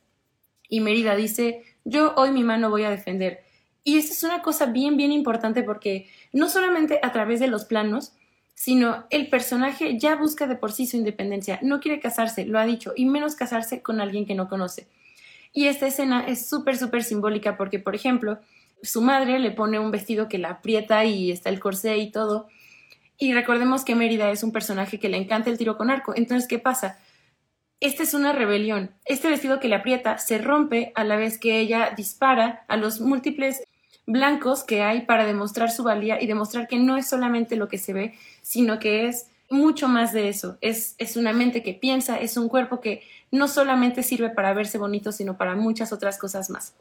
Y 0.67 0.82
Mérida 0.82 1.15
dice, 1.15 1.63
yo 1.88 2.13
hoy 2.17 2.32
mi 2.32 2.43
mano 2.43 2.69
voy 2.69 2.84
a 2.84 2.89
defender. 2.89 3.43
Y 3.86 3.97
esta 3.97 4.13
es 4.13 4.23
una 4.23 4.41
cosa 4.41 4.65
bien, 4.65 4.97
bien 4.97 5.13
importante 5.13 5.63
porque 5.63 6.10
no 6.34 6.50
solamente 6.50 7.00
a 7.02 7.13
través 7.13 7.39
de 7.39 7.47
los 7.47 7.63
planos, 7.63 8.12
sino 8.54 9.06
el 9.10 9.30
personaje 9.30 9.97
ya 9.97 10.17
busca 10.17 10.47
de 10.47 10.58
por 10.58 10.73
sí 10.73 10.86
su 10.86 10.97
independencia, 10.97 11.60
no 11.62 11.80
quiere 11.80 12.02
casarse, 12.02 12.45
lo 12.45 12.60
ha 12.60 12.65
dicho, 12.65 12.91
y 12.95 13.06
menos 13.06 13.36
casarse 13.36 13.82
con 13.82 14.02
alguien 14.02 14.26
que 14.26 14.36
no 14.36 14.50
conoce. 14.50 14.88
Y 15.54 15.67
esta 15.67 15.88
escena 15.88 16.28
es 16.28 16.45
súper, 16.50 16.78
súper 16.78 17.06
simbólica 17.06 17.56
porque, 17.56 17.80
por 17.80 17.95
ejemplo, 17.95 18.39
su 18.84 19.02
madre 19.02 19.39
le 19.39 19.52
pone 19.52 19.80
un 19.80 19.91
vestido 19.91 20.28
que 20.28 20.39
la 20.39 20.50
aprieta 20.50 21.06
y 21.06 21.32
está 21.32 21.50
el 21.50 21.62
corsé 21.62 21.97
y 21.97 22.12
todo. 22.12 22.47
Y 23.17 23.34
recordemos 23.34 23.86
que 23.86 23.95
Mérida 23.95 24.30
es 24.30 24.43
un 24.43 24.52
personaje 24.52 25.00
que 25.00 25.08
le 25.08 25.17
encanta 25.17 25.50
el 25.50 25.58
tiro 25.58 25.78
con 25.78 25.89
arco. 25.89 26.13
Entonces, 26.15 26.50
¿qué 26.50 26.60
pasa? 26.60 27.00
Esta 27.79 28.03
es 28.03 28.13
una 28.13 28.33
rebelión. 28.33 28.91
Este 29.05 29.29
vestido 29.29 29.59
que 29.59 29.67
le 29.67 29.75
aprieta 29.75 30.17
se 30.17 30.39
rompe 30.39 30.91
a 30.95 31.03
la 31.03 31.15
vez 31.15 31.37
que 31.37 31.59
ella 31.59 31.93
dispara 31.95 32.65
a 32.67 32.75
los 32.77 32.99
múltiples 32.99 33.63
blancos 34.07 34.63
que 34.63 34.81
hay 34.81 35.01
para 35.01 35.25
demostrar 35.25 35.69
su 35.69 35.83
valía 35.83 36.21
y 36.21 36.27
demostrar 36.27 36.67
que 36.67 36.79
no 36.79 36.97
es 36.97 37.07
solamente 37.07 37.55
lo 37.55 37.67
que 37.67 37.77
se 37.77 37.93
ve, 37.93 38.15
sino 38.41 38.79
que 38.79 39.07
es 39.07 39.27
mucho 39.49 39.87
más 39.87 40.11
de 40.11 40.29
eso. 40.29 40.57
Es, 40.61 40.95
es 40.97 41.17
una 41.17 41.33
mente 41.33 41.61
que 41.61 41.73
piensa, 41.73 42.19
es 42.19 42.35
un 42.35 42.49
cuerpo 42.49 42.81
que 42.81 43.03
no 43.31 43.47
solamente 43.47 44.01
sirve 44.01 44.29
para 44.29 44.53
verse 44.53 44.77
bonito, 44.77 45.11
sino 45.11 45.37
para 45.37 45.55
muchas 45.55 45.93
otras 45.93 46.17
cosas 46.17 46.49
más. 46.49 46.73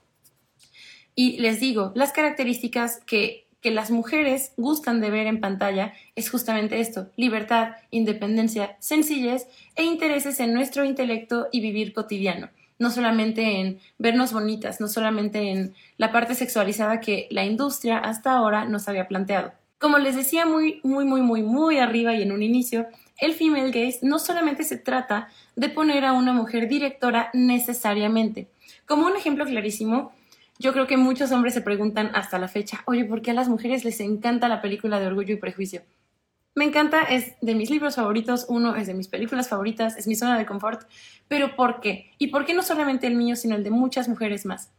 Y 1.15 1.39
les 1.39 1.61
digo, 1.61 1.93
las 1.95 2.13
características 2.13 3.01
que, 3.07 3.46
las 3.71 3.91
mujeres 3.91 4.53
gustan 4.57 5.01
de 5.01 5.11
ver 5.11 5.27
en 5.27 5.41
pantalla 5.41 5.93
es 6.15 6.31
justamente 6.31 6.81
esto, 6.81 7.11
libertad, 7.17 7.77
independencia, 7.91 8.77
sencillez 8.81 9.47
e 9.75 9.85
intereses 9.85 10.41
en 10.41 10.55
nuestro 10.55 10.85
intelecto 10.85 11.49
y 11.53 11.61
vivir 11.61 11.93
cotidiano 11.93 12.51
no 12.79 12.91
solamente 12.91 13.61
en 13.61 13.79
vernos 13.99 14.33
bonitas, 14.33 14.81
no 14.81 14.89
solamente 14.89 15.51
en 15.51 15.75
la 15.97 16.13
parte 16.13 16.35
sexualizada 16.35 17.01
que 17.01 17.27
la 17.31 17.45
industria 17.45 17.99
hasta 17.99 18.33
ahora 18.33 18.67
nos 18.67 18.89
había 18.89 19.09
planteado. 19.09 19.53
Como 19.79 19.99
les 19.99 20.17
decía 20.17 20.47
muy, 20.47 20.81
muy, 20.83 21.05
muy, 21.05 21.21
muy, 21.21 21.43
muy 21.43 21.79
arriba 21.79 22.15
y 22.15 22.23
en 22.23 22.33
un 22.33 22.43
inicio, 22.43 22.87
el 23.19 23.35
female 23.35 23.71
gaze 23.71 24.01
no 24.03 24.19
solamente 24.19 24.65
se 24.65 24.79
trata 24.79 25.29
de 25.55 25.69
poner 25.69 26.05
a 26.05 26.13
una 26.13 26.33
mujer 26.33 26.69
directora 26.69 27.31
necesariamente. 27.33 28.49
Como 28.87 29.07
un 29.07 29.17
ejemplo 29.17 29.45
clarísimo, 29.45 30.13
yo 30.59 30.73
creo 30.73 30.87
que 30.87 30.97
muchos 30.97 31.33
hombres 31.33 31.55
se 31.55 31.61
preguntan 31.61 32.11
hasta 32.15 32.39
la 32.39 32.49
fecha, 32.49 32.83
oye, 32.87 33.05
¿por 33.05 33.23
qué 33.23 33.33
a 33.33 33.35
las 33.35 33.49
mujeres 33.49 33.85
les 33.85 34.01
encanta 34.01 34.49
la 34.49 34.63
película 34.63 35.01
de 35.01 35.07
Orgullo 35.07 35.35
y 35.35 35.39
Prejuicio? 35.39 35.83
Me 36.55 36.65
encanta, 36.65 37.03
es 37.03 37.35
de 37.43 37.55
mis 37.55 37.69
libros 37.69 37.97
favoritos, 37.97 38.47
uno 38.49 38.77
es 38.77 38.87
de 38.87 38.95
mis 38.95 39.09
películas 39.09 39.49
favoritas, 39.49 39.97
es 39.99 40.07
mi 40.07 40.15
zona 40.15 40.39
de 40.39 40.47
confort, 40.47 40.89
pero 41.29 41.55
¿por 41.55 41.81
qué? 41.81 42.13
¿Y 42.17 42.29
por 42.29 42.47
qué 42.47 42.55
no 42.55 42.63
solamente 42.63 43.07
el 43.07 43.15
mío, 43.15 43.37
sino 43.37 43.57
el 43.57 43.63
de 43.63 43.71
muchas 43.71 44.09
mujeres 44.09 44.47
más? 44.47 44.73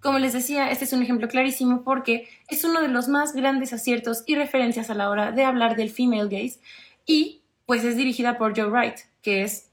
Como 0.00 0.18
les 0.18 0.32
decía, 0.32 0.70
este 0.70 0.86
es 0.86 0.92
un 0.94 1.02
ejemplo 1.02 1.28
clarísimo 1.28 1.84
porque 1.84 2.26
es 2.48 2.64
uno 2.64 2.80
de 2.80 2.88
los 2.88 3.08
más 3.08 3.34
grandes 3.34 3.72
aciertos 3.72 4.24
y 4.26 4.34
referencias 4.34 4.88
a 4.88 4.94
la 4.94 5.10
hora 5.10 5.30
de 5.30 5.44
hablar 5.44 5.76
del 5.76 5.90
female 5.90 6.28
gaze 6.28 6.58
y 7.04 7.42
pues 7.66 7.84
es 7.84 7.96
dirigida 7.96 8.38
por 8.38 8.56
Joe 8.56 8.70
Wright, 8.70 8.96
que 9.20 9.42
es 9.42 9.70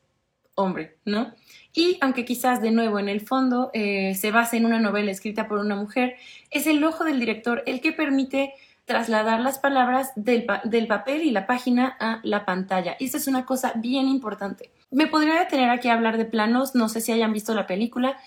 hombre, 0.53 0.97
¿no? 1.05 1.33
Y 1.79 1.97
aunque 2.01 2.25
quizás 2.25 2.61
de 2.61 2.71
nuevo 2.71 2.99
en 2.99 3.07
el 3.07 3.21
fondo 3.21 3.71
eh, 3.73 4.13
se 4.13 4.31
base 4.31 4.57
en 4.57 4.65
una 4.65 4.81
novela 4.81 5.11
escrita 5.11 5.47
por 5.47 5.59
una 5.59 5.77
mujer, 5.77 6.17
es 6.51 6.67
el 6.67 6.83
ojo 6.83 7.05
del 7.05 7.21
director 7.21 7.63
el 7.65 7.79
que 7.79 7.93
permite 7.93 8.53
trasladar 8.83 9.39
las 9.39 9.59
palabras 9.59 10.11
del, 10.17 10.43
papel 10.43 11.23
y 11.23 11.31
la 11.31 11.47
página 11.47 11.95
a 11.97 12.19
la 12.23 12.43
pantalla. 12.43 12.97
Y 12.99 13.05
esa 13.05 13.15
es 13.15 13.27
una 13.27 13.45
cosa 13.45 13.71
bien 13.77 14.09
importante. 14.09 14.71
Me 14.91 15.07
podría 15.07 15.39
detener 15.39 15.69
aquí 15.69 15.87
a 15.87 15.93
hablar 15.93 16.17
de 16.17 16.25
planos, 16.25 16.75
no 16.75 16.89
sé 16.89 16.99
si 16.99 17.13
hayan 17.13 17.31
visto 17.31 17.53
la 17.53 17.65
película, 17.65 18.17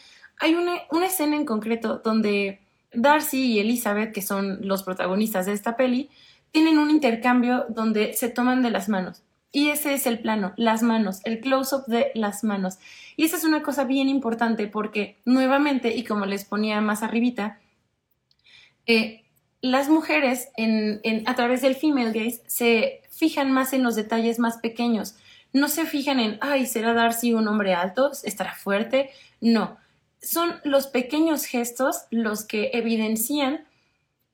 hay 0.41 0.55
una, 0.55 0.79
escena 1.05 1.37
en 1.37 1.45
concreto 1.45 2.01
donde 2.03 2.63
Darcy 2.95 3.53
y 3.53 3.59
Elizabeth, 3.59 4.15
que 4.15 4.23
son 4.23 4.67
los 4.67 4.83
protagonistas 4.83 5.45
de 5.45 5.53
esta 5.53 5.77
peli, 5.77 6.09
tienen 6.53 6.79
un 6.79 6.89
intercambio 6.89 7.67
donde 7.69 8.15
se 8.15 8.31
toman 8.31 8.63
de 8.63 8.71
las 8.71 8.89
manos. 8.89 9.23
Y 9.53 9.69
ese 9.69 9.93
es 9.93 10.07
el 10.07 10.19
plano, 10.19 10.55
las 10.57 10.83
manos, 10.83 11.21
el 11.25 11.41
close-up 11.41 11.85
de 11.87 12.11
las 12.15 12.43
manos. 12.43 12.79
Y 13.17 13.25
esa 13.25 13.37
es 13.37 13.45
una 13.45 13.63
cosa 13.63 13.85
bien 13.85 14.09
importante 14.09 14.67
porque, 14.67 15.19
nuevamente, 15.27 15.95
y 15.95 16.05
como 16.05 16.25
les 16.25 16.45
ponía 16.45 16.81
más 16.81 17.03
arribita, 17.03 17.61
eh, 18.87 19.23
las 19.61 19.89
mujeres 19.89 20.49
a 21.27 21.35
través 21.37 21.61
del 21.61 21.77
female 21.77 22.13
gaze 22.13 22.43
se 22.47 23.03
fijan 23.11 23.53
más 23.53 23.73
en 23.75 23.83
los 23.83 23.95
detalles 23.95 24.39
más 24.39 24.57
pequeños. 24.57 25.17
No 25.53 25.69
se 25.69 25.85
fijan 25.85 26.19
en, 26.19 26.39
ay, 26.41 26.67
¿será 26.67 26.95
Darcy 26.95 27.35
un 27.35 27.47
hombre 27.47 27.75
alto? 27.75 28.11
¿Estará 28.25 28.55
fuerte? 28.55 29.11
No 29.41 29.77
son 30.23 30.55
los 30.65 30.87
pequeños 30.87 31.45
gestos 31.45 32.05
los 32.11 32.45
que 32.45 32.71
evidencian 32.73 33.65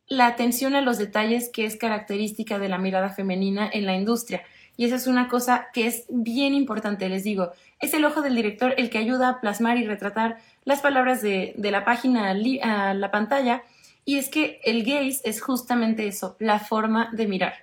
la 0.07 0.27
atención 0.27 0.75
a 0.75 0.83
los 0.83 0.99
detalles 0.99 1.51
que 1.53 1.65
es 1.65 1.77
característica 1.77 2.59
de 2.59 2.69
la 2.69 2.79
mirada 2.79 3.11
femenina 3.11 3.69
en 3.73 3.87
la 3.87 3.97
industria. 3.97 4.43
Y 4.79 4.85
esa 4.85 4.95
es 4.95 5.09
una 5.09 5.29
cosa 5.29 5.67
que 5.75 5.89
es 5.89 6.05
bien 6.09 6.55
importante, 6.55 7.09
les 7.09 7.25
digo. 7.25 7.51
Es 7.81 7.95
el 7.95 8.05
ojo 8.05 8.23
del 8.23 8.37
director 8.37 8.75
el 8.79 8.91
que 8.91 8.99
ayuda 8.99 9.29
a 9.29 9.41
plasmar 9.41 9.77
y 9.77 9.85
retratar 9.85 10.39
las 10.65 10.81
palabras 10.81 11.21
de, 11.21 11.53
la 11.59 11.85
página 11.85 12.31
a 12.31 12.95
la 12.95 13.11
pantalla. 13.11 13.65
Y 14.05 14.19
es 14.19 14.29
que 14.29 14.61
el 14.65 14.85
gaze 14.85 15.21
es 15.25 15.43
justamente 15.43 16.07
eso, 16.07 16.37
la 16.39 16.61
forma 16.61 17.11
de 17.13 17.27
mirar. 17.27 17.55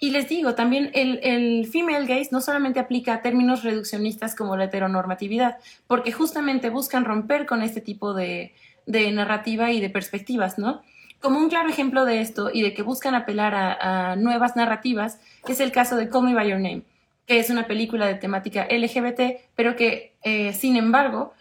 Y 0.00 0.10
les 0.10 0.28
digo, 0.28 0.56
también 0.56 0.90
el, 0.94 1.64
female 1.68 2.06
gaze 2.06 2.30
no 2.32 2.40
solamente 2.40 2.80
aplica 2.80 3.22
términos 3.22 3.62
reduccionistas 3.62 4.34
como 4.34 4.56
la 4.56 4.64
heteronormatividad, 4.64 5.58
porque 5.86 6.10
justamente 6.10 6.70
buscan 6.70 7.04
romper 7.04 7.46
con 7.46 7.62
este 7.62 7.80
tipo 7.80 8.14
de, 8.14 8.52
narrativa 8.86 9.70
y 9.70 9.80
de 9.80 9.90
perspectivas, 9.90 10.58
¿no? 10.58 10.82
Como 11.22 11.38
un 11.38 11.48
claro 11.48 11.68
ejemplo 11.68 12.04
de 12.04 12.20
esto 12.20 12.50
y 12.52 12.62
de 12.62 12.74
que 12.74 12.82
buscan 12.82 13.14
apelar 13.14 13.54
a, 13.54 14.16
nuevas 14.16 14.56
narrativas 14.56 15.20
es 15.46 15.60
el 15.60 15.70
caso 15.70 15.94
de 15.94 16.08
Call 16.08 16.24
Me 16.24 16.34
By 16.34 16.50
Your 16.50 16.58
Name, 16.58 16.82
que 17.26 17.38
es 17.38 17.48
una 17.48 17.68
película 17.68 18.08
de 18.08 18.16
temática 18.16 18.66
LGBT, 18.68 19.40
pero 19.54 19.76
que, 19.76 20.16
eh, 20.24 20.52
sin 20.52 20.76
embargo, 20.76 21.32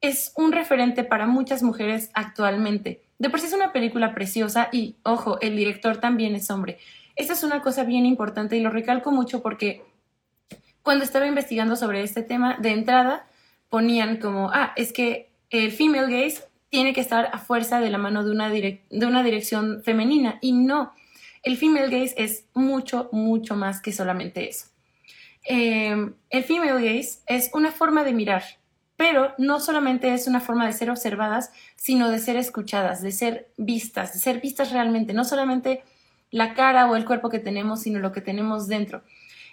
es 0.00 0.32
un 0.34 0.50
referente 0.50 1.04
para 1.04 1.26
muchas 1.26 1.62
mujeres 1.62 2.10
actualmente. 2.12 3.02
De 3.20 3.30
por 3.30 3.38
sí 3.38 3.46
es 3.46 3.52
una 3.52 3.72
película 3.72 4.14
preciosa 4.14 4.68
y, 4.72 4.96
ojo, 5.04 5.40
el 5.40 5.56
director 5.56 5.98
también 5.98 6.34
es 6.34 6.50
hombre. 6.50 6.78
Esta 7.14 7.34
es 7.34 7.44
una 7.44 7.62
cosa 7.62 7.84
bien 7.84 8.06
importante 8.06 8.56
y 8.56 8.60
lo 8.60 8.70
recalco 8.70 9.12
mucho 9.12 9.42
porque 9.42 9.84
cuando 10.82 11.04
estaba 11.04 11.28
investigando 11.28 11.76
sobre 11.76 12.02
este 12.02 12.22
tema, 12.22 12.56
de 12.58 12.72
entrada 12.72 13.26
ponían 13.68 14.16
como, 14.16 14.50
ah, 14.52 14.72
es 14.74 14.92
que 14.92 15.30
el 15.50 15.70
female 15.70 16.10
gaze 16.10 16.42
tiene 16.74 16.92
que 16.92 17.00
estar 17.00 17.30
a 17.32 17.38
fuerza 17.38 17.78
de 17.78 17.88
la 17.88 17.98
mano 17.98 18.24
de 18.24 18.32
una, 18.32 18.50
de 18.50 18.80
una 18.90 19.22
dirección 19.22 19.84
femenina 19.84 20.38
y 20.40 20.50
no, 20.50 20.92
el 21.44 21.56
female 21.56 21.88
gaze 21.88 22.16
es 22.16 22.46
mucho, 22.52 23.08
mucho 23.12 23.54
más 23.54 23.80
que 23.80 23.92
solamente 23.92 24.48
eso. 24.48 24.66
Em, 25.44 26.14
el 26.30 26.42
female 26.42 26.82
gaze 26.82 27.20
es 27.28 27.52
una 27.54 27.70
forma 27.70 28.02
de 28.02 28.12
mirar, 28.12 28.42
pero 28.96 29.34
no 29.38 29.60
solamente 29.60 30.12
es 30.12 30.26
una 30.26 30.40
forma 30.40 30.66
de 30.66 30.72
ser 30.72 30.90
observadas, 30.90 31.52
sino 31.76 32.10
de 32.10 32.18
ser 32.18 32.34
escuchadas, 32.34 33.02
de 33.02 33.12
ser 33.12 33.52
vistas, 33.56 34.12
de 34.12 34.18
ser 34.18 34.40
vistas 34.40 34.72
realmente, 34.72 35.12
no 35.12 35.24
solamente 35.24 35.84
la 36.32 36.54
cara 36.54 36.90
o 36.90 36.96
el 36.96 37.04
cuerpo 37.04 37.30
que 37.30 37.38
tenemos, 37.38 37.82
sino 37.82 38.00
lo 38.00 38.10
que 38.10 38.20
tenemos 38.20 38.66
dentro. 38.66 39.04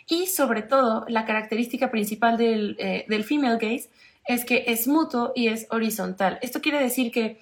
Y 0.07 0.25
sobre 0.25 0.63
todo, 0.63 1.05
la 1.07 1.25
característica 1.25 1.91
principal 1.91 2.36
del, 2.36 2.77
eh, 2.79 3.05
female 3.21 3.60
gaze 3.60 3.91
es 4.25 4.45
que 4.45 4.65
es 4.67 4.88
mutuo 4.88 5.31
y 5.36 5.47
es 5.47 5.67
horizontal. 5.69 6.39
Esto 6.41 6.62
quiere 6.62 6.79
decir 6.79 7.12
que, 7.12 7.39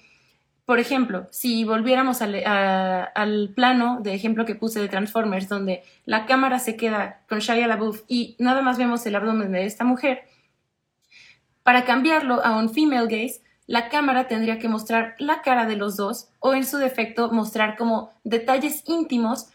por 0.64 0.78
ejemplo, 0.78 1.26
si 1.30 1.64
volviéramos 1.64 2.22
al, 2.22 2.42
al, 2.44 3.52
plano 3.54 4.00
de 4.00 4.14
ejemplo 4.14 4.44
que 4.44 4.54
puse 4.54 4.80
de 4.80 4.88
Transformers, 4.88 5.48
donde 5.48 5.82
la 6.04 6.26
cámara 6.26 6.58
se 6.58 6.76
queda 6.76 7.22
con 7.28 7.40
Shia 7.40 7.66
LaBeouf 7.66 8.02
y 8.08 8.36
nada 8.38 8.62
más 8.62 8.78
vemos 8.78 9.04
el 9.06 9.16
abdomen 9.16 9.52
de 9.52 9.66
esta 9.66 9.84
mujer, 9.84 10.24
para 11.62 11.84
cambiarlo 11.84 12.44
a 12.44 12.56
un 12.56 12.70
female 12.70 13.06
gaze, 13.06 13.42
la 13.66 13.88
cámara 13.88 14.26
tendría 14.26 14.58
que 14.58 14.68
mostrar 14.68 15.14
la 15.18 15.42
cara 15.42 15.66
de 15.66 15.76
los 15.76 15.96
dos 15.96 16.28
o 16.40 16.54
en 16.54 16.64
su 16.64 16.78
defecto 16.78 17.30
mostrar 17.30 17.76
como 17.76 18.10
detalles 18.24 18.82
íntimos 18.88 19.48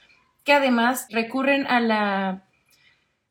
que 0.45 0.53
además 0.53 1.07
recurren 1.09 1.67
a 1.67 1.81
la... 1.81 2.44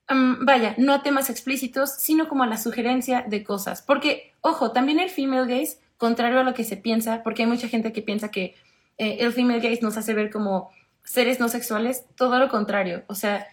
vaya, 0.08 0.74
no 0.78 0.92
a 0.92 1.02
temas 1.02 1.30
explícitos, 1.30 1.94
sino 1.98 2.28
como 2.28 2.42
a 2.42 2.46
la 2.46 2.58
sugerencia 2.58 3.24
de 3.26 3.42
cosas. 3.42 3.82
Porque, 3.82 4.32
ojo, 4.40 4.72
también 4.72 5.00
el 5.00 5.10
female 5.10 5.46
gaze, 5.46 5.78
contrario 5.96 6.40
a 6.40 6.44
lo 6.44 6.54
que 6.54 6.64
se 6.64 6.76
piensa, 6.76 7.22
porque 7.22 7.42
hay 7.42 7.48
mucha 7.48 7.68
gente 7.68 7.92
que 7.92 8.02
piensa 8.02 8.30
que 8.30 8.54
eh, 8.98 9.18
el 9.20 9.32
female 9.32 9.60
gaze 9.60 9.82
nos 9.82 9.96
hace 9.96 10.14
ver 10.14 10.30
como 10.30 10.70
seres 11.04 11.40
no 11.40 11.48
sexuales, 11.48 12.04
todo 12.16 12.38
lo 12.38 12.48
contrario. 12.48 13.04
O 13.06 13.14
sea, 13.14 13.46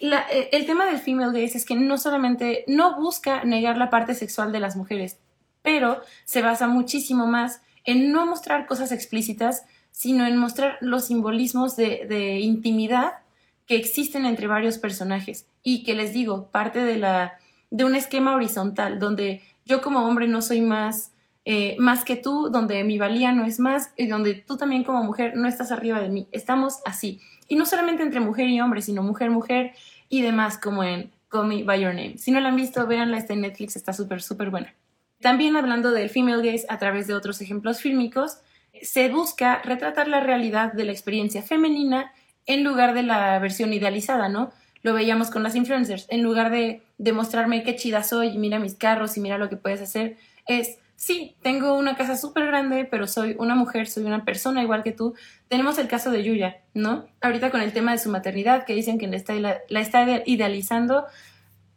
eh, 0.00 0.48
el 0.52 0.66
tema 0.66 0.86
del 0.86 0.98
female 0.98 1.32
gaze 1.32 1.58
es 1.58 1.64
que 1.64 1.74
no 1.74 1.98
solamente 1.98 2.64
no 2.68 2.96
busca 3.00 3.44
negar 3.44 3.76
la 3.76 3.90
parte 3.90 4.14
sexual 4.14 4.52
de 4.52 4.60
las 4.60 4.76
mujeres, 4.76 5.18
pero 5.62 6.00
se 6.24 6.42
basa 6.42 6.68
muchísimo 6.68 7.26
más 7.26 7.62
en 7.84 8.12
no 8.12 8.26
mostrar 8.26 8.66
cosas 8.66 8.92
explícitas, 8.92 9.64
sino 9.90 10.26
en 10.26 10.36
mostrar 10.36 10.78
los 10.80 11.06
simbolismos 11.06 11.74
de, 11.74 12.38
intimidad 12.40 13.14
que 13.68 13.76
existen 13.76 14.24
entre 14.24 14.46
varios 14.46 14.78
personajes 14.78 15.46
y 15.62 15.84
que 15.84 15.94
les 15.94 16.14
digo, 16.14 16.50
parte 16.50 16.80
de 16.80 16.96
la, 16.96 17.38
de 17.70 17.84
un 17.84 17.94
esquema 17.94 18.34
horizontal, 18.34 18.98
donde 18.98 19.42
yo 19.66 19.82
como 19.82 20.06
hombre 20.06 20.26
no 20.26 20.40
soy 20.40 20.62
más, 20.62 21.12
eh, 21.44 21.76
más 21.78 22.02
que 22.02 22.16
tú, 22.16 22.48
donde 22.50 22.82
mi 22.82 22.98
valía 22.98 23.30
no 23.32 23.44
es 23.44 23.60
más 23.60 23.92
y 23.96 24.06
donde 24.06 24.34
tú 24.34 24.56
también 24.56 24.84
como 24.84 25.04
mujer 25.04 25.36
no 25.36 25.46
estás 25.46 25.70
arriba 25.70 26.00
de 26.00 26.08
mí. 26.08 26.26
Estamos 26.32 26.80
así. 26.86 27.20
Y 27.46 27.56
no 27.56 27.66
solamente 27.66 28.02
entre 28.02 28.20
mujer 28.20 28.48
y 28.48 28.58
hombre, 28.60 28.80
sino 28.80 29.02
mujer, 29.02 29.30
mujer 29.30 29.72
y 30.08 30.22
demás, 30.22 30.56
como 30.56 30.82
en 30.82 31.12
Call 31.28 31.46
Me 31.46 31.62
By 31.62 31.82
Your 31.82 31.94
Name. 31.94 32.16
Si 32.16 32.30
no 32.30 32.40
la 32.40 32.48
han 32.48 32.56
visto, 32.56 32.86
véanla, 32.86 33.18
está 33.18 33.34
en 33.34 33.42
Netflix, 33.42 33.76
está 33.76 33.92
súper, 33.92 34.22
súper 34.22 34.48
buena. 34.48 34.74
También 35.20 35.56
hablando 35.56 35.90
del 35.90 36.08
female 36.08 36.42
gaze 36.42 36.64
a 36.70 36.78
través 36.78 37.06
de 37.06 37.14
otros 37.14 37.42
ejemplos 37.42 37.82
fílmicos, 37.82 38.38
se 38.80 39.10
busca 39.10 39.60
retratar 39.62 40.08
la 40.08 40.20
realidad 40.20 40.72
de 40.72 40.84
la 40.84 40.92
experiencia 40.92 41.42
femenina 41.42 42.12
en 42.48 42.64
lugar 42.64 42.94
de 42.94 43.04
la 43.04 43.38
versión 43.38 43.72
idealizada, 43.72 44.28
¿no? 44.28 44.50
Lo 44.82 44.94
veíamos 44.94 45.30
con 45.30 45.42
las 45.42 45.54
influencers. 45.54 46.06
En 46.08 46.22
lugar 46.22 46.50
de 46.50 46.82
demostrarme 46.96 47.62
qué 47.62 47.76
chida 47.76 48.02
soy, 48.02 48.36
mira 48.38 48.58
mis 48.58 48.74
carros 48.74 49.16
y 49.16 49.20
mira 49.20 49.38
lo 49.38 49.50
que 49.50 49.56
puedes 49.56 49.82
hacer, 49.82 50.16
es, 50.46 50.78
sí, 50.96 51.36
tengo 51.42 51.74
una 51.74 51.94
casa 51.94 52.16
súper 52.16 52.46
grande, 52.46 52.86
pero 52.86 53.06
soy 53.06 53.36
una 53.38 53.54
mujer, 53.54 53.86
soy 53.86 54.04
una 54.04 54.24
persona 54.24 54.62
igual 54.62 54.82
que 54.82 54.92
tú. 54.92 55.14
Tenemos 55.48 55.78
el 55.78 55.88
caso 55.88 56.10
de 56.10 56.24
Yuya, 56.24 56.56
¿no? 56.72 57.06
Ahorita 57.20 57.50
con 57.50 57.60
el 57.60 57.72
tema 57.72 57.92
de 57.92 57.98
su 57.98 58.08
maternidad, 58.08 58.64
que 58.64 58.74
dicen 58.74 58.98
que 58.98 59.06
la 59.08 59.16
está, 59.16 59.34
la, 59.34 59.80
está 59.80 60.22
idealizando. 60.24 61.04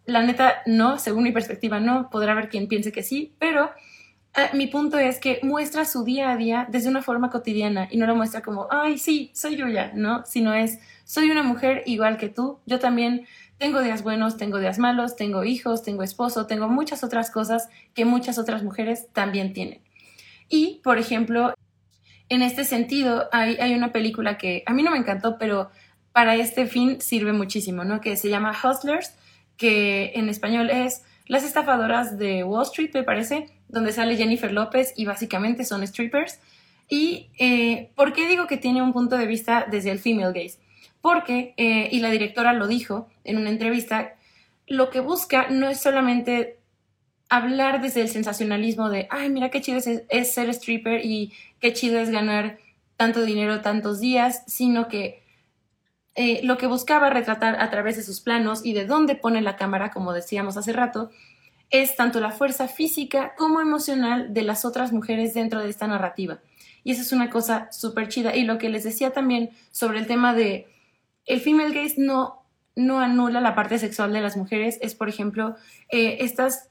La 0.06 0.22
neta, 0.22 0.62
no, 0.66 1.00
según 1.00 1.24
mi 1.24 1.34
perspectiva, 1.34 1.82
no. 1.82 2.10
Podrá 2.10 2.32
haber 2.32 2.48
quien 2.48 2.68
piense 2.68 2.94
que 2.94 3.04
sí, 3.04 3.34
pero 3.40 3.72
eh, 4.36 4.50
mi 4.54 4.68
punto 4.68 4.98
es 4.98 5.20
que 5.20 5.40
muestra 5.44 5.86
su 5.86 6.04
día 6.04 6.32
a 6.32 6.38
día 6.38 6.68
desde 6.70 6.90
una 6.90 7.02
forma 7.02 7.30
cotidiana 7.30 7.88
y 7.92 7.98
no 7.98 8.08
lo 8.08 8.16
muestra 8.16 8.42
como, 8.42 8.68
ay, 8.72 8.98
sí, 8.98 9.32
soy 9.34 9.58
Yuya, 9.58 9.92
¿no? 9.94 10.26
Sino 10.26 10.54
es, 10.54 10.80
soy 11.04 11.30
una 11.30 11.44
mujer 11.44 11.84
igual 11.86 12.18
que 12.18 12.30
tú, 12.30 12.60
yo 12.66 12.80
también 12.80 13.28
tengo 13.58 13.82
días 13.82 14.04
buenos, 14.04 14.38
tengo 14.38 14.58
días 14.60 14.80
malos, 14.80 15.16
tengo 15.16 15.44
hijos, 15.44 15.84
tengo 15.84 16.02
esposo, 16.02 16.48
tengo 16.48 16.68
muchas 16.68 17.04
otras 17.04 17.30
cosas 17.30 17.70
que 17.94 18.06
muchas 18.06 18.40
otras 18.40 18.64
mujeres 18.64 19.08
también 19.14 19.54
tienen. 19.54 19.82
Y, 20.50 20.82
por 20.84 20.98
ejemplo, 20.98 21.54
en 22.30 22.42
este 22.42 22.64
sentido, 22.64 23.30
hay, 23.32 23.58
hay 23.58 23.76
una 23.76 23.92
película 23.92 24.38
que 24.38 24.64
a 24.66 24.74
mí 24.74 24.82
no 24.82 24.92
me 24.92 24.98
encantó, 24.98 25.38
pero 25.38 25.70
para 26.14 26.36
este 26.36 26.66
fin 26.66 27.02
sirve 27.02 27.34
muchísimo, 27.34 27.84
¿no? 27.84 28.02
Que 28.02 28.18
se 28.18 28.30
llama 28.30 28.52
Hustlers, 28.52 29.14
que 29.58 30.14
en 30.16 30.30
español 30.30 30.70
es 30.70 31.04
Las 31.28 31.44
estafadoras 31.44 32.18
de 32.18 32.44
Wall 32.44 32.64
Street, 32.64 32.92
me 32.94 33.04
parece, 33.04 33.48
donde 33.72 33.94
sale 33.94 34.18
Jennifer 34.18 34.52
López 34.52 34.94
y 34.96 35.06
básicamente 35.06 35.66
son 35.66 35.86
strippers. 35.86 36.40
¿Y 36.88 37.30
eh, 37.40 37.92
por 37.96 38.14
qué 38.14 38.28
digo 38.28 38.48
que 38.48 38.58
tiene 38.58 38.82
un 38.82 38.94
punto 38.94 39.18
de 39.18 39.26
vista 39.26 39.66
desde 39.70 39.92
el 39.92 40.00
female 40.00 40.34
gaze? 40.34 40.60
Porque, 41.02 41.54
eh, 41.58 41.90
y 41.92 42.00
la 42.00 42.12
directora 42.12 42.54
lo 42.54 42.68
dijo 42.68 43.08
en 43.24 43.38
una 43.38 43.50
entrevista, 43.50 44.14
lo 44.68 44.90
que 44.90 45.00
busca 45.00 45.48
no 45.50 45.70
es 45.70 45.80
solamente 45.80 46.60
hablar 47.30 47.82
desde 47.82 48.02
el 48.02 48.10
sensacionalismo 48.10 48.90
de, 48.90 49.08
ay, 49.10 49.30
mira 49.30 49.50
qué 49.50 49.62
chido 49.62 49.80
es, 49.80 50.34
ser 50.34 50.50
stripper 50.50 51.06
y 51.06 51.32
qué 51.62 51.72
chido 51.72 51.98
es 51.98 52.10
ganar 52.10 52.58
tanto 52.98 53.24
dinero 53.24 53.62
tantos 53.62 54.02
días, 54.02 54.44
sino 54.48 54.90
que 54.90 55.24
eh, 56.16 56.42
lo 56.44 56.58
que 56.58 56.68
buscaba 56.68 57.10
retratar 57.10 57.60
a 57.62 57.70
través 57.70 57.96
de 57.96 58.04
sus 58.04 58.20
planos 58.20 58.66
y 58.66 58.74
de 58.74 58.86
dónde 58.86 59.16
pone 59.16 59.42
la 59.42 59.56
cámara, 59.56 59.92
como 59.92 60.12
decíamos 60.12 60.58
hace 60.58 60.74
rato, 60.74 61.10
es 61.72 61.96
tanto 61.96 62.20
la 62.20 62.32
fuerza 62.32 62.68
física 62.68 63.34
como 63.38 63.62
emocional 63.62 64.34
de 64.34 64.44
las 64.44 64.66
otras 64.66 64.92
mujeres 64.92 65.34
dentro 65.34 65.62
de 65.62 65.70
esta 65.70 65.88
narrativa. 65.88 66.40
Y 66.84 66.92
esa 66.92 67.02
es 67.02 67.12
una 67.12 67.30
cosa 67.30 67.72
súper 67.72 68.10
chida. 68.10 68.36
Y 68.36 68.44
lo 68.44 68.58
que 68.58 68.70
les 68.70 68.84
decía 68.84 69.12
también 69.12 69.52
sobre 69.72 70.00
el 70.00 70.08
tema 70.08 70.34
de 70.34 70.68
el 71.26 71.40
female 71.40 71.74
gaze 71.74 71.96
no, 71.98 72.44
no 72.76 73.00
anula 73.00 73.40
la 73.42 73.56
parte 73.56 73.80
sexual 73.80 74.12
de 74.12 74.22
las 74.22 74.38
mujeres, 74.38 74.80
es 74.82 74.96
por 74.96 75.08
ejemplo 75.08 75.56
eh, 75.90 76.18
estas, 76.22 76.70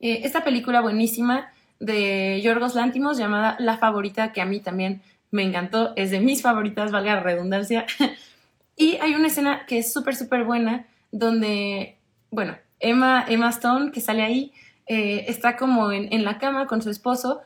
eh, 0.00 0.20
esta 0.24 0.44
película 0.44 0.80
buenísima 0.80 1.52
de 1.78 2.40
Yorgos 2.42 2.74
Lántimos 2.74 3.18
llamada 3.18 3.56
La 3.58 3.78
Favorita, 3.78 4.32
que 4.32 4.40
a 4.40 4.46
mí 4.46 4.60
también 4.60 5.02
me 5.30 5.42
encantó, 5.42 5.92
es 5.96 6.10
de 6.10 6.20
mis 6.20 6.42
favoritas, 6.42 6.92
valga 6.92 7.14
la 7.14 7.20
redundancia. 7.20 7.86
y 8.76 8.96
hay 8.96 9.14
una 9.14 9.28
escena 9.28 9.64
que 9.66 9.78
es 9.78 9.92
súper, 9.92 10.14
súper 10.14 10.44
buena, 10.44 10.86
donde, 11.10 11.96
bueno, 12.30 12.56
Emma, 12.82 13.24
Emma 13.28 13.48
Stone, 13.50 13.92
que 13.92 14.00
sale 14.00 14.22
ahí, 14.22 14.52
eh, 14.86 15.24
está 15.28 15.56
como 15.56 15.92
en, 15.92 16.24
la 16.24 16.38
cama 16.38 16.66
con 16.66 16.82
su 16.82 16.90
esposo 16.90 17.40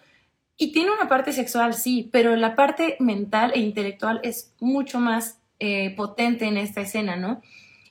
y 0.56 0.72
tiene 0.72 0.90
una 0.90 1.08
parte 1.08 1.32
sexual, 1.32 1.74
sí, 1.74 2.08
pero 2.10 2.34
la 2.34 2.56
parte 2.56 2.96
mental 2.98 3.52
e 3.54 3.60
intelectual 3.60 4.20
es 4.24 4.52
mucho 4.58 4.98
más 4.98 5.38
eh, 5.60 5.94
potente 5.96 6.46
en 6.46 6.56
esta 6.56 6.80
escena, 6.80 7.16
¿no? 7.16 7.42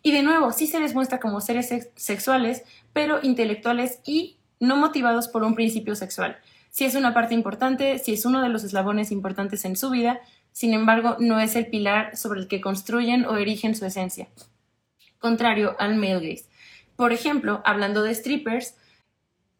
Y 0.01 0.11
de 0.11 0.23
nuevo, 0.23 0.51
sí 0.51 0.67
se 0.67 0.79
les 0.79 0.93
muestra 0.93 1.19
como 1.19 1.41
seres 1.41 1.69
sexuales, 1.95 2.63
pero 2.93 3.19
intelectuales 3.23 3.99
y 4.05 4.37
no 4.59 4.75
motivados 4.77 5.27
por 5.27 5.43
un 5.43 5.55
principio 5.55 5.95
sexual. 5.95 6.37
Sí 6.69 6.85
es 6.85 6.95
una 6.95 7.13
parte 7.13 7.33
importante, 7.33 7.99
sí 7.99 8.13
es 8.13 8.25
uno 8.25 8.41
de 8.41 8.49
los 8.49 8.63
eslabones 8.63 9.11
importantes 9.11 9.63
en 9.65 9.75
su 9.75 9.89
vida, 9.89 10.19
sin 10.51 10.73
embargo, 10.73 11.17
no 11.19 11.39
es 11.39 11.55
el 11.55 11.67
pilar 11.67 12.15
sobre 12.15 12.39
el 12.39 12.47
que 12.47 12.61
construyen 12.61 13.25
o 13.25 13.35
erigen 13.35 13.75
su 13.75 13.85
esencia. 13.85 14.27
Contrario 15.19 15.75
al 15.79 15.95
male 15.95 16.29
gaze. 16.29 16.45
Por 16.95 17.13
ejemplo, 17.13 17.61
hablando 17.65 18.03
de 18.03 18.15
strippers, 18.15 18.75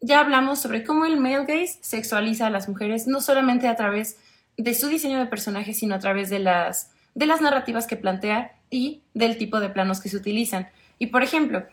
ya 0.00 0.20
hablamos 0.20 0.60
sobre 0.60 0.84
cómo 0.84 1.04
el 1.04 1.18
male 1.18 1.44
gaze 1.44 1.78
sexualiza 1.80 2.46
a 2.46 2.50
las 2.50 2.68
mujeres, 2.68 3.06
no 3.06 3.20
solamente 3.20 3.68
a 3.68 3.76
través 3.76 4.18
de 4.56 4.74
su 4.74 4.88
diseño 4.88 5.18
de 5.18 5.26
personaje, 5.26 5.74
sino 5.74 5.94
a 5.94 5.98
través 5.98 6.30
de 6.30 6.38
las, 6.38 6.90
de 7.14 7.26
las 7.26 7.40
narrativas 7.40 7.86
que 7.86 7.96
plantea 7.96 8.56
y 8.70 9.02
del 9.14 9.38
tipo 9.38 9.60
de 9.60 9.68
planos 9.68 10.00
que 10.00 10.08
se 10.08 10.16
utilizan. 10.16 10.68
Y 10.98 11.06
por 11.08 11.22
ejemplo, 11.22 11.66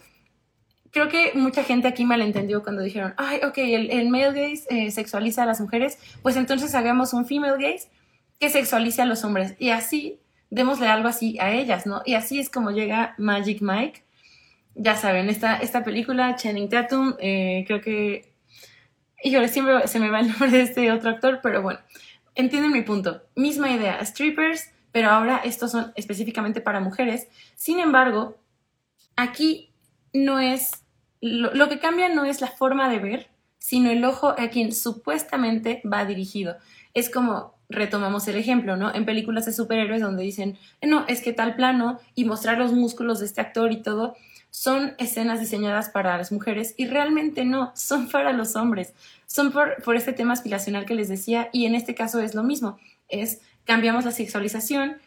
creo 0.92 1.10
que 1.10 1.32
mucha 1.36 1.64
gente 1.64 1.88
aquí 1.88 2.06
malentendió 2.06 2.64
cuando 2.64 2.82
dijeron, 2.82 3.14
ay, 3.18 3.40
ok, 3.44 3.58
el, 3.58 4.10
male 4.10 4.28
gaze 4.28 4.64
eh, 4.70 4.92
sexualiza 4.92 5.44
a 5.44 5.46
las 5.46 5.62
mujeres, 5.62 5.98
pues 6.22 6.36
entonces 6.36 6.76
hagamos 6.76 7.14
un 7.14 7.26
female 7.26 7.58
gaze 7.58 7.90
que 8.40 8.50
sexualice 8.50 9.02
a 9.02 9.06
los 9.06 9.24
hombres. 9.24 9.56
Y 9.60 9.70
así, 9.70 10.20
démosle 10.50 10.88
algo 10.88 11.08
así 11.08 11.38
a 11.40 11.52
ellas, 11.52 11.86
¿no? 11.86 12.02
Y 12.06 12.16
así 12.16 12.40
es 12.40 12.50
como 12.50 12.72
llega 12.72 13.16
Magic 13.18 13.62
Mike 13.62 14.04
ya 14.76 14.96
saben, 14.96 15.30
esta, 15.30 15.58
esta 15.58 15.84
película, 15.84 16.36
Channing 16.36 16.70
Tatum, 16.70 17.16
eh, 17.20 17.64
creo 17.68 17.82
que, 17.82 18.34
híjole, 19.24 19.48
siempre 19.48 19.88
se 19.88 20.00
me 20.00 20.10
va 20.10 20.20
el 20.20 20.28
nombre 20.30 20.52
de 20.52 20.62
este 20.62 20.92
otro 20.92 21.12
actor, 21.12 21.40
pero 21.42 21.62
bueno, 21.62 21.80
entienden 22.36 22.72
mi 22.72 22.82
punto. 22.82 23.22
Misma 23.36 23.72
idea, 23.72 24.04
strippers, 24.06 24.72
pero 24.92 25.10
ahora 25.10 25.42
estos 25.44 25.72
son 25.72 25.92
específicamente 25.96 26.62
para 26.62 26.80
mujeres. 26.80 27.28
Sin 27.56 27.80
embargo, 27.80 28.38
aquí 29.16 29.72
no 30.14 30.40
es, 30.40 30.72
lo, 31.22 31.54
lo 31.54 31.70
que 31.70 31.80
cambia 31.80 32.10
no 32.10 32.26
es 32.26 32.42
la 32.42 32.48
forma 32.48 32.90
de 32.90 33.00
ver, 33.00 33.30
sino 33.60 33.90
el 33.90 34.04
ojo 34.04 34.36
a 34.38 34.50
quien 34.50 34.74
supuestamente 34.74 35.82
va 35.86 36.06
dirigido. 36.06 36.58
Es 36.94 37.10
como 37.10 37.54
retomamos 37.70 38.28
el 38.28 38.36
ejemplo, 38.36 38.78
¿no? 38.78 38.94
En 38.94 39.06
películas 39.06 39.46
de 39.46 39.54
superhéroes 39.54 40.02
donde 40.02 40.24
dicen, 40.24 40.58
no, 40.82 41.06
es 41.08 41.22
que 41.22 41.34
tal 41.34 41.56
plano 41.56 42.00
y 42.16 42.26
mostrar 42.26 42.58
los 42.58 42.72
músculos 42.72 43.20
de 43.20 43.26
este 43.26 43.42
actor 43.42 43.72
y 43.72 43.82
todo, 43.82 44.16
son 44.54 44.94
escenas 45.00 45.40
diseñadas 45.40 45.90
para 45.90 46.16
las 46.16 46.32
mujeres 46.32 46.76
y 46.78 46.86
realmente 46.86 47.44
no, 47.44 47.72
son 47.76 48.08
para 48.08 48.34
los 48.34 48.56
hombres. 48.56 48.94
Son 49.26 49.52
por, 49.52 49.82
por 49.82 49.96
este 49.96 50.14
tema 50.14 50.34
aspiracional 50.34 50.86
que 50.86 50.94
les 50.94 51.10
decía 51.10 51.50
y 51.52 51.66
en 51.66 51.74
este 51.74 51.96
caso 51.96 52.20
es 52.22 52.36
lo 52.36 52.44
mismo. 52.44 52.78
Es 53.10 53.42
cambiamos 53.64 54.06
la 54.06 54.12
sexualización 54.12 54.98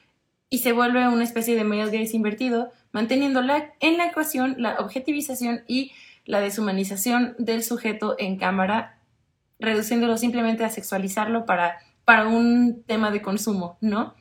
y 0.50 0.58
se 0.58 0.72
vuelve 0.72 1.06
una 1.06 1.22
especie 1.22 1.54
de 1.54 1.62
male 1.62 1.84
gaze 1.84 2.16
invertido, 2.16 2.72
manteniendo 2.90 3.40
en 3.78 3.96
la 3.96 4.06
ecuación 4.06 4.56
la 4.58 4.80
objetivización 4.80 5.62
y 5.68 5.92
la 6.24 6.40
deshumanización 6.40 7.36
del 7.38 7.62
sujeto 7.62 8.16
en 8.18 8.38
cámara, 8.38 8.98
reduciéndolo 9.60 10.18
simplemente 10.18 10.64
a 10.64 10.70
sexualizarlo 10.70 11.46
para, 11.46 11.78
para 12.04 12.26
un 12.26 12.82
tema 12.82 13.12
de 13.12 13.22
consumo, 13.22 13.78
¿no? 13.80 14.16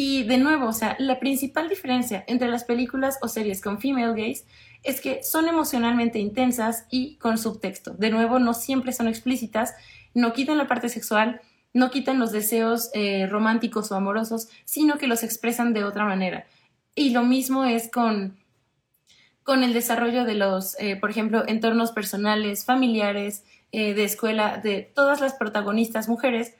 Y 0.00 0.22
de 0.22 0.38
nuevo, 0.38 0.68
o 0.68 0.72
sea, 0.72 0.94
la 1.00 1.18
principal 1.18 1.68
diferencia 1.68 2.22
entre 2.28 2.46
las 2.46 2.62
películas 2.62 3.18
o 3.20 3.26
series 3.26 3.60
con 3.60 3.80
female 3.80 4.12
gaze 4.12 4.44
es 4.84 5.00
que 5.00 5.24
son 5.24 5.48
emocionalmente 5.48 6.20
intensas 6.20 6.86
y 6.88 7.16
con 7.16 7.36
subtexto. 7.36 7.94
De 7.94 8.10
nuevo, 8.10 8.38
no 8.38 8.54
siempre 8.54 8.92
son 8.92 9.08
explícitas, 9.08 9.74
no 10.14 10.32
quitan 10.32 10.56
la 10.56 10.68
parte 10.68 10.88
sexual, 10.88 11.40
no 11.72 11.90
quitan 11.90 12.20
los 12.20 12.30
deseos 12.30 12.90
eh, 12.94 13.26
románticos 13.26 13.90
o 13.90 13.96
amorosos, 13.96 14.46
sino 14.64 14.98
que 14.98 15.08
los 15.08 15.24
expresan 15.24 15.72
de 15.72 15.82
otra 15.82 16.04
manera. 16.04 16.46
Y 16.94 17.10
lo 17.10 17.24
mismo 17.24 17.64
es 17.64 17.90
con, 17.90 18.38
con 19.42 19.64
el 19.64 19.72
desarrollo 19.72 20.24
de 20.24 20.36
los, 20.36 20.78
eh, 20.78 20.94
por 20.94 21.10
ejemplo, 21.10 21.42
entornos 21.48 21.90
personales, 21.90 22.64
familiares, 22.64 23.42
eh, 23.72 23.94
de 23.94 24.04
escuela, 24.04 24.58
de 24.58 24.92
todas 24.94 25.20
las 25.20 25.34
protagonistas 25.34 26.08
mujeres 26.08 26.54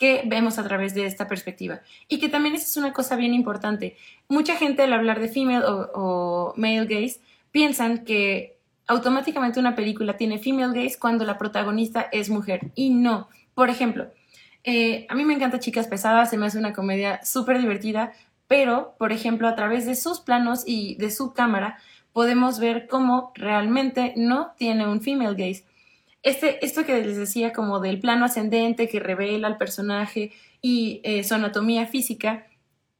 que 0.00 0.22
vemos 0.24 0.58
a 0.58 0.64
través 0.64 0.94
de 0.94 1.04
esta 1.04 1.28
perspectiva. 1.28 1.82
Y 2.08 2.18
que 2.18 2.30
también 2.30 2.54
esa 2.54 2.64
es 2.64 2.76
una 2.78 2.94
cosa 2.94 3.16
bien 3.16 3.34
importante. 3.34 3.98
Mucha 4.28 4.56
gente 4.56 4.82
al 4.82 4.94
hablar 4.94 5.20
de 5.20 5.28
female 5.28 5.62
o, 5.66 6.54
male 6.56 6.86
gaze 6.86 7.20
piensan 7.50 8.02
que 8.06 8.56
automáticamente 8.86 9.60
una 9.60 9.76
película 9.76 10.16
tiene 10.16 10.38
female 10.38 10.72
gaze 10.72 10.98
cuando 10.98 11.26
la 11.26 11.36
protagonista 11.36 12.08
es 12.12 12.30
mujer. 12.30 12.72
Y 12.74 12.88
no. 12.88 13.28
Por 13.54 13.68
ejemplo, 13.68 14.10
eh, 14.64 15.06
a 15.10 15.14
mí 15.14 15.26
me 15.26 15.34
encanta 15.34 15.60
Chicas 15.60 15.86
Pesadas, 15.86 16.30
se 16.30 16.38
me 16.38 16.46
hace 16.46 16.58
una 16.58 16.72
comedia 16.72 17.22
súper 17.22 17.58
divertida, 17.60 18.12
pero, 18.48 18.94
por 18.98 19.12
ejemplo, 19.12 19.48
a 19.48 19.54
través 19.54 19.84
de 19.84 19.96
sus 19.96 20.20
planos 20.20 20.62
y 20.66 20.94
de 20.94 21.10
su 21.10 21.34
cámara, 21.34 21.78
podemos 22.14 22.58
ver 22.58 22.88
cómo 22.88 23.32
realmente 23.34 24.14
no 24.16 24.52
tiene 24.56 24.86
un 24.86 25.02
female 25.02 25.34
gaze. 25.36 25.66
Este, 26.22 26.64
esto 26.64 26.84
que 26.84 27.00
les 27.02 27.16
decía 27.16 27.52
como 27.52 27.80
del 27.80 27.98
plano 27.98 28.26
ascendente 28.26 28.88
que 28.88 29.00
revela 29.00 29.48
al 29.48 29.56
personaje 29.56 30.32
y 30.60 31.00
eh, 31.04 31.24
su 31.24 31.34
anatomía 31.34 31.86
física, 31.86 32.46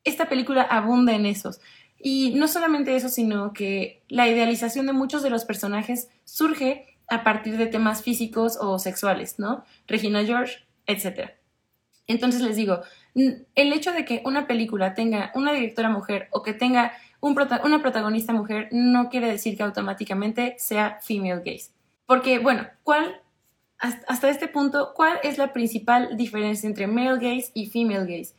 esta 0.04 0.28
película 0.28 0.62
abunda 0.62 1.14
en 1.14 1.26
esos. 1.26 1.60
Y 2.02 2.32
no 2.34 2.48
solamente 2.48 2.96
eso, 2.96 3.10
sino 3.10 3.52
que 3.52 4.02
la 4.08 4.26
idealización 4.26 4.86
de 4.86 4.94
muchos 4.94 5.22
de 5.22 5.28
los 5.28 5.44
personajes 5.44 6.08
surge 6.24 6.86
a 7.08 7.24
partir 7.24 7.58
de 7.58 7.66
temas 7.66 8.02
físicos 8.02 8.56
o 8.58 8.78
sexuales, 8.78 9.38
¿no? 9.38 9.64
Regina 9.86 10.24
George, 10.24 10.60
etc. 10.86 11.32
Entonces 12.06 12.40
les 12.40 12.56
digo, 12.56 12.80
el 13.14 13.72
hecho 13.72 13.92
de 13.92 14.04
que 14.04 14.22
una 14.24 14.46
película 14.46 14.94
tenga 14.94 15.30
una 15.34 15.52
directora 15.52 15.90
mujer 15.90 16.28
o 16.30 16.42
que 16.42 16.54
tenga 16.54 16.92
una 17.20 17.82
protagonista 17.82 18.32
mujer 18.32 18.68
no 18.72 19.10
quiere 19.10 19.30
decir 19.30 19.56
que 19.56 19.62
automáticamente 19.62 20.54
sea 20.58 20.98
female 21.02 21.42
gaze. 21.44 21.72
Porque, 22.10 22.40
bueno, 22.40 22.66
¿cuál, 22.82 23.22
hasta 23.78 24.30
este 24.30 24.48
punto, 24.48 24.94
cuál 24.96 25.20
es 25.22 25.38
la 25.38 25.52
principal 25.52 26.16
diferencia 26.16 26.66
entre 26.66 26.88
male 26.88 27.20
gaze 27.20 27.52
y 27.54 27.70
female 27.70 28.04
gaze? 28.04 28.34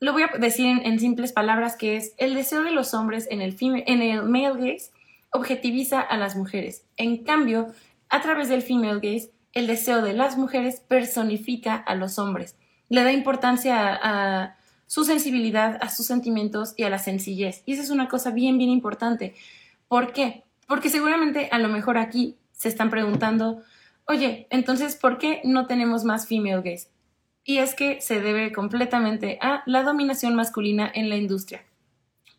Lo 0.00 0.12
voy 0.12 0.24
a 0.24 0.36
decir 0.36 0.66
en, 0.82 0.98
simples 0.98 1.30
palabras, 1.32 1.76
que 1.76 1.96
es 1.96 2.12
el 2.16 2.34
deseo 2.34 2.64
de 2.64 2.72
los 2.72 2.94
hombres 2.94 3.28
en 3.30 3.40
el, 3.40 4.24
male 4.24 4.54
gaze 4.54 4.90
objetiviza 5.30 6.00
a 6.00 6.16
las 6.16 6.34
mujeres. 6.34 6.84
En 6.96 7.22
cambio, 7.22 7.68
a 8.08 8.20
través 8.20 8.48
del 8.48 8.62
female 8.62 8.98
gaze, 8.98 9.30
el 9.52 9.68
deseo 9.68 10.02
de 10.02 10.14
las 10.14 10.36
mujeres 10.36 10.80
personifica 10.80 11.76
a 11.76 11.94
los 11.94 12.18
hombres. 12.18 12.56
Le 12.88 13.04
da 13.04 13.12
importancia 13.12 13.96
a, 14.02 14.56
su 14.88 15.04
sensibilidad, 15.04 15.78
a 15.80 15.88
sus 15.90 16.06
sentimientos 16.06 16.74
y 16.76 16.82
a 16.82 16.90
la 16.90 16.98
sencillez. 16.98 17.62
Y 17.66 17.74
esa 17.74 17.84
es 17.84 17.90
una 17.90 18.08
cosa 18.08 18.32
bien, 18.32 18.58
bien 18.58 18.70
importante. 18.70 19.36
¿Por 19.86 20.12
qué? 20.12 20.43
Porque 20.66 20.88
seguramente 20.88 21.48
a 21.52 21.58
lo 21.58 21.68
mejor 21.68 21.98
aquí 21.98 22.36
se 22.52 22.68
están 22.68 22.90
preguntando, 22.90 23.62
oye, 24.06 24.46
entonces, 24.50 24.96
¿por 24.96 25.18
qué 25.18 25.40
no 25.44 25.66
tenemos 25.66 26.04
más 26.04 26.26
female 26.26 26.62
gaze? 26.62 26.88
Y 27.44 27.58
es 27.58 27.74
que 27.74 28.00
se 28.00 28.20
debe 28.20 28.52
completamente 28.52 29.38
a 29.42 29.62
la 29.66 29.82
dominación 29.82 30.34
masculina 30.34 30.90
en 30.94 31.10
la 31.10 31.16
industria. 31.16 31.62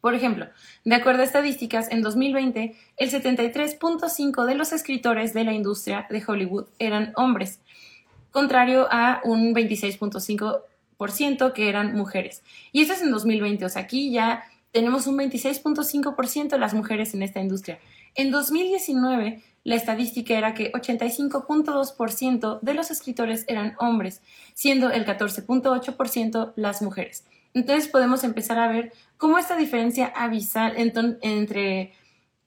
Por 0.02 0.14
ejemplo, 0.14 0.48
de 0.84 0.96
acuerdo 0.96 1.22
a 1.22 1.26
estadísticas, 1.26 1.92
en 1.92 2.04
2020 2.04 2.76
el 2.98 3.10
73.5 3.10 4.46
de 4.46 4.54
los 4.54 4.72
escritores 4.72 5.34
de 5.34 5.44
la 5.44 5.54
industria 5.54 6.06
de 6.12 6.24
Hollywood 6.26 6.68
eran 6.78 7.12
hombres, 7.16 7.60
contrario 8.30 8.88
a 8.92 9.22
un 9.24 9.56
26.5% 9.56 11.54
que 11.54 11.70
eran 11.70 11.96
mujeres. 11.96 12.44
Y 12.72 12.82
eso 12.82 12.94
es 12.94 13.02
en 13.02 13.10
2020, 13.10 13.66
o 13.66 13.70
sea, 13.70 13.82
aquí 13.82 14.12
ya 14.12 14.44
tenemos 14.72 15.08
un 15.08 15.18
26.5% 15.18 16.50
de 16.50 16.60
las 16.60 16.74
mujeres 16.74 17.16
en 17.16 17.24
esta 17.24 17.40
industria. 17.40 17.80
En 18.16 18.32
2019 18.32 19.44
la 19.66 19.76
estadística 19.76 20.38
era 20.38 20.54
que 20.54 20.72
85.2% 20.72 22.60
de 22.62 22.74
los 22.76 22.92
escritores 22.92 23.46
eran 23.48 23.76
hombres, 23.80 24.22
siendo 24.54 24.92
el 24.92 25.06
14.8% 25.06 26.54
las 26.56 26.82
mujeres. 26.84 27.26
Entonces 27.54 27.88
podemos 27.88 28.24
empezar 28.24 28.60
a 28.60 28.68
ver 28.68 28.94
cómo 29.18 29.40
esta 29.40 29.58
diferencia 29.58 30.06
abisal 30.06 30.74
entre 30.78 31.94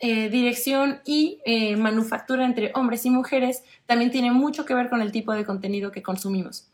eh, 0.00 0.28
dirección 0.28 1.00
y 1.04 1.40
eh, 1.44 1.76
manufactura 1.76 2.44
entre 2.44 2.70
hombres 2.74 3.04
y 3.04 3.10
mujeres 3.10 3.64
también 3.86 4.12
tiene 4.12 4.30
mucho 4.30 4.64
que 4.64 4.74
ver 4.74 4.88
con 4.88 5.02
el 5.02 5.10
tipo 5.10 5.32
de 5.32 5.44
contenido 5.44 5.90
que 5.90 6.04
consumimos. 6.04 6.68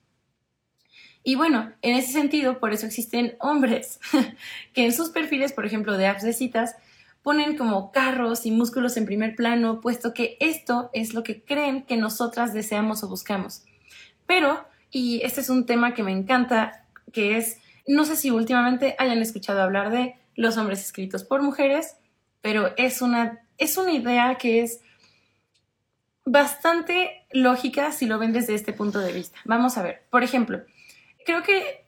Y 1.22 1.37
bueno, 1.37 1.72
en 1.80 1.96
ese 1.96 2.12
sentido, 2.12 2.61
por 2.61 2.74
eso 2.74 2.85
existen 2.85 3.35
hombres 3.40 3.98
que 4.74 4.85
en 4.85 4.92
sus 4.92 5.09
perfiles, 5.09 5.54
por 5.54 5.64
ejemplo, 5.64 5.96
de 5.96 6.07
apps 6.07 6.22
de 6.22 6.35
citas, 6.35 6.76
ponen 7.24 7.56
como 7.56 7.90
carros 7.90 8.44
y 8.44 8.50
músculos 8.50 8.98
en 8.98 9.06
primer 9.06 9.34
plano, 9.34 9.80
puesto 9.80 10.12
que 10.12 10.37
esto 10.40 10.90
es 10.92 11.14
lo 11.14 11.22
que 11.22 11.42
creen 11.42 11.82
que 11.82 11.96
nosotras 11.96 12.52
deseamos 12.52 13.02
o 13.02 13.08
buscamos. 13.08 13.64
Pero, 14.26 14.64
y 14.90 15.22
este 15.22 15.40
es 15.40 15.48
un 15.48 15.64
tema 15.64 15.94
que 15.94 16.02
me 16.02 16.12
encanta, 16.12 16.84
que 17.12 17.38
es 17.38 17.58
no 17.87 18.04
sé 18.04 18.16
si 18.16 18.30
últimamente 18.30 18.94
hayan 18.98 19.18
escuchado 19.18 19.62
hablar 19.62 19.90
de 19.90 20.16
los 20.37 20.58
hombres 20.58 20.84
escritos 20.84 21.24
por 21.24 21.42
mujeres, 21.42 21.96
pero 22.42 22.74
es 22.76 23.00
una, 23.00 23.40
es 23.56 23.78
una 23.78 23.92
idea 23.92 24.37
que 24.37 24.60
es 24.60 24.80
bastante 26.26 27.26
lógica 27.32 27.90
si 27.90 28.04
lo 28.04 28.18
ven 28.18 28.34
desde 28.34 28.54
este 28.54 28.74
punto 28.74 28.98
de 28.98 29.12
vista. 29.12 29.38
Vamos 29.46 29.78
a 29.78 29.82
ver, 29.82 30.04
por 30.10 30.22
ejemplo, 30.22 30.62
creo 31.24 31.42
que 31.42 31.83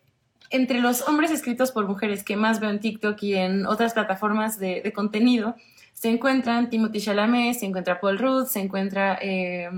entre 0.51 0.81
los 0.81 1.03
hombres 1.09 1.31
escritos 1.31 1.73
por 1.73 1.87
mujeres 1.87 2.25
que 2.25 2.37
más 2.37 2.61
veo 2.61 2.71
en 2.71 2.81
TikTok 2.81 3.23
y 3.23 3.35
en 3.35 3.67
otras 3.67 3.95
plataformas 3.95 4.59
de, 4.59 4.93
contenido, 4.95 5.57
se 5.93 6.11
encuentran 6.11 6.69
Timothy 6.69 7.01
Chalamet, 7.01 7.55
se 7.55 7.67
encuentra 7.67 8.01
Paul 8.01 8.19
Rudd, 8.19 8.47
se 8.47 8.61
encuentra, 8.61 9.19
eh, 9.21 9.69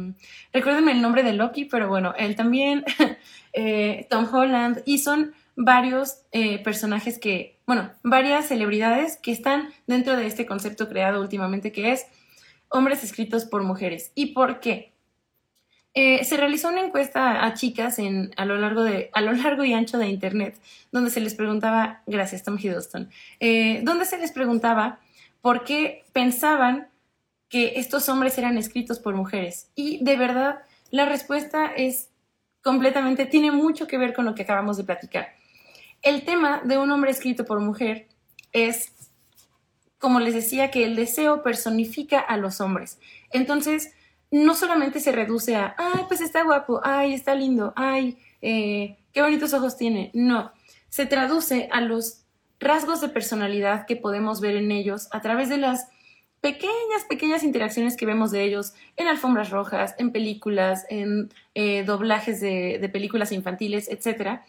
el 0.53 1.03
nombre 1.03 1.23
de 1.23 1.33
Loki, 1.33 1.65
pero 1.65 1.89
bueno, 1.89 2.15
él 2.19 2.35
también, 2.35 2.85
eh, 3.53 4.07
Tom 4.11 4.27
Holland, 4.33 4.83
y 4.85 4.99
son 4.99 5.33
varios 5.55 6.23
eh, 6.33 6.63
personajes 6.63 7.19
que, 7.19 7.59
bueno, 7.67 7.91
varias 8.03 8.47
celebridades 8.47 9.17
que 9.17 9.33
están 9.33 9.71
dentro 9.87 10.17
de 10.17 10.27
este 10.27 10.47
concepto 10.47 10.89
creado 10.89 11.21
últimamente 11.21 11.73
que 11.73 11.93
es 11.93 12.07
hombres 12.69 13.03
escritos 13.03 13.45
por 13.45 13.63
mujeres. 13.63 14.13
¿Y 14.15 14.35
por 14.35 14.61
qué? 14.61 14.93
Eh, 16.01 16.25
se 16.25 16.37
realizó 16.37 16.69
una 16.69 16.83
encuesta 16.83 17.45
a 17.45 17.55
chicas 17.55 17.99
en, 17.99 18.31
a, 18.37 18.45
lo 18.45 18.57
largo 18.57 18.85
de, 18.85 19.11
a 19.15 19.21
lo 19.21 19.33
largo 19.33 19.65
y 19.65 19.73
ancho 19.73 19.99
de 19.99 20.07
Internet, 20.07 20.57
donde 20.93 21.11
se 21.11 21.19
les 21.19 21.35
preguntaba, 21.35 22.03
gracias 22.07 22.45
Tom 22.45 22.57
Hiddleston, 22.57 23.11
eh, 23.41 23.81
donde 23.83 24.05
se 24.05 24.17
les 24.17 24.31
preguntaba 24.31 25.01
por 25.41 25.65
qué 25.65 26.05
pensaban 26.13 26.87
que 27.49 27.81
estos 27.81 28.09
hombres 28.09 28.39
eran 28.39 28.57
escritos 28.59 29.01
por 29.01 29.17
mujeres. 29.17 29.73
Y 29.75 29.99
de 30.05 30.17
verdad, 30.17 30.61
la 30.93 31.05
respuesta 31.05 31.67
es 31.67 32.11
completamente, 32.63 33.27
tiene 33.27 33.51
mucho 33.51 33.89
que 33.89 33.99
ver 33.99 34.15
con 34.15 34.25
lo 34.25 34.37
que 34.37 34.43
acabamos 34.43 34.77
de 34.77 34.85
platicar. 34.85 35.35
El 36.03 36.23
tema 36.23 36.61
de 36.63 36.79
un 36.79 36.93
hombre 36.93 37.11
escrito 37.11 37.45
por 37.45 37.59
mujer 37.59 38.07
es, 38.53 38.93
como 39.99 40.21
les 40.21 40.35
decía, 40.35 40.71
que 40.71 40.85
el 40.85 40.95
deseo 40.95 41.43
personifica 41.43 42.21
a 42.21 42.37
los 42.37 42.61
hombres. 42.61 43.01
Entonces, 43.33 43.95
no 44.31 44.55
solamente 44.55 45.01
se 45.01 45.13
reduce 45.13 45.57
a, 45.57 45.75
ay, 45.79 46.05
pues 46.09 46.21
está 46.21 46.45
guapo, 46.45 46.81
ay, 46.85 47.15
está 47.15 47.35
lindo, 47.35 47.73
ay, 47.77 48.19
eh, 48.43 48.97
qué 49.13 49.23
bonitos 49.23 49.55
ojos 49.55 49.77
tiene. 49.77 50.11
No, 50.15 50.53
se 50.89 51.07
traduce 51.07 51.69
a 51.73 51.81
los 51.81 52.25
rasgos 52.61 53.01
de 53.01 53.09
personalidad 53.09 53.87
que 53.87 53.97
podemos 53.97 54.41
ver 54.41 54.57
en 54.57 54.71
ellos 54.71 55.09
a 55.13 55.21
través 55.21 55.49
de 55.49 55.59
las 55.59 55.89
pequeñas, 56.41 57.05
pequeñas 57.09 57.43
interacciones 57.43 57.97
que 57.97 58.07
vemos 58.07 58.31
de 58.31 58.45
ellos 58.45 58.75
en 58.97 59.09
alfombras 59.09 59.51
rojas, 59.51 59.95
en 59.99 60.13
películas, 60.13 60.87
en 60.89 61.33
eh, 61.55 61.85
doblajes 61.85 62.41
de, 62.41 62.79
de 62.81 62.89
películas 62.89 63.33
infantiles, 63.33 63.89
etcétera 63.89 64.45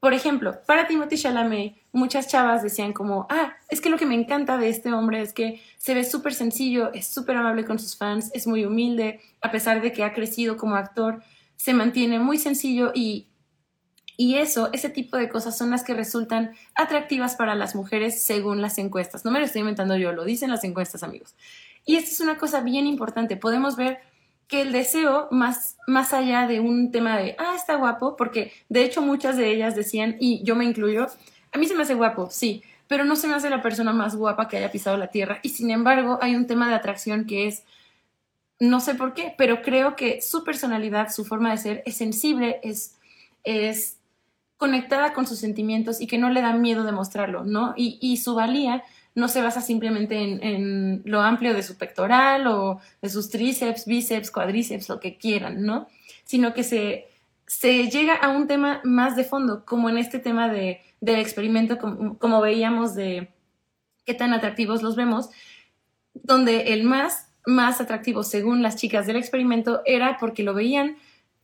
por 0.00 0.14
ejemplo, 0.14 0.60
para 0.64 0.86
Timothy 0.86 1.16
Chalamet, 1.16 1.74
muchas 1.92 2.28
chavas 2.28 2.62
decían 2.62 2.92
como, 2.92 3.26
ah, 3.30 3.56
es 3.68 3.80
que 3.80 3.90
lo 3.90 3.98
que 3.98 4.06
me 4.06 4.14
encanta 4.14 4.56
de 4.56 4.68
este 4.68 4.92
hombre 4.92 5.20
es 5.20 5.32
que 5.32 5.60
se 5.76 5.94
ve 5.94 6.04
súper 6.04 6.34
sencillo, 6.34 6.92
es 6.92 7.08
súper 7.08 7.36
amable 7.36 7.64
con 7.64 7.80
sus 7.80 7.96
fans, 7.96 8.30
es 8.32 8.46
muy 8.46 8.64
humilde, 8.64 9.20
a 9.40 9.50
pesar 9.50 9.82
de 9.82 9.92
que 9.92 10.04
ha 10.04 10.14
crecido 10.14 10.56
como 10.56 10.76
actor, 10.76 11.22
se 11.56 11.74
mantiene 11.74 12.20
muy 12.20 12.38
sencillo 12.38 12.92
y, 12.94 13.26
y 14.16 14.36
eso, 14.36 14.70
ese 14.72 14.88
tipo 14.88 15.16
de 15.16 15.28
cosas 15.28 15.58
son 15.58 15.70
las 15.70 15.82
que 15.82 15.94
resultan 15.94 16.52
atractivas 16.76 17.34
para 17.34 17.56
las 17.56 17.74
mujeres 17.74 18.22
según 18.22 18.62
las 18.62 18.78
encuestas. 18.78 19.24
No 19.24 19.32
me 19.32 19.40
lo 19.40 19.46
estoy 19.46 19.60
inventando 19.60 19.96
yo, 19.96 20.12
lo 20.12 20.24
dicen 20.24 20.50
las 20.50 20.62
encuestas, 20.62 21.02
amigos. 21.02 21.34
Y 21.84 21.96
esto 21.96 22.12
es 22.12 22.20
una 22.20 22.38
cosa 22.38 22.60
bien 22.60 22.86
importante. 22.86 23.36
Podemos 23.36 23.76
ver 23.76 23.98
que 24.48 24.62
el 24.62 24.72
deseo, 24.72 25.28
más, 25.30 25.76
más 25.86 26.14
allá 26.14 26.46
de 26.46 26.58
un 26.58 26.90
tema 26.90 27.18
de, 27.18 27.36
ah, 27.38 27.54
está 27.54 27.76
guapo, 27.76 28.16
porque 28.16 28.52
de 28.70 28.82
hecho 28.82 29.02
muchas 29.02 29.36
de 29.36 29.50
ellas 29.52 29.76
decían, 29.76 30.16
y 30.18 30.42
yo 30.42 30.56
me 30.56 30.64
incluyo, 30.64 31.06
a 31.52 31.58
mí 31.58 31.66
se 31.66 31.74
me 31.74 31.82
hace 31.82 31.94
guapo, 31.94 32.28
sí, 32.30 32.62
pero 32.88 33.04
no 33.04 33.14
se 33.14 33.28
me 33.28 33.34
hace 33.34 33.50
la 33.50 33.60
persona 33.62 33.92
más 33.92 34.16
guapa 34.16 34.48
que 34.48 34.56
haya 34.56 34.72
pisado 34.72 34.96
la 34.96 35.08
tierra. 35.08 35.40
Y 35.42 35.50
sin 35.50 35.70
embargo, 35.70 36.18
hay 36.22 36.34
un 36.34 36.46
tema 36.46 36.68
de 36.68 36.74
atracción 36.74 37.26
que 37.26 37.46
es, 37.46 37.62
no 38.58 38.80
sé 38.80 38.94
por 38.94 39.12
qué, 39.12 39.34
pero 39.36 39.60
creo 39.60 39.94
que 39.94 40.22
su 40.22 40.42
personalidad, 40.42 41.10
su 41.12 41.26
forma 41.26 41.50
de 41.50 41.58
ser 41.58 41.82
es 41.84 41.96
sensible, 41.98 42.58
es, 42.62 42.96
es 43.44 43.98
conectada 44.56 45.12
con 45.12 45.26
sus 45.26 45.38
sentimientos 45.38 46.00
y 46.00 46.06
que 46.06 46.18
no 46.18 46.30
le 46.30 46.40
da 46.40 46.54
miedo 46.54 46.84
demostrarlo, 46.84 47.44
¿no? 47.44 47.74
Y, 47.76 47.98
y 48.00 48.16
su 48.16 48.34
valía 48.34 48.82
no 49.18 49.26
se 49.26 49.42
basa 49.42 49.60
simplemente 49.60 50.16
en, 50.16 51.02
lo 51.04 51.20
amplio 51.20 51.52
de 51.52 51.64
su 51.64 51.76
pectoral 51.76 52.46
o 52.46 52.80
de 53.02 53.08
sus 53.08 53.30
tríceps, 53.30 53.84
bíceps, 53.84 54.30
cuadríceps, 54.30 54.88
lo 54.88 55.00
que 55.00 55.18
quieran, 55.18 55.64
¿no? 55.64 55.88
Sino 56.24 56.54
que 56.54 56.62
se, 56.62 57.08
se 57.44 57.90
llega 57.90 58.14
a 58.14 58.28
un 58.28 58.46
tema 58.46 58.80
más 58.84 59.16
de 59.16 59.24
fondo, 59.24 59.64
como 59.64 59.90
en 59.90 59.98
este 59.98 60.20
tema 60.20 60.48
de, 60.48 60.80
del 61.00 61.18
experimento, 61.18 61.78
como, 61.78 62.40
veíamos 62.40 62.94
de 62.94 63.28
qué 64.06 64.14
tan 64.14 64.32
atractivos 64.32 64.82
los 64.82 64.94
vemos, 64.94 65.30
donde 66.14 66.72
el 66.72 66.84
más, 66.84 67.32
más 67.44 67.80
atractivo, 67.80 68.22
según 68.22 68.62
las 68.62 68.76
chicas 68.76 69.06
del 69.08 69.16
experimento, 69.16 69.82
era 69.84 70.16
porque 70.18 70.44
lo 70.44 70.54
veían 70.54 70.96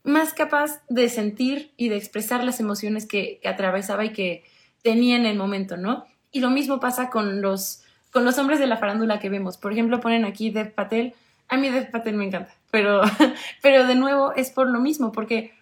más 0.03 0.33
capaz 0.33 0.81
de 0.87 1.09
sentir 1.09 1.73
y 1.75 1.89
de 1.89 1.97
expresar 1.97 2.41
las 2.45 2.61
emociones 2.61 3.05
que, 3.05 3.39
que 3.41 3.49
atravesaba 3.49 4.05
y 4.05 4.13
que 4.13 4.45
tenía 4.81 5.17
en 5.17 5.25
el 5.25 5.37
momento, 5.37 5.75
¿no? 5.75 6.05
Y 6.35 6.41
lo 6.41 6.49
mismo 6.49 6.81
pasa 6.81 7.09
con 7.09 7.41
los, 7.41 7.81
con 8.11 8.25
los 8.25 8.37
hombres 8.37 8.59
de 8.59 8.67
la 8.67 8.75
farándula 8.75 9.21
que 9.21 9.29
vemos. 9.29 9.55
Por 9.55 9.71
ejemplo, 9.71 10.01
ponen 10.01 10.25
aquí 10.25 10.49
Dev 10.49 10.73
Patel. 10.73 11.15
A 11.47 11.55
mí 11.55 11.69
Dev 11.69 11.89
Patel 11.89 12.17
me 12.17 12.25
encanta, 12.25 12.53
pero, 12.71 13.03
pero 13.61 13.87
de 13.87 13.95
nuevo 13.95 14.33
es 14.33 14.49
por 14.51 14.69
lo 14.69 14.81
mismo, 14.81 15.13
porque 15.13 15.53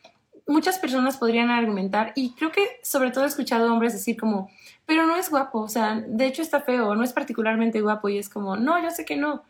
muchas 0.48 0.80
personas 0.80 1.18
podrían 1.18 1.52
argumentar, 1.52 2.12
y 2.16 2.32
creo 2.32 2.52
que 2.52 2.66
sobre 2.82 3.12
todo 3.12 3.26
he 3.26 3.28
escuchado 3.28 3.72
hombres 3.72 3.94
decir 3.94 4.18
como, 4.18 4.50
pero 4.88 5.06
no 5.06 5.16
es 5.16 5.30
guapo, 5.30 5.60
o 5.60 5.70
sea, 5.70 6.04
de 6.08 6.26
hecho 6.26 6.42
está 6.42 6.62
feo, 6.62 6.96
no 6.96 7.04
es 7.04 7.14
particularmente 7.14 7.80
guapo, 7.82 8.10
y 8.10 8.18
es 8.18 8.28
como, 8.28 8.58
no, 8.58 8.82
yo 8.82 8.90
sé 8.90 9.06
que 9.06 9.16
no, 9.16 9.44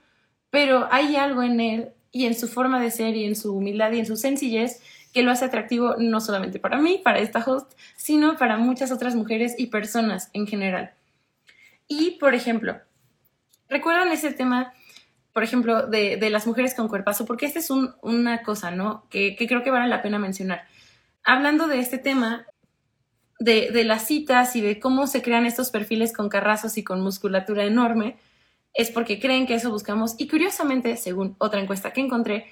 pero 0.50 0.90
hay 0.92 1.16
algo 1.16 1.42
en 1.42 1.62
él 1.62 1.94
y 2.12 2.26
en 2.26 2.36
su 2.36 2.50
forma 2.50 2.82
de 2.82 2.92
ser 2.92 3.16
y 3.16 3.24
en 3.24 3.38
su 3.38 3.56
humildad 3.56 3.94
y 3.94 4.00
en 4.00 4.06
su 4.06 4.18
sencillez 4.18 4.82
que 5.14 5.24
lo 5.24 5.32
hace 5.32 5.46
atractivo 5.46 5.96
no 6.00 6.20
solamente 6.20 6.60
para 6.60 6.80
mí, 6.80 7.00
para 7.02 7.20
esta 7.20 7.40
host, 7.40 7.72
sino 7.96 8.36
para 8.36 8.58
muchas 8.58 8.92
otras 8.92 9.16
mujeres 9.16 9.56
y 9.58 9.68
personas 9.68 10.30
en 10.34 10.48
general. 10.48 10.92
Y, 12.00 12.12
por 12.20 12.34
ejemplo, 12.34 12.80
¿recuerdan 13.70 14.12
ese 14.12 14.32
tema, 14.32 14.74
por 15.34 15.44
ejemplo, 15.44 15.88
de, 15.88 16.30
las 16.30 16.48
mujeres 16.48 16.74
con 16.76 16.88
cuerpazo? 16.88 17.26
Porque 17.26 17.46
esta 17.46 17.60
es 17.60 17.70
una 17.70 18.44
cosa, 18.44 18.72
¿no? 18.72 19.08
Que, 19.10 19.36
que 19.36 19.48
creo 19.48 19.64
que 19.64 19.72
vale 19.72 19.88
la 19.88 20.02
pena 20.02 20.20
mencionar 20.20 20.66
hablando 21.24 21.68
de 21.68 21.80
este 21.80 21.98
tema, 21.98 22.46
de, 23.40 23.84
las 23.84 24.06
citas 24.08 24.56
y 24.56 24.62
de 24.62 24.80
cómo 24.80 25.08
se 25.08 25.22
crean 25.22 25.46
estos 25.46 25.70
perfiles 25.70 26.14
con 26.14 26.30
carrazos 26.30 26.78
y 26.78 26.84
con 26.84 27.02
musculatura 27.02 27.66
enorme, 27.66 28.18
es 28.74 28.90
porque 28.90 29.20
creen 29.20 29.46
que 29.46 29.56
eso 29.56 29.70
buscamos. 29.70 30.16
Y 30.18 30.28
curiosamente, 30.28 30.98
según 30.98 31.36
otra 31.40 31.62
encuesta 31.62 31.92
que 31.92 32.02
encontré, 32.02 32.48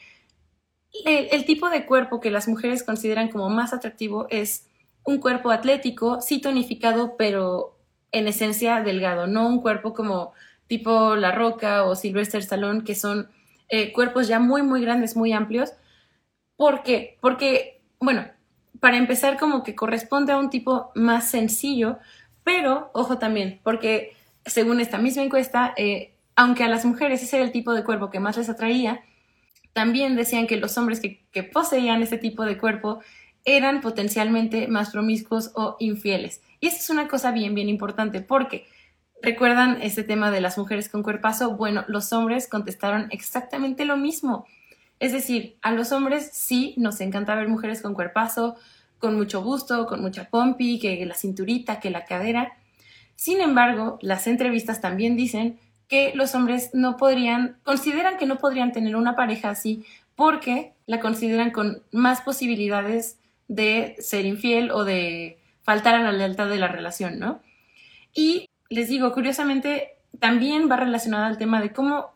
el, 1.06 1.46
tipo 1.46 1.70
de 1.70 1.86
cuerpo 1.86 2.20
que 2.20 2.32
las 2.32 2.48
mujeres 2.48 2.84
consideran 2.84 3.30
como 3.30 3.50
más 3.50 3.74
atractivo 3.74 4.28
es 4.30 4.68
un 5.06 5.20
cuerpo 5.20 5.52
atlético, 5.52 6.20
sí 6.22 6.42
tonificado, 6.42 7.16
pero 7.18 7.78
en 8.12 8.28
esencia 8.28 8.82
delgado, 8.82 9.28
no 9.28 9.48
un 9.48 9.62
cuerpo 9.62 9.94
como 9.94 10.34
tipo 10.68 11.16
La 11.16 11.32
Roca 11.32 11.84
o 11.84 11.96
Sylvester 11.96 12.42
Stallone, 12.42 12.84
que 12.84 12.96
son 12.96 13.30
eh, 13.70 13.92
cuerpos 13.92 14.28
ya 14.28 14.40
muy, 14.40 14.62
muy 14.64 14.82
grandes, 14.82 15.16
muy 15.16 15.34
amplios. 15.34 15.74
¿Por 16.56 16.84
qué? 16.84 17.18
Porque, 17.22 17.82
bueno, 18.00 18.26
para 18.80 18.98
empezar 18.98 19.38
como 19.38 19.64
que 19.64 19.76
corresponde 19.76 20.34
a 20.34 20.38
un 20.38 20.50
tipo 20.50 20.92
más 20.96 21.30
sencillo, 21.30 22.00
pero 22.44 22.90
ojo 22.94 23.18
también, 23.18 23.60
porque 23.64 24.16
según 24.46 24.80
esta 24.80 24.98
misma 24.98 25.24
encuesta, 25.24 25.74
eh, 25.78 26.14
aunque 26.36 26.64
a 26.64 26.70
las 26.70 26.86
mujeres 26.86 27.22
ese 27.22 27.38
era 27.38 27.46
el 27.46 27.52
tipo 27.52 27.74
de 27.74 27.84
cuerpo 27.84 28.10
que 28.10 28.20
más 28.20 28.38
les 28.38 28.50
atraía, 28.50 29.02
también 29.74 30.16
decían 30.16 30.48
que 30.48 30.58
los 30.58 30.78
hombres 30.78 31.00
que, 31.00 31.24
que 31.32 31.44
poseían 31.44 32.02
ese 32.02 32.18
tipo 32.18 32.44
de 32.44 32.58
cuerpo 32.58 33.00
eran 33.46 33.82
potencialmente 33.82 34.68
más 34.68 34.92
promiscuos 34.92 35.52
o 35.56 35.78
infieles. 35.80 36.42
Y 36.62 36.68
esa 36.68 36.78
es 36.78 36.90
una 36.90 37.10
cosa 37.10 37.32
bien, 37.32 37.56
bien 37.56 37.68
importante, 37.68 38.22
porque 38.22 38.68
¿recuerdan 39.22 39.82
este 39.82 40.04
tema 40.04 40.32
de 40.32 40.40
las 40.40 40.58
mujeres 40.58 40.88
con 40.88 41.04
cuerpazo? 41.04 41.58
Bueno, 41.58 41.84
los 41.88 42.14
hombres 42.14 42.48
contestaron 42.48 43.08
exactamente 43.12 43.84
lo 43.84 43.98
mismo. 43.98 44.46
Es 45.00 45.12
decir, 45.12 45.58
a 45.64 45.72
los 45.72 45.92
hombres 45.92 46.30
sí 46.32 46.76
nos 46.78 47.02
encanta 47.02 47.34
ver 47.34 47.48
mujeres 47.50 47.82
con 47.82 47.96
cuerpazo, 47.96 48.56
con 49.00 49.16
mucho 49.16 49.44
gusto, 49.44 49.88
con 49.88 50.02
mucha 50.02 50.30
pompi, 50.30 50.80
que 50.80 51.04
la 51.08 51.16
cinturita, 51.16 51.80
que 51.80 51.90
la 51.90 52.06
cadera. 52.06 52.54
Sin 53.16 53.42
embargo, 53.42 53.98
las 54.02 54.28
entrevistas 54.28 54.80
también 54.80 55.18
dicen 55.18 55.60
que 55.88 56.14
los 56.14 56.36
hombres 56.36 56.70
no 56.74 56.96
podrían, 56.96 57.58
consideran 57.64 58.18
que 58.18 58.28
no 58.28 58.38
podrían 58.38 58.72
tener 58.72 58.96
una 58.96 59.16
pareja 59.16 59.50
así 59.50 59.84
porque 60.16 60.74
la 60.86 61.00
consideran 61.00 61.50
con 61.50 61.82
más 61.92 62.22
posibilidades 62.22 63.18
de 63.48 63.96
ser 64.00 64.26
infiel 64.26 64.70
o 64.70 64.86
de 64.86 65.41
faltar 65.72 65.96
a 65.96 66.04
la 66.04 66.12
lealtad 66.12 66.50
de 66.50 66.58
la 66.58 66.68
relación, 66.68 67.18
¿no? 67.18 67.42
Y 68.14 68.50
les 68.70 68.90
digo, 68.90 69.14
curiosamente, 69.14 69.96
también 70.20 70.70
va 70.70 70.76
relacionada 70.76 71.28
al 71.28 71.38
tema 71.38 71.62
de 71.62 71.72
cómo 71.72 72.12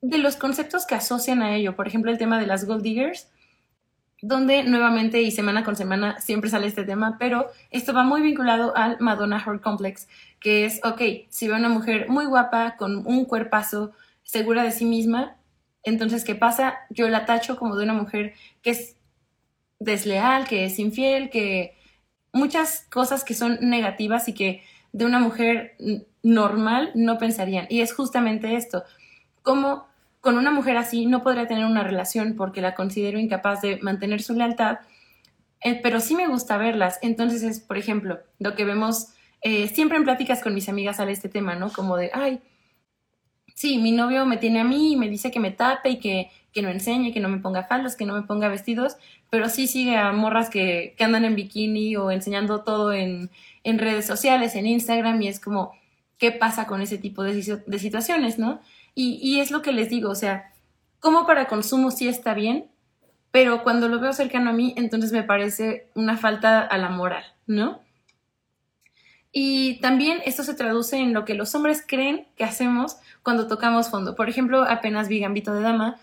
de 0.00 0.16
los 0.16 0.36
conceptos 0.36 0.86
que 0.86 0.94
asocian 0.94 1.42
a 1.42 1.54
ello, 1.54 1.76
por 1.76 1.86
ejemplo, 1.86 2.10
el 2.10 2.16
tema 2.16 2.40
de 2.40 2.46
las 2.46 2.64
gold 2.64 2.82
diggers, 2.82 3.30
donde 4.22 4.64
nuevamente 4.64 5.20
y 5.20 5.30
semana 5.32 5.64
con 5.64 5.76
semana 5.76 6.18
siempre 6.18 6.48
sale 6.48 6.66
este 6.66 6.84
tema, 6.84 7.18
pero 7.18 7.50
esto 7.70 7.92
va 7.92 8.04
muy 8.04 8.22
vinculado 8.22 8.74
al 8.74 8.96
Madonna 9.00 9.38
Heart 9.38 9.60
Complex, 9.60 10.08
que 10.40 10.64
es, 10.64 10.80
ok, 10.82 11.02
si 11.28 11.48
veo 11.48 11.58
una 11.58 11.68
mujer 11.68 12.08
muy 12.08 12.24
guapa, 12.24 12.76
con 12.78 13.06
un 13.06 13.26
cuerpazo, 13.26 13.92
segura 14.22 14.62
de 14.62 14.70
sí 14.70 14.86
misma, 14.86 15.36
entonces, 15.82 16.24
¿qué 16.24 16.34
pasa? 16.34 16.78
Yo 16.88 17.10
la 17.10 17.26
tacho 17.26 17.58
como 17.58 17.76
de 17.76 17.84
una 17.84 17.92
mujer 17.92 18.32
que 18.62 18.70
es 18.70 18.96
desleal, 19.78 20.48
que 20.48 20.64
es 20.64 20.78
infiel, 20.78 21.28
que 21.28 21.76
muchas 22.32 22.86
cosas 22.90 23.24
que 23.24 23.34
son 23.34 23.58
negativas 23.60 24.28
y 24.28 24.34
que 24.34 24.62
de 24.92 25.04
una 25.04 25.18
mujer 25.18 25.76
normal 26.22 26.90
no 26.94 27.18
pensarían. 27.18 27.66
Y 27.68 27.80
es 27.80 27.94
justamente 27.94 28.56
esto, 28.56 28.84
como 29.42 29.86
con 30.20 30.38
una 30.38 30.50
mujer 30.50 30.76
así 30.76 31.06
no 31.06 31.22
podría 31.22 31.46
tener 31.46 31.64
una 31.64 31.82
relación 31.82 32.36
porque 32.36 32.60
la 32.60 32.74
considero 32.74 33.18
incapaz 33.18 33.60
de 33.60 33.78
mantener 33.82 34.22
su 34.22 34.34
lealtad, 34.34 34.78
eh, 35.60 35.80
pero 35.82 36.00
sí 36.00 36.14
me 36.14 36.28
gusta 36.28 36.56
verlas. 36.58 36.98
Entonces 37.02 37.42
es, 37.42 37.60
por 37.60 37.76
ejemplo, 37.76 38.20
lo 38.38 38.54
que 38.54 38.64
vemos 38.64 39.08
eh, 39.42 39.68
siempre 39.68 39.96
en 39.98 40.04
pláticas 40.04 40.40
con 40.42 40.54
mis 40.54 40.68
amigas 40.68 40.96
sale 40.96 41.12
este 41.12 41.28
tema, 41.28 41.56
¿no? 41.56 41.72
Como 41.72 41.96
de, 41.96 42.10
ay, 42.14 42.40
sí, 43.54 43.78
mi 43.78 43.90
novio 43.90 44.24
me 44.24 44.36
tiene 44.36 44.60
a 44.60 44.64
mí 44.64 44.92
y 44.92 44.96
me 44.96 45.08
dice 45.08 45.30
que 45.32 45.40
me 45.40 45.50
tape 45.50 45.90
y 45.90 45.98
que, 45.98 46.30
que 46.52 46.62
no 46.62 46.68
enseñe, 46.68 47.12
que 47.12 47.20
no 47.20 47.28
me 47.28 47.38
ponga 47.38 47.64
faldas, 47.64 47.96
que 47.96 48.04
no 48.04 48.14
me 48.14 48.22
ponga 48.22 48.48
vestidos, 48.48 48.96
pero 49.30 49.48
sí 49.48 49.66
sigue 49.66 49.96
a 49.96 50.12
morras 50.12 50.50
que, 50.50 50.94
que 50.96 51.04
andan 51.04 51.24
en 51.24 51.34
bikini 51.34 51.96
o 51.96 52.10
enseñando 52.10 52.62
todo 52.62 52.92
en, 52.92 53.30
en, 53.64 53.78
redes 53.78 54.06
sociales, 54.06 54.54
en 54.54 54.66
Instagram, 54.66 55.20
y 55.22 55.28
es 55.28 55.40
como, 55.40 55.72
¿qué 56.18 56.30
pasa 56.30 56.66
con 56.66 56.82
ese 56.82 56.98
tipo 56.98 57.22
de, 57.22 57.60
de 57.66 57.78
situaciones, 57.78 58.38
no? 58.38 58.60
Y, 58.94 59.40
es 59.40 59.50
lo 59.50 59.62
que 59.62 59.72
les 59.72 59.88
digo, 59.88 60.10
o 60.10 60.14
sea, 60.14 60.52
como 61.00 61.26
para 61.26 61.48
consumo 61.48 61.90
sí 61.90 62.08
está 62.08 62.34
bien, 62.34 62.70
pero 63.30 63.62
cuando 63.62 63.88
lo 63.88 63.98
veo 63.98 64.12
cercano 64.12 64.50
a 64.50 64.52
mí, 64.52 64.74
entonces 64.76 65.12
me 65.12 65.22
parece 65.22 65.88
una 65.94 66.18
falta 66.18 66.60
a 66.60 66.76
la 66.76 66.90
moral, 66.90 67.24
¿no? 67.46 67.80
Y 69.32 69.80
también 69.80 70.20
esto 70.26 70.42
se 70.42 70.52
traduce 70.52 70.98
en 70.98 71.14
lo 71.14 71.24
que 71.24 71.32
los 71.32 71.54
hombres 71.54 71.82
creen 71.86 72.28
que 72.36 72.44
hacemos 72.44 72.98
cuando 73.22 73.46
tocamos 73.46 73.88
fondo. 73.88 74.14
Por 74.14 74.28
ejemplo, 74.28 74.64
apenas 74.68 75.08
vi 75.08 75.20
Gambito 75.20 75.54
de 75.54 75.62
Dama, 75.62 75.98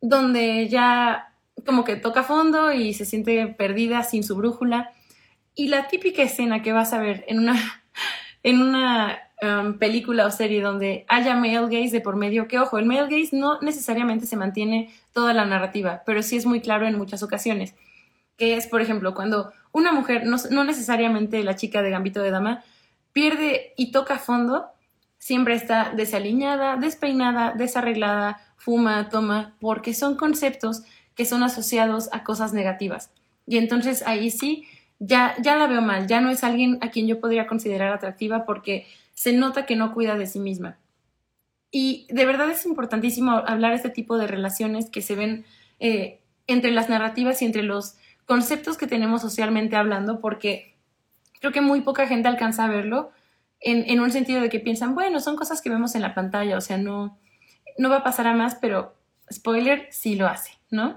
donde 0.00 0.68
ya 0.68 1.34
como 1.66 1.84
que 1.84 1.96
toca 1.96 2.22
fondo 2.22 2.72
y 2.72 2.94
se 2.94 3.04
siente 3.04 3.46
perdida 3.46 4.02
sin 4.02 4.24
su 4.24 4.36
brújula. 4.36 4.92
Y 5.54 5.68
la 5.68 5.88
típica 5.88 6.22
escena 6.22 6.62
que 6.62 6.72
vas 6.72 6.92
a 6.92 6.98
ver 6.98 7.24
en 7.28 7.40
una, 7.40 7.82
en 8.42 8.62
una 8.62 9.20
Um, 9.42 9.78
película 9.78 10.26
o 10.26 10.30
serie 10.30 10.60
donde 10.60 11.06
haya 11.08 11.34
male 11.34 11.62
gaze 11.62 11.92
de 11.92 12.02
por 12.02 12.14
medio, 12.14 12.46
que 12.46 12.58
ojo, 12.58 12.76
el 12.76 12.84
male 12.84 13.04
gaze 13.04 13.34
no 13.34 13.58
necesariamente 13.62 14.26
se 14.26 14.36
mantiene 14.36 14.92
toda 15.14 15.32
la 15.32 15.46
narrativa, 15.46 16.02
pero 16.04 16.22
sí 16.22 16.36
es 16.36 16.44
muy 16.44 16.60
claro 16.60 16.86
en 16.86 16.98
muchas 16.98 17.22
ocasiones, 17.22 17.74
que 18.36 18.56
es, 18.56 18.66
por 18.66 18.82
ejemplo, 18.82 19.14
cuando 19.14 19.50
una 19.72 19.92
mujer, 19.92 20.26
no, 20.26 20.36
no 20.50 20.64
necesariamente 20.64 21.42
la 21.42 21.56
chica 21.56 21.80
de 21.80 21.88
Gambito 21.88 22.20
de 22.20 22.30
Dama, 22.30 22.62
pierde 23.14 23.72
y 23.78 23.92
toca 23.92 24.18
fondo, 24.18 24.66
siempre 25.16 25.54
está 25.54 25.90
desaliñada, 25.96 26.76
despeinada, 26.76 27.54
desarreglada, 27.56 28.42
fuma, 28.60 29.08
toma, 29.08 29.56
porque 29.58 29.94
son 29.94 30.16
conceptos 30.16 30.82
que 31.14 31.24
son 31.24 31.42
asociados 31.42 32.10
a 32.12 32.22
cosas 32.24 32.52
negativas. 32.52 33.10
Y 33.46 33.56
entonces 33.56 34.04
ahí 34.06 34.30
sí, 34.30 34.64
ya, 34.98 35.34
ya 35.40 35.56
la 35.56 35.66
veo 35.66 35.80
mal, 35.80 36.06
ya 36.06 36.20
no 36.20 36.28
es 36.28 36.44
alguien 36.44 36.78
a 36.82 36.90
quien 36.90 37.06
yo 37.08 37.20
podría 37.20 37.46
considerar 37.46 37.92
atractiva 37.92 38.44
porque 38.44 38.86
se 39.14 39.32
nota 39.32 39.64
que 39.64 39.76
no 39.76 39.94
cuida 39.94 40.16
de 40.16 40.26
sí 40.26 40.40
misma. 40.40 40.78
Y 41.70 42.06
de 42.10 42.26
verdad 42.26 42.50
es 42.50 42.66
importantísimo 42.66 43.32
hablar 43.32 43.72
este 43.72 43.88
tipo 43.88 44.18
de 44.18 44.26
relaciones 44.26 44.90
que 44.90 45.00
se 45.00 45.14
ven 45.14 45.46
eh, 45.78 46.20
entre 46.46 46.70
las 46.70 46.90
narrativas 46.90 47.40
y 47.40 47.46
entre 47.46 47.62
los 47.62 47.96
conceptos 48.26 48.76
que 48.76 48.86
tenemos 48.86 49.22
socialmente 49.22 49.76
hablando, 49.76 50.20
porque 50.20 50.76
creo 51.40 51.52
que 51.52 51.62
muy 51.62 51.80
poca 51.80 52.06
gente 52.06 52.28
alcanza 52.28 52.64
a 52.64 52.68
verlo 52.68 53.10
en, 53.62 54.00
un 54.00 54.10
sentido 54.10 54.40
de 54.40 54.48
que 54.48 54.60
piensan, 54.60 54.94
bueno, 54.94 55.20
son 55.20 55.36
cosas 55.36 55.60
que 55.60 55.70
vemos 55.70 55.94
en 55.94 56.02
la 56.02 56.14
pantalla, 56.14 56.56
o 56.56 56.60
sea, 56.60 56.78
no, 56.78 57.18
no 57.78 57.90
va 57.90 57.98
a 57.98 58.04
pasar 58.04 58.26
a 58.26 58.34
más, 58.34 58.54
pero 58.56 58.94
spoiler, 59.32 59.88
sí 59.90 60.14
lo 60.14 60.26
hace, 60.26 60.52
¿no? 60.70 60.96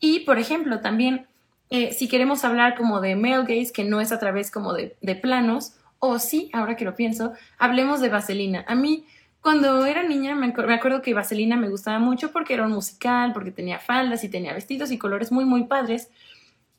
Y, 0.00 0.20
por 0.20 0.38
ejemplo, 0.38 0.80
también, 0.80 1.26
eh, 1.70 1.92
si 1.92 2.08
queremos 2.08 2.44
hablar 2.44 2.76
como 2.76 3.00
de 3.00 3.16
male 3.16 3.42
gaze, 3.42 3.72
que 3.72 3.84
no 3.84 4.00
es 4.00 4.12
a 4.12 4.18
través 4.18 4.50
como 4.50 4.72
de, 4.72 4.96
planos, 5.20 5.74
o 5.98 6.18
sí, 6.18 6.50
ahora 6.52 6.76
que 6.76 6.84
lo 6.84 6.94
pienso, 6.94 7.32
hablemos 7.58 8.00
de 8.00 8.08
Vaselina. 8.08 8.64
A 8.68 8.74
mí, 8.74 9.04
cuando 9.40 9.84
era 9.84 10.02
niña, 10.02 10.34
me, 10.34 10.46
acuerdo 10.46 11.02
que 11.02 11.14
Vaselina 11.14 11.56
me 11.56 11.68
gustaba 11.68 11.98
mucho 11.98 12.30
porque 12.32 12.54
era 12.54 12.64
un 12.64 12.72
musical, 12.72 13.32
porque 13.32 13.50
tenía 13.50 13.80
faldas 13.80 14.22
y 14.24 14.28
tenía 14.28 14.54
vestidos 14.54 14.90
y 14.92 14.98
colores 14.98 15.32
muy, 15.32 15.44
muy 15.44 15.64
padres. 15.64 16.10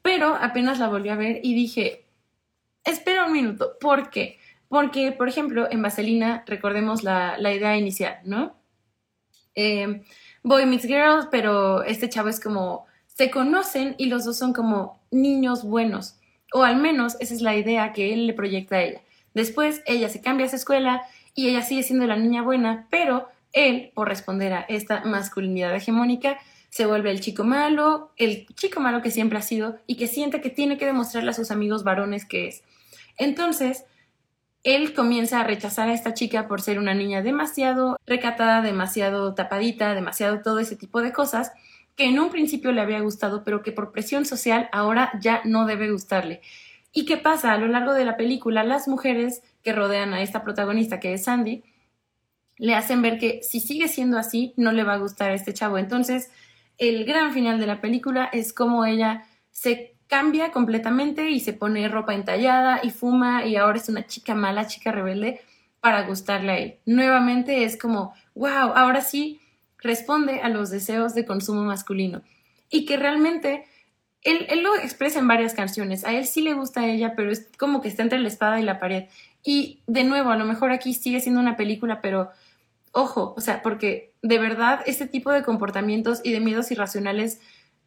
Pero 0.01 0.36
apenas 0.36 0.80
la 0.80 0.88
volví 0.88 1.09
a 1.09 1.15
ver 1.15 1.41
y 1.43 1.53
dije, 1.53 2.05
espera 2.86 3.25
un 3.25 3.34
minuto, 3.34 3.77
¿por 3.82 4.09
qué? 4.09 4.39
Porque, 4.69 5.11
por 5.11 5.27
ejemplo, 5.27 5.67
en 5.69 5.82
Vaselina, 5.82 6.43
recordemos 6.45 7.03
la, 7.03 7.38
idea 7.39 7.75
inicial, 7.75 8.19
¿no? 8.23 8.55
Eh, 9.56 10.04
boy 10.43 10.66
meets 10.66 10.86
girl, 10.86 11.28
pero 11.32 11.84
este 11.84 12.10
chavo 12.10 12.30
es 12.30 12.39
como, 12.39 12.86
se 13.08 13.30
conocen 13.30 13.95
y 13.97 14.06
los 14.06 14.26
dos 14.26 14.38
son 14.38 14.54
como 14.54 15.00
niños 15.12 15.64
buenos. 15.64 16.16
O 16.54 16.64
al 16.64 16.78
menos 16.78 17.18
esa 17.20 17.34
es 17.34 17.41
la 17.41 17.56
idea 17.56 17.93
que 17.93 18.14
él 18.14 18.28
le 18.28 18.34
proyecta 18.34 18.78
a 18.78 18.84
ella. 18.84 19.02
Después 19.34 19.82
ella 19.86 20.10
se 20.10 20.22
cambia 20.22 20.45
a 20.45 20.47
esa 20.47 20.56
escuela 20.56 21.04
y 21.36 21.50
ella 21.50 21.62
sigue 21.62 21.84
siendo 21.84 22.08
la 22.08 22.16
niña 22.16 22.41
buena, 22.41 22.88
pero 22.89 23.28
él, 23.54 23.91
por 23.93 24.08
responder 24.08 24.54
a 24.54 24.62
esta 24.62 25.04
masculinidad 25.06 25.76
hegemónica, 25.76 26.39
se 26.70 26.86
vuelve 26.86 27.12
el 27.12 27.20
chico 27.20 27.43
malo, 27.43 28.12
el 28.18 28.45
chico 28.56 28.80
malo 28.80 29.02
que 29.02 29.12
siempre 29.12 29.39
ha 29.39 29.41
sido 29.41 29.80
y 29.88 29.95
que 29.95 30.08
siente 30.08 30.41
que 30.41 30.50
tiene 30.50 30.78
que 30.78 30.86
demostrarle 30.86 31.32
a 31.32 31.34
sus 31.34 31.52
amigos 31.52 31.84
varones 31.84 32.26
que 32.26 32.47
es. 32.47 32.64
Entonces, 33.18 33.86
él 34.64 34.93
comienza 34.93 35.39
a 35.39 35.43
rechazar 35.43 35.89
a 35.89 35.93
esta 35.93 36.14
chica 36.14 36.47
por 36.47 36.62
ser 36.62 36.80
una 36.80 36.93
niña 36.93 37.22
demasiado 37.22 37.97
recatada, 38.05 38.62
demasiado 38.62 39.34
tapadita, 39.34 39.93
demasiado 39.93 40.41
todo 40.41 40.60
ese 40.60 40.76
tipo 40.76 41.01
de 41.01 41.14
cosas 41.14 41.51
que 41.95 42.05
en 42.05 42.20
un 42.20 42.30
principio 42.30 42.72
le 42.72 42.82
había 42.82 43.01
gustado, 43.01 43.43
pero 43.43 43.62
que 43.62 43.72
por 43.72 43.91
presión 43.91 44.26
social 44.26 44.70
ahora 44.72 45.12
ya 45.20 45.41
no 45.45 45.66
debe 45.66 45.91
gustarle. 45.91 46.41
¿Y 46.91 47.05
qué 47.05 47.18
pasa? 47.18 47.53
A 47.53 47.57
lo 47.57 47.68
largo 47.68 47.93
de 47.93 48.05
la 48.05 48.18
película, 48.18 48.64
las 48.64 48.88
mujeres 48.88 49.43
que 49.64 49.74
rodean 49.74 50.14
a 50.14 50.22
esta 50.22 50.43
protagonista, 50.43 50.99
que 50.99 51.14
es 51.14 51.26
Sandy, 51.26 51.64
le 52.57 52.76
hacen 52.76 53.01
ver 53.01 53.20
que 53.20 53.41
si 53.43 53.60
sigue 53.60 53.88
siendo 53.88 54.18
así, 54.18 54.53
no 54.57 54.72
le 54.72 54.84
va 54.84 54.93
a 54.93 54.97
gustar 54.97 55.32
a 55.32 55.34
este 55.34 55.53
chavo. 55.53 55.78
Entonces, 55.78 56.32
el 56.78 57.05
gran 57.05 57.34
final 57.34 57.60
de 57.60 57.68
la 57.68 57.82
película 57.82 58.30
es 58.32 58.53
como 58.53 58.86
ella 58.86 59.26
se 59.51 59.95
cambia 60.10 60.51
completamente 60.51 61.30
y 61.30 61.39
se 61.39 61.53
pone 61.53 61.88
ropa 61.88 62.16
entallada 62.16 62.82
y 62.84 62.89
fuma 62.89 63.45
y 63.45 63.55
ahora 63.55 63.78
es 63.78 63.88
una 63.89 64.07
chica 64.07 64.34
mala, 64.34 64.68
chica 64.68 64.91
rebelde 64.91 65.39
para 65.80 66.05
gustarle 66.07 66.51
a 66.51 66.57
él. 66.57 66.80
Nuevamente 66.86 67.64
es 67.64 67.78
como, 67.78 68.14
wow, 68.34 68.74
ahora 68.76 69.01
sí 69.01 69.39
responde 69.78 70.41
a 70.41 70.49
los 70.49 70.72
deseos 70.72 71.14
de 71.14 71.26
consumo 71.26 71.64
masculino. 71.64 72.24
Y 72.72 72.86
que 72.86 72.97
realmente 72.97 73.66
él, 74.24 74.47
él, 74.49 74.64
lo 74.64 74.76
expresa 74.76 75.20
en 75.20 75.28
varias 75.28 75.53
canciones. 75.53 76.03
A 76.03 76.14
él 76.14 76.26
sí 76.26 76.41
le 76.41 76.53
gusta 76.53 76.82
a 76.82 76.88
ella, 76.88 77.14
pero 77.16 77.32
es 77.32 77.47
como 77.57 77.80
que 77.80 77.88
está 77.88 78.01
entre 78.01 78.20
la 78.20 78.28
espada 78.28 78.60
y 78.60 78.64
la 78.64 78.80
pared. 78.80 79.05
Y 79.43 79.80
de 79.88 80.03
nuevo, 80.03 80.32
a 80.32 80.38
lo 80.38 80.45
mejor 80.45 80.72
aquí 80.72 80.93
sigue 80.93 81.22
siendo 81.22 81.39
una 81.39 81.55
película, 81.55 82.01
pero 82.01 82.32
ojo, 82.91 83.36
o 83.38 83.41
sea, 83.41 83.62
porque 83.62 84.14
de 84.22 84.39
verdad 84.39 84.82
este 84.86 85.07
tipo 85.07 85.32
de 85.32 85.43
comportamientos 85.43 86.20
y 86.24 86.32
de 86.32 86.39
miedos 86.39 86.72
irracionales 86.72 87.39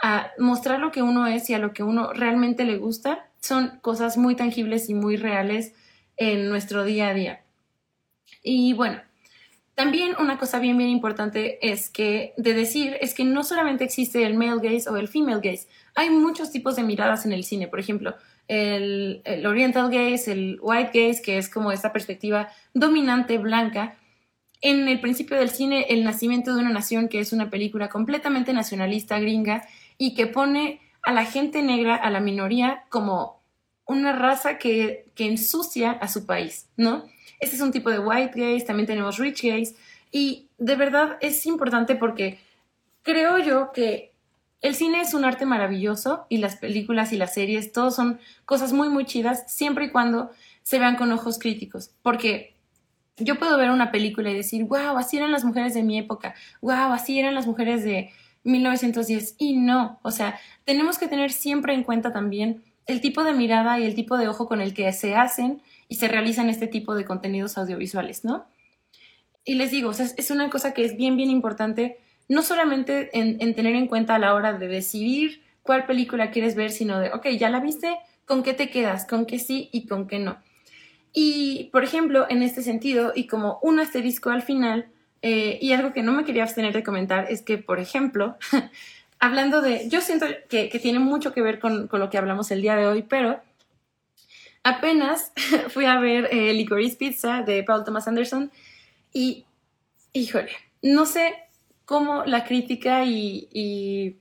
a 0.02 0.32
mostrar 0.38 0.80
lo 0.80 0.90
que 0.90 1.00
uno 1.00 1.26
es 1.28 1.48
y 1.48 1.54
a 1.54 1.58
lo 1.58 1.72
que 1.72 1.84
uno 1.84 2.12
realmente 2.12 2.64
le 2.64 2.76
gusta 2.76 3.30
son 3.40 3.78
cosas 3.80 4.18
muy 4.18 4.34
tangibles 4.34 4.88
y 4.88 4.94
muy 4.94 5.16
reales 5.16 5.74
en 6.16 6.48
nuestro 6.48 6.84
día 6.84 7.08
a 7.08 7.14
día. 7.14 7.44
Y 8.42 8.72
bueno, 8.72 9.00
también 9.74 10.14
una 10.18 10.38
cosa 10.38 10.58
bien, 10.58 10.76
bien 10.76 10.90
importante 10.90 11.58
es 11.70 11.88
que 11.88 12.34
de 12.36 12.52
decir 12.52 12.96
es 13.00 13.14
que 13.14 13.24
no 13.24 13.44
solamente 13.44 13.84
existe 13.84 14.26
el 14.26 14.34
male 14.34 14.60
gaze 14.60 14.90
o 14.90 14.96
el 14.96 15.08
female 15.08 15.40
gaze, 15.40 15.68
hay 15.94 16.10
muchos 16.10 16.50
tipos 16.50 16.76
de 16.76 16.82
miradas 16.82 17.24
en 17.24 17.32
el 17.32 17.44
cine. 17.44 17.68
Por 17.68 17.78
ejemplo, 17.78 18.14
el, 18.48 19.22
el 19.24 19.46
oriental 19.46 19.88
gaze, 19.88 20.32
el 20.32 20.58
white 20.60 20.90
gaze, 20.92 21.22
que 21.22 21.38
es 21.38 21.48
como 21.48 21.70
esta 21.70 21.92
perspectiva 21.92 22.48
dominante 22.74 23.38
blanca, 23.38 23.96
en 24.62 24.86
el 24.88 25.00
principio 25.00 25.36
del 25.36 25.50
cine 25.50 25.86
El 25.90 26.04
nacimiento 26.04 26.54
de 26.54 26.60
una 26.60 26.70
nación, 26.70 27.08
que 27.08 27.18
es 27.18 27.32
una 27.32 27.50
película 27.50 27.88
completamente 27.88 28.52
nacionalista 28.52 29.18
gringa 29.18 29.66
y 29.98 30.14
que 30.14 30.26
pone 30.26 30.80
a 31.02 31.12
la 31.12 31.24
gente 31.24 31.62
negra, 31.62 31.96
a 31.96 32.10
la 32.10 32.20
minoría, 32.20 32.84
como 32.88 33.42
una 33.86 34.12
raza 34.12 34.58
que, 34.58 35.10
que 35.14 35.26
ensucia 35.26 35.90
a 35.92 36.08
su 36.08 36.26
país, 36.26 36.68
¿no? 36.76 37.04
Este 37.40 37.56
es 37.56 37.62
un 37.62 37.72
tipo 37.72 37.90
de 37.90 37.98
white 37.98 38.38
gaze, 38.38 38.64
también 38.64 38.86
tenemos 38.86 39.18
rich 39.18 39.42
gaze, 39.42 39.74
y 40.12 40.48
de 40.58 40.76
verdad 40.76 41.16
es 41.20 41.44
importante 41.46 41.96
porque 41.96 42.38
creo 43.02 43.38
yo 43.38 43.72
que 43.72 44.12
el 44.60 44.76
cine 44.76 45.00
es 45.00 45.12
un 45.12 45.24
arte 45.24 45.44
maravilloso 45.44 46.26
y 46.28 46.38
las 46.38 46.56
películas 46.56 47.12
y 47.12 47.16
las 47.16 47.34
series, 47.34 47.72
todos 47.72 47.96
son 47.96 48.20
cosas 48.44 48.72
muy, 48.72 48.88
muy 48.88 49.04
chidas, 49.04 49.44
siempre 49.52 49.86
y 49.86 49.90
cuando 49.90 50.30
se 50.62 50.78
vean 50.78 50.94
con 50.94 51.10
ojos 51.10 51.40
críticos, 51.40 51.90
porque 52.02 52.54
yo 53.16 53.38
puedo 53.38 53.58
ver 53.58 53.70
una 53.70 53.90
película 53.90 54.30
y 54.30 54.34
decir, 54.34 54.64
wow, 54.64 54.96
así 54.96 55.16
eran 55.16 55.32
las 55.32 55.44
mujeres 55.44 55.74
de 55.74 55.82
mi 55.82 55.98
época, 55.98 56.34
wow, 56.60 56.92
así 56.92 57.18
eran 57.18 57.34
las 57.34 57.46
mujeres 57.46 57.82
de 57.82 58.12
1910. 58.44 59.36
Y 59.38 59.56
no, 59.56 59.98
o 60.02 60.10
sea, 60.10 60.38
tenemos 60.64 60.98
que 60.98 61.08
tener 61.08 61.32
siempre 61.32 61.74
en 61.74 61.84
cuenta 61.84 62.12
también 62.12 62.62
el 62.86 63.00
tipo 63.00 63.24
de 63.24 63.32
mirada 63.32 63.78
y 63.78 63.84
el 63.84 63.94
tipo 63.94 64.16
de 64.16 64.28
ojo 64.28 64.46
con 64.46 64.60
el 64.60 64.74
que 64.74 64.92
se 64.92 65.14
hacen 65.14 65.62
y 65.88 65.96
se 65.96 66.08
realizan 66.08 66.48
este 66.48 66.66
tipo 66.66 66.94
de 66.94 67.04
contenidos 67.04 67.58
audiovisuales, 67.58 68.24
¿no? 68.24 68.46
Y 69.44 69.54
les 69.54 69.70
digo, 69.70 69.90
o 69.90 69.92
sea, 69.92 70.06
es 70.16 70.30
una 70.30 70.50
cosa 70.50 70.72
que 70.72 70.84
es 70.84 70.96
bien, 70.96 71.16
bien 71.16 71.30
importante, 71.30 71.98
no 72.28 72.42
solamente 72.42 73.10
en, 73.18 73.36
en 73.40 73.54
tener 73.54 73.74
en 73.74 73.88
cuenta 73.88 74.14
a 74.14 74.18
la 74.18 74.34
hora 74.34 74.52
de 74.52 74.68
decidir 74.68 75.42
cuál 75.62 75.86
película 75.86 76.30
quieres 76.30 76.54
ver, 76.54 76.70
sino 76.70 76.98
de, 76.98 77.10
ok, 77.10 77.28
ya 77.38 77.50
la 77.50 77.60
viste, 77.60 77.96
¿con 78.24 78.42
qué 78.42 78.54
te 78.54 78.70
quedas? 78.70 79.06
¿Con 79.06 79.26
qué 79.26 79.38
sí 79.38 79.68
y 79.72 79.86
con 79.86 80.06
qué 80.06 80.18
no? 80.18 80.38
Y, 81.12 81.68
por 81.72 81.84
ejemplo, 81.84 82.26
en 82.28 82.42
este 82.42 82.62
sentido, 82.62 83.12
y 83.14 83.26
como 83.26 83.58
un 83.62 83.80
asterisco 83.80 84.30
al 84.30 84.42
final, 84.42 84.86
eh, 85.22 85.58
y 85.60 85.72
algo 85.72 85.92
que 85.92 86.02
no 86.02 86.12
me 86.12 86.24
quería 86.24 86.42
abstener 86.42 86.72
de 86.72 86.82
comentar 86.82 87.26
es 87.30 87.42
que, 87.42 87.56
por 87.56 87.78
ejemplo, 87.78 88.36
hablando 89.20 89.60
de, 89.60 89.88
yo 89.88 90.00
siento 90.00 90.26
que, 90.48 90.68
tiene 90.82 90.98
mucho 90.98 91.32
que 91.32 91.42
ver 91.42 91.60
con, 91.60 91.88
lo 91.90 92.10
que 92.10 92.18
hablamos 92.18 92.50
el 92.50 92.60
día 92.60 92.74
de 92.74 92.86
hoy, 92.86 93.02
pero 93.02 93.40
apenas 94.64 95.32
fui 95.68 95.84
a 95.84 95.98
ver 96.00 96.28
eh, 96.32 96.52
Licorice 96.52 96.96
Pizza 96.96 97.42
de 97.42 97.62
Paul 97.62 97.84
Thomas 97.84 98.08
Anderson 98.08 98.50
y, 99.12 99.46
híjole, 100.12 100.50
no 100.82 101.06
sé 101.06 101.34
cómo 101.84 102.24
la 102.24 102.44
crítica 102.44 103.04
y, 103.04 103.48
y, 103.52 104.16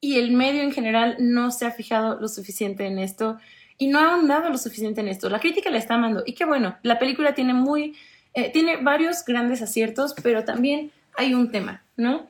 y 0.00 0.18
el 0.18 0.30
medio 0.30 0.62
en 0.62 0.72
general 0.72 1.16
no 1.18 1.50
se 1.50 1.66
ha 1.66 1.72
fijado 1.72 2.20
lo 2.20 2.28
suficiente 2.28 2.86
en 2.86 3.00
esto 3.00 3.38
y 3.78 3.88
no 3.88 3.98
ha 3.98 4.14
ahondado 4.14 4.48
lo 4.48 4.58
suficiente 4.58 5.00
en 5.00 5.08
esto. 5.08 5.28
La 5.28 5.40
crítica 5.40 5.70
la 5.70 5.78
está 5.78 5.94
amando 5.94 6.22
y 6.24 6.34
qué 6.34 6.44
bueno, 6.44 6.76
la 6.82 7.00
película 7.00 7.34
tiene 7.34 7.52
muy, 7.52 7.96
eh, 8.34 8.50
tiene 8.52 8.78
varios 8.78 9.24
grandes 9.24 9.62
aciertos, 9.62 10.14
pero 10.22 10.44
también 10.44 10.90
hay 11.16 11.34
un 11.34 11.50
tema, 11.50 11.82
¿no? 11.96 12.26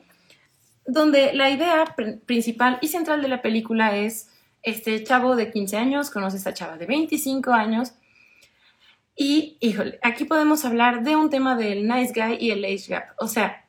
Donde 0.85 1.33
la 1.33 1.49
idea 1.49 1.95
principal 2.25 2.77
y 2.81 2.89
central 2.89 3.21
de 3.21 3.29
la 3.29 3.41
película 3.41 3.95
es 3.95 4.29
este 4.61 5.03
chavo 5.03 5.35
de 5.35 5.51
15 5.51 5.77
años 5.77 6.09
conoce 6.09 6.37
a 6.37 6.39
esta 6.39 6.53
chava 6.53 6.77
de 6.77 6.85
25 6.85 7.51
años 7.51 7.93
y, 9.15 9.57
híjole, 9.59 9.99
aquí 10.01 10.25
podemos 10.25 10.65
hablar 10.65 11.03
de 11.03 11.15
un 11.15 11.29
tema 11.29 11.55
del 11.55 11.87
nice 11.87 12.13
guy 12.13 12.37
y 12.39 12.51
el 12.51 12.65
age 12.65 12.85
gap. 12.87 13.09
O 13.19 13.27
sea, 13.27 13.65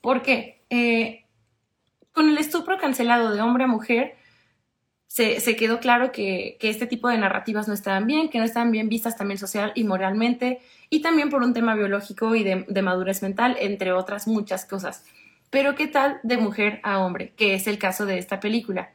¿por 0.00 0.22
qué? 0.22 0.62
Eh, 0.70 1.26
con 2.12 2.28
el 2.28 2.38
estupro 2.38 2.78
cancelado 2.78 3.34
de 3.34 3.40
hombre 3.40 3.64
a 3.64 3.66
mujer, 3.66 4.16
se, 5.10 5.56
quedó 5.56 5.80
claro 5.80 6.12
que, 6.12 6.56
este 6.60 6.86
tipo 6.86 7.08
de 7.08 7.18
narrativas 7.18 7.66
no 7.66 7.74
estaban 7.74 8.06
bien, 8.06 8.28
que 8.28 8.38
no 8.38 8.44
estaban 8.44 8.70
bien 8.70 8.88
vistas 8.88 9.16
también 9.16 9.38
social 9.38 9.72
y 9.74 9.82
moralmente, 9.82 10.60
y 10.88 11.02
también 11.02 11.30
por 11.30 11.42
un 11.42 11.52
tema 11.52 11.74
biológico 11.74 12.36
y 12.36 12.44
de, 12.44 12.82
madurez 12.82 13.20
mental, 13.20 13.56
entre 13.58 13.90
otras 13.90 14.28
muchas 14.28 14.64
cosas. 14.64 15.04
Pero 15.50 15.74
¿qué 15.74 15.88
tal 15.88 16.20
de 16.22 16.36
mujer 16.36 16.78
a 16.84 17.00
hombre? 17.00 17.32
Que 17.36 17.54
es 17.54 17.66
el 17.66 17.76
caso 17.76 18.06
de 18.06 18.18
esta 18.18 18.38
película. 18.38 18.92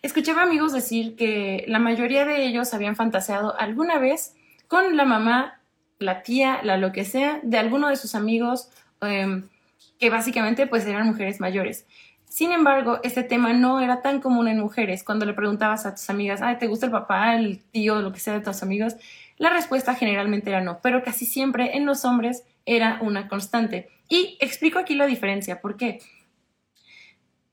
Escuchaba 0.00 0.44
amigos 0.44 0.72
decir 0.72 1.14
que 1.14 1.66
la 1.68 1.78
mayoría 1.78 2.24
de 2.24 2.46
ellos 2.46 2.72
habían 2.72 2.96
fantaseado 2.96 3.54
alguna 3.60 3.98
vez 3.98 4.34
con 4.66 4.96
la 4.96 5.04
mamá, 5.04 5.60
la 5.98 6.22
tía, 6.22 6.60
la 6.62 6.78
lo 6.78 6.90
que 6.90 7.04
sea, 7.04 7.38
de 7.42 7.58
alguno 7.58 7.88
de 7.88 7.96
sus 7.96 8.14
amigos, 8.14 8.70
em, 9.02 9.46
que 9.98 10.08
básicamente 10.08 10.66
pues 10.66 10.86
eran 10.86 11.06
mujeres 11.06 11.38
mayores. 11.38 11.84
Sin 12.30 12.52
embargo, 12.52 13.00
este 13.02 13.24
tema 13.24 13.52
no 13.52 13.80
era 13.80 14.02
tan 14.02 14.20
común 14.20 14.46
en 14.46 14.60
mujeres. 14.60 15.02
Cuando 15.02 15.26
le 15.26 15.34
preguntabas 15.34 15.84
a 15.84 15.96
tus 15.96 16.08
amigas, 16.10 16.40
Ay, 16.42 16.58
¿te 16.58 16.68
gusta 16.68 16.86
el 16.86 16.92
papá, 16.92 17.34
el 17.34 17.58
tío, 17.58 18.00
lo 18.00 18.12
que 18.12 18.20
sea 18.20 18.34
de 18.34 18.40
tus 18.40 18.62
amigos? 18.62 18.94
La 19.36 19.50
respuesta 19.50 19.96
generalmente 19.96 20.48
era 20.48 20.60
no, 20.60 20.78
pero 20.80 21.02
casi 21.02 21.26
siempre 21.26 21.76
en 21.76 21.86
los 21.86 22.04
hombres 22.04 22.44
era 22.66 23.00
una 23.02 23.26
constante. 23.26 23.88
Y 24.08 24.38
explico 24.40 24.78
aquí 24.78 24.94
la 24.94 25.06
diferencia. 25.06 25.60
¿Por 25.60 25.76
qué? 25.76 25.98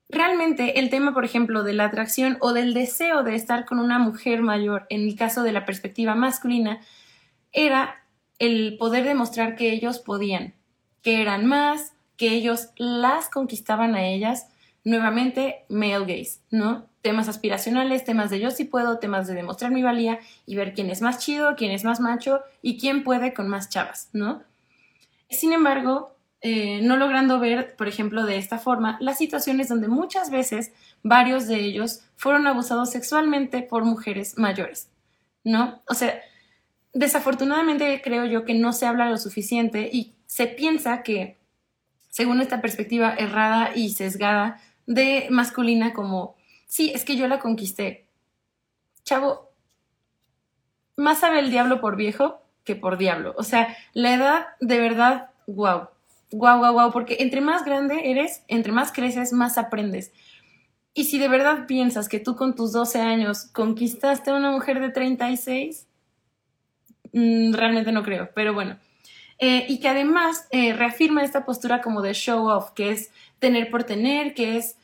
Realmente 0.10 0.80
el 0.80 0.92
tema, 0.92 1.12
por 1.12 1.26
ejemplo, 1.26 1.64
de 1.64 1.74
la 1.74 1.86
atracción 1.86 2.38
o 2.40 2.54
del 2.54 2.76
deseo 2.76 3.24
de 3.24 3.34
estar 3.34 3.66
con 3.66 3.80
una 3.80 3.98
mujer 3.98 4.44
mayor, 4.44 4.86
en 4.92 5.02
el 5.02 5.16
caso 5.16 5.42
de 5.42 5.54
la 5.54 5.66
perspectiva 5.66 6.14
masculina, 6.14 6.82
era 7.52 8.04
el 8.38 8.78
poder 8.78 9.06
demostrar 9.06 9.56
que 9.56 9.72
ellos 9.72 9.98
podían, 9.98 10.54
que 11.02 11.20
eran 11.24 11.48
más, 11.48 11.94
que 12.16 12.30
ellos 12.30 12.70
las 12.78 13.28
conquistaban 13.28 13.96
a 13.96 14.06
ellas 14.06 14.46
nuevamente 14.88 15.66
male 15.68 16.06
gaze, 16.06 16.40
¿no? 16.50 16.88
Temas 17.02 17.28
aspiracionales, 17.28 18.06
temas 18.06 18.30
de 18.30 18.40
yo 18.40 18.52
sí 18.52 18.64
puedo, 18.64 19.00
temas 19.00 19.28
de 19.28 19.34
demostrar 19.34 19.70
mi 19.70 19.84
valía 19.84 20.20
y 20.46 20.56
ver 20.56 20.74
quién 20.74 20.90
es 20.90 21.02
más 21.02 21.20
chido, 21.20 21.56
quién 21.58 21.72
es 21.72 21.84
más 21.84 22.00
macho 22.00 22.40
y 22.62 22.80
quién 22.80 23.04
puede 23.04 23.34
con 23.34 23.50
más 23.50 23.70
chavas, 23.70 24.10
¿no? 24.14 24.44
Sin 25.30 25.52
embargo, 25.52 26.16
eh, 26.40 26.80
no 26.84 26.96
logrando 26.96 27.38
ver, 27.38 27.76
por 27.76 27.90
ejemplo, 27.90 28.26
de 28.26 28.38
esta 28.38 28.60
forma, 28.60 28.98
las 29.02 29.18
situaciones 29.18 29.68
donde 29.68 29.90
muchas 29.90 30.30
veces 30.30 30.72
varios 31.04 31.48
de 31.48 31.60
ellos 31.60 32.04
fueron 32.16 32.48
abusados 32.48 32.90
sexualmente 32.90 33.64
por 33.64 33.84
mujeres 33.84 34.38
mayores, 34.38 34.90
¿no? 35.44 35.82
O 35.90 35.96
sea, 35.96 36.18
desafortunadamente 36.94 38.02
creo 38.02 38.26
yo 38.26 38.46
que 38.46 38.54
no 38.54 38.72
se 38.72 38.86
habla 38.86 39.10
lo 39.10 39.18
suficiente 39.18 39.90
y 39.92 40.14
se 40.28 40.48
piensa 40.48 41.04
que, 41.04 41.36
según 42.08 42.40
esta 42.40 42.62
perspectiva 42.62 43.14
errada 43.18 43.72
y 43.76 43.90
sesgada 43.90 44.62
de 44.88 45.28
masculina 45.30 45.94
como, 45.94 46.36
sí, 46.66 46.92
es 46.96 47.06
que 47.06 47.16
yo 47.16 47.28
la 47.28 47.40
conquisté. 47.40 48.08
Chavo, 49.04 49.52
más 50.96 51.20
sabe 51.20 51.40
el 51.40 51.52
diablo 51.52 51.80
por 51.80 51.96
viejo 51.96 52.42
que 52.64 52.76
por 52.76 52.98
diablo. 52.98 53.36
O 53.38 53.44
sea, 53.44 53.78
la 53.94 54.14
edad 54.14 54.48
de 54.60 54.80
verdad, 54.80 55.30
wow. 55.46 55.90
Wow, 56.32 56.60
wow, 56.60 56.74
wow, 56.74 56.92
porque 56.92 57.18
entre 57.20 57.40
más 57.40 57.64
grande 57.64 58.12
eres, 58.12 58.44
entre 58.50 58.74
más 58.74 58.92
creces, 58.92 59.32
más 59.32 59.58
aprendes. 59.58 60.12
Y 60.94 61.06
si 61.06 61.20
de 61.20 61.30
verdad 61.30 61.68
piensas 61.68 62.10
que 62.10 62.20
tú 62.20 62.36
con 62.36 62.56
tus 62.56 62.74
12 62.74 63.00
años 63.00 63.46
conquistaste 63.54 64.32
a 64.32 64.36
una 64.36 64.52
mujer 64.52 64.82
de 64.82 64.90
36, 64.90 65.88
mm, 67.14 67.54
realmente 67.54 67.92
no 67.92 68.04
creo, 68.04 68.30
pero 68.34 68.54
bueno. 68.54 68.78
Eh, 69.40 69.66
y 69.68 69.80
que 69.80 69.88
además 69.88 70.48
eh, 70.52 70.74
reafirma 70.74 71.24
esta 71.24 71.46
postura 71.46 71.82
como 71.82 72.02
de 72.02 72.14
show 72.14 72.48
off, 72.48 72.72
que 72.72 72.92
es 72.92 73.12
tener 73.40 73.70
por 73.70 73.84
tener, 73.84 74.34
que 74.34 74.58
es, 74.58 74.78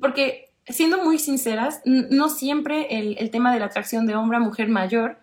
porque 0.00 0.48
siendo 0.66 1.04
muy 1.04 1.18
sinceras, 1.18 1.82
no 1.84 2.28
siempre 2.28 2.98
el, 2.98 3.16
el 3.18 3.30
tema 3.30 3.52
de 3.52 3.60
la 3.60 3.66
atracción 3.66 4.06
de 4.06 4.14
hombre 4.14 4.38
a 4.38 4.40
mujer 4.40 4.68
mayor 4.68 5.18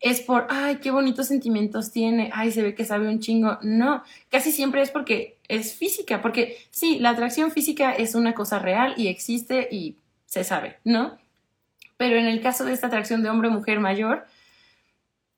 es 0.00 0.20
por, 0.20 0.46
ay, 0.48 0.76
qué 0.76 0.90
bonitos 0.90 1.28
sentimientos 1.28 1.92
tiene, 1.92 2.30
ay, 2.32 2.50
se 2.52 2.62
ve 2.62 2.74
que 2.74 2.86
sabe 2.86 3.06
un 3.06 3.20
chingo. 3.20 3.58
No, 3.62 4.02
casi 4.30 4.50
siempre 4.50 4.80
es 4.80 4.90
porque 4.90 5.36
es 5.46 5.74
física, 5.74 6.22
porque 6.22 6.56
sí, 6.70 6.98
la 6.98 7.10
atracción 7.10 7.50
física 7.50 7.92
es 7.92 8.14
una 8.14 8.32
cosa 8.32 8.58
real 8.58 8.94
y 8.96 9.08
existe 9.08 9.68
y 9.70 9.96
se 10.24 10.42
sabe, 10.42 10.78
¿no? 10.84 11.18
Pero 11.98 12.16
en 12.16 12.26
el 12.26 12.40
caso 12.40 12.64
de 12.64 12.72
esta 12.72 12.86
atracción 12.86 13.22
de 13.22 13.28
hombre-mujer 13.28 13.78
mayor, 13.78 14.26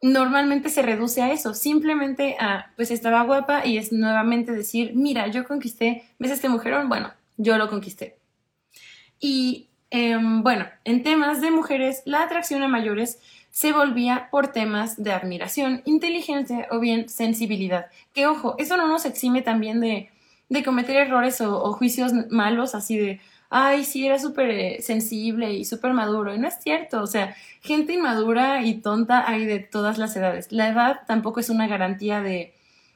normalmente 0.03 0.69
se 0.69 0.83
reduce 0.83 1.23
a 1.23 1.33
eso, 1.33 1.55
simplemente 1.55 2.37
a, 2.39 2.73
pues 2.77 2.91
estaba 2.91 3.23
guapa 3.23 3.65
y 3.65 3.79
es 3.79 3.93
nuevamente 3.93 4.53
decir, 4.53 4.93
mira, 4.95 5.29
yo 5.29 5.45
conquisté, 5.45 6.05
¿ves 6.19 6.33
este 6.33 6.49
mujerón? 6.49 6.89
Bueno, 6.89 7.13
yo 7.37 7.57
lo 7.57 7.71
conquisté. 7.71 8.19
Y 9.21 9.69
em, 9.91 10.43
bueno, 10.43 10.67
en 10.85 11.05
temas 11.05 11.41
de 11.41 11.53
mujeres, 11.53 12.03
la 12.05 12.23
atracción 12.23 12.65
a 12.65 12.69
mayores 12.69 13.21
se 13.51 13.73
volvía 13.73 14.29
por 14.31 14.49
temas 14.49 15.01
de 15.01 15.13
admiración, 15.13 15.83
inteligencia 15.85 16.67
o 16.71 16.81
bien 16.81 17.09
sensibilidad. 17.09 17.87
Que 18.13 18.27
ojo, 18.27 18.57
eso 18.59 18.77
no 18.77 18.89
nos 18.89 19.05
exime 19.05 19.43
también 19.43 19.81
de, 19.81 20.11
de 20.49 20.65
cometer 20.65 20.97
errores 20.97 21.41
o, 21.41 21.73
juicios 21.75 22.13
malos 22.31 22.75
así 22.75 22.99
de, 22.99 23.21
ay, 23.53 23.85
sí, 23.85 24.07
era 24.07 24.19
súper 24.19 24.51
eh, 24.51 24.83
sensible 24.83 25.53
y 25.53 25.65
súper 25.65 25.93
maduro. 25.93 26.35
Y 26.35 26.39
no 26.39 26.49
es 26.49 26.55
cierto, 26.61 27.03
o 27.03 27.07
sea, 27.07 27.37
gente 27.61 27.93
inmadura 27.93 28.65
y 28.65 28.81
tonta 28.81 29.29
hay 29.29 29.45
de 29.45 29.61
todas 29.61 29.99
las 29.99 30.17
edades. 30.17 30.51
La 30.51 30.69
edad 30.69 31.03
tampoco 31.07 31.39
es 31.39 31.51
una 31.51 31.69
garantía 31.69 32.23
de, 32.23 32.55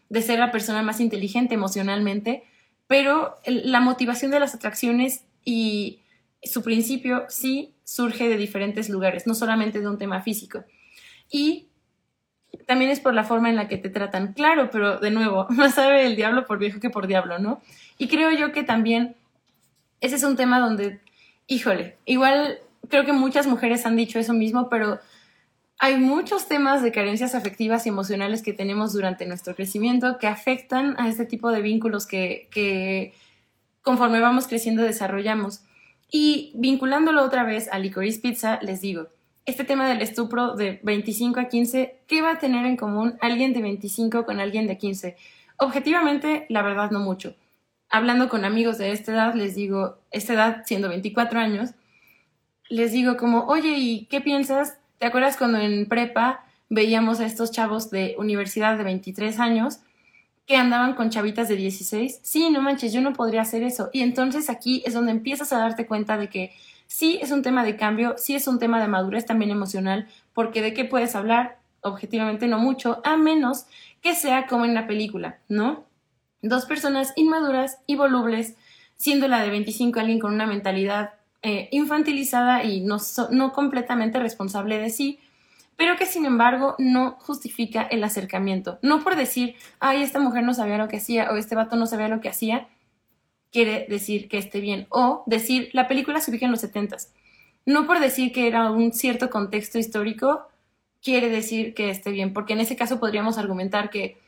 de 0.09 0.23
ser 0.23 0.39
la 0.39 0.51
persona 0.51 0.83
más 0.83 1.01
inteligente 1.01 1.55
emocionalmente, 1.55 2.45
pero 2.87 3.37
la 3.45 3.81
motivación 3.81 4.31
de 4.31 4.41
las 4.41 4.55
atracciones 4.55 5.25
y 5.45 6.01
su 6.43 6.63
principio 6.63 7.27
sí 7.29 7.75
surge 7.85 8.29
de 8.29 8.39
diferentes 8.39 8.89
lugares, 8.89 9.27
no 9.27 9.35
solamente 9.35 9.81
de 9.81 9.89
un 9.89 9.99
tema 9.99 10.23
físico. 10.23 10.65
Y 11.31 11.69
también 12.67 12.91
es 12.91 13.01
por 13.01 13.13
la 13.13 13.25
forma 13.25 13.51
en 13.51 13.57
la 13.57 13.69
que 13.69 13.77
te 13.77 13.91
tratan. 13.91 14.33
Claro, 14.33 14.71
pero 14.71 14.99
de 15.01 15.11
nuevo, 15.11 15.47
más 15.51 15.75
sabe 15.75 16.07
el 16.07 16.17
diablo 16.17 16.47
por 16.47 16.59
viejo 16.59 16.81
que 16.81 16.89
por 16.89 17.07
diablo, 17.07 17.39
¿no? 17.39 17.61
Y 17.99 18.09
creo 18.09 18.31
yo 18.31 18.53
que 18.53 18.63
también 18.63 19.17
ese 20.01 20.17
es 20.17 20.23
un 20.23 20.37
tema 20.37 20.61
donde, 20.61 21.01
híjole, 21.47 21.97
igual 22.05 22.59
creo 22.89 23.05
que 23.05 23.13
muchas 23.13 23.47
mujeres 23.47 23.87
han 23.87 23.97
dicho 23.97 24.19
eso 24.19 24.33
mismo, 24.33 24.69
pero 24.69 24.99
hay 25.79 25.99
muchos 25.99 26.49
temas 26.49 26.83
de 26.83 26.93
carencias 26.93 27.35
afectivas 27.35 27.87
y 27.87 27.91
emocionales 27.91 28.43
que 28.43 28.53
tenemos 28.53 28.93
durante 28.93 29.27
nuestro 29.27 29.55
crecimiento 29.55 30.19
que 30.19 30.27
afectan 30.27 30.95
a 30.99 31.09
este 31.09 31.27
tipo 31.27 31.51
de 31.51 31.61
vínculos 31.61 32.07
que, 32.07 32.49
que 32.51 33.13
conforme 33.83 34.21
vamos 34.21 34.47
creciendo 34.47 34.83
desarrollamos. 34.83 35.63
Y 36.11 36.53
vinculándolo 36.55 37.23
otra 37.23 37.45
vez 37.45 37.69
a 37.71 37.79
Licorice 37.79 38.21
Pizza, 38.21 38.59
les 38.63 38.81
digo, 38.81 39.09
este 39.45 39.65
tema 39.65 39.89
del 39.89 40.03
estupro 40.03 40.55
de 40.55 40.81
25 40.83 41.41
a 41.41 41.49
15, 41.49 42.01
¿qué 42.07 42.23
va 42.23 42.33
a 42.33 42.39
tener 42.39 42.65
en 42.67 42.77
común 42.77 43.17
alguien 43.21 43.53
de 43.53 43.63
25 43.63 44.25
con 44.25 44.41
alguien 44.41 44.67
de 44.67 44.79
15? 44.79 45.17
Objetivamente, 45.59 46.47
la 46.49 46.63
verdad, 46.63 46.91
no 46.91 47.01
mucho. 47.01 47.35
Hablando 47.89 48.29
con 48.29 48.45
amigos 48.45 48.79
de 48.79 48.93
esta 48.93 49.13
edad, 49.13 49.35
les 49.35 49.55
digo, 49.55 49.99
esta 50.11 50.35
edad 50.35 50.63
siendo 50.67 50.89
24 50.89 51.39
años, 51.39 51.71
les 52.69 52.93
digo 52.93 53.17
como, 53.17 53.45
oye, 53.47 53.75
¿y 53.77 54.07
qué 54.07 54.21
piensas? 54.21 54.79
¿Te 54.99 55.07
acuerdas 55.07 55.37
cuando 55.37 55.59
en 55.59 55.87
prepa 55.89 56.45
veíamos 56.69 57.21
a 57.21 57.27
estos 57.27 57.53
chavos 57.53 57.91
de 57.91 58.17
universidad 58.19 58.77
de 58.77 58.85
23 58.85 59.39
años 59.39 59.81
que 60.47 60.57
andaban 60.57 60.95
con 60.95 61.11
chavitas 61.11 61.49
de 61.49 61.57
16, 61.57 62.21
sí, 62.23 62.51
no 62.51 62.63
manches, 62.63 62.93
yo 62.93 63.01
no 63.01 63.13
podría 63.13 63.43
hacer 63.43 63.65
eso. 63.65 63.91
Y 63.93 64.03
entonces 64.03 64.49
aquí 64.49 64.83
es 64.87 64.95
donde 64.95 65.11
empiezas 65.11 65.53
a 65.53 65.59
darte 65.59 65.87
cuenta 65.87 66.17
de 66.17 66.29
que 66.29 66.53
sí 66.87 67.19
es 67.21 67.33
un 67.33 67.43
tema 67.43 67.65
de 67.65 67.77
cambio, 67.77 68.15
sí 68.17 68.37
es 68.37 68.47
un 68.47 68.61
tema 68.61 68.81
de 68.81 68.87
madurez 68.87 69.27
también 69.27 69.51
emocional, 69.51 70.07
porque 70.35 70.63
de 70.63 70.73
qué 70.73 70.85
puedes 70.85 71.17
hablar, 71.17 71.59
objetivamente 71.81 72.47
no 72.47 72.61
mucho, 72.61 73.01
a 73.05 73.17
menos 73.17 73.67
que 74.01 74.15
sea 74.15 74.47
como 74.47 74.65
en 74.65 74.75
la 74.75 74.87
película, 74.87 75.39
¿no? 75.49 75.85
Dos 76.49 76.65
personas 76.65 77.13
inmaduras 77.17 77.79
y 77.87 77.97
volubles, 77.97 78.57
siendo 78.97 79.27
la 79.29 79.43
de 79.43 79.51
25 79.51 79.99
alguien 79.99 80.21
con 80.21 80.33
una 80.33 80.47
mentalidad 80.47 81.15
eh, 81.43 81.69
infantilizada 81.73 82.65
y 82.65 82.81
no, 82.81 82.99
no 83.31 83.53
completamente 83.53 84.19
responsable 84.19 84.79
de 84.79 84.91
sí, 84.91 85.19
pero 85.77 85.97
que 85.97 86.07
sin 86.07 86.25
embargo 86.25 86.75
no 86.79 87.17
justifica 87.21 87.83
el 87.83 88.03
acercamiento. 88.05 88.79
No 88.83 89.03
por 89.03 89.17
decir, 89.17 89.57
ay, 89.79 90.03
esta 90.03 90.21
mujer 90.21 90.45
no 90.45 90.55
sabía 90.55 90.79
lo 90.79 90.89
que 90.89 90.97
hacía 90.99 91.31
o 91.31 91.37
este 91.37 91.55
vato 91.55 91.77
no 91.77 91.87
sabía 91.87 92.09
lo 92.09 92.21
que 92.21 92.29
hacía, 92.29 92.69
quiere 93.53 93.87
decir 93.89 94.29
que 94.29 94.39
esté 94.39 94.61
bien. 94.61 94.87
O 94.91 95.25
decir, 95.27 95.71
la 95.73 95.89
película 95.89 96.21
se 96.21 96.31
ubica 96.31 96.47
en 96.47 96.53
los 96.53 96.61
setentas. 96.61 97.13
No 97.65 97.87
por 97.87 98.01
decir 98.01 98.33
que 98.33 98.47
era 98.47 98.71
un 98.71 98.93
cierto 98.93 99.31
contexto 99.31 99.79
histórico, 99.79 100.47
quiere 101.03 101.29
decir 101.29 101.75
que 101.75 101.91
esté 101.91 102.11
bien, 102.11 102.33
porque 102.33 102.53
en 102.53 102.61
ese 102.61 102.77
caso 102.77 103.01
podríamos 103.01 103.39
argumentar 103.39 103.91
que, 103.91 104.19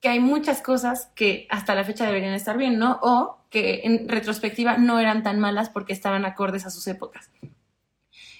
que 0.00 0.08
hay 0.08 0.20
muchas 0.20 0.62
cosas 0.62 1.10
que 1.14 1.46
hasta 1.50 1.74
la 1.74 1.84
fecha 1.84 2.06
deberían 2.06 2.34
estar 2.34 2.56
bien, 2.56 2.78
¿no? 2.78 2.98
O 3.02 3.38
que 3.50 3.82
en 3.84 4.08
retrospectiva 4.08 4.78
no 4.78 4.98
eran 4.98 5.22
tan 5.22 5.40
malas 5.40 5.68
porque 5.68 5.92
estaban 5.92 6.24
acordes 6.24 6.64
a 6.66 6.70
sus 6.70 6.86
épocas. 6.86 7.30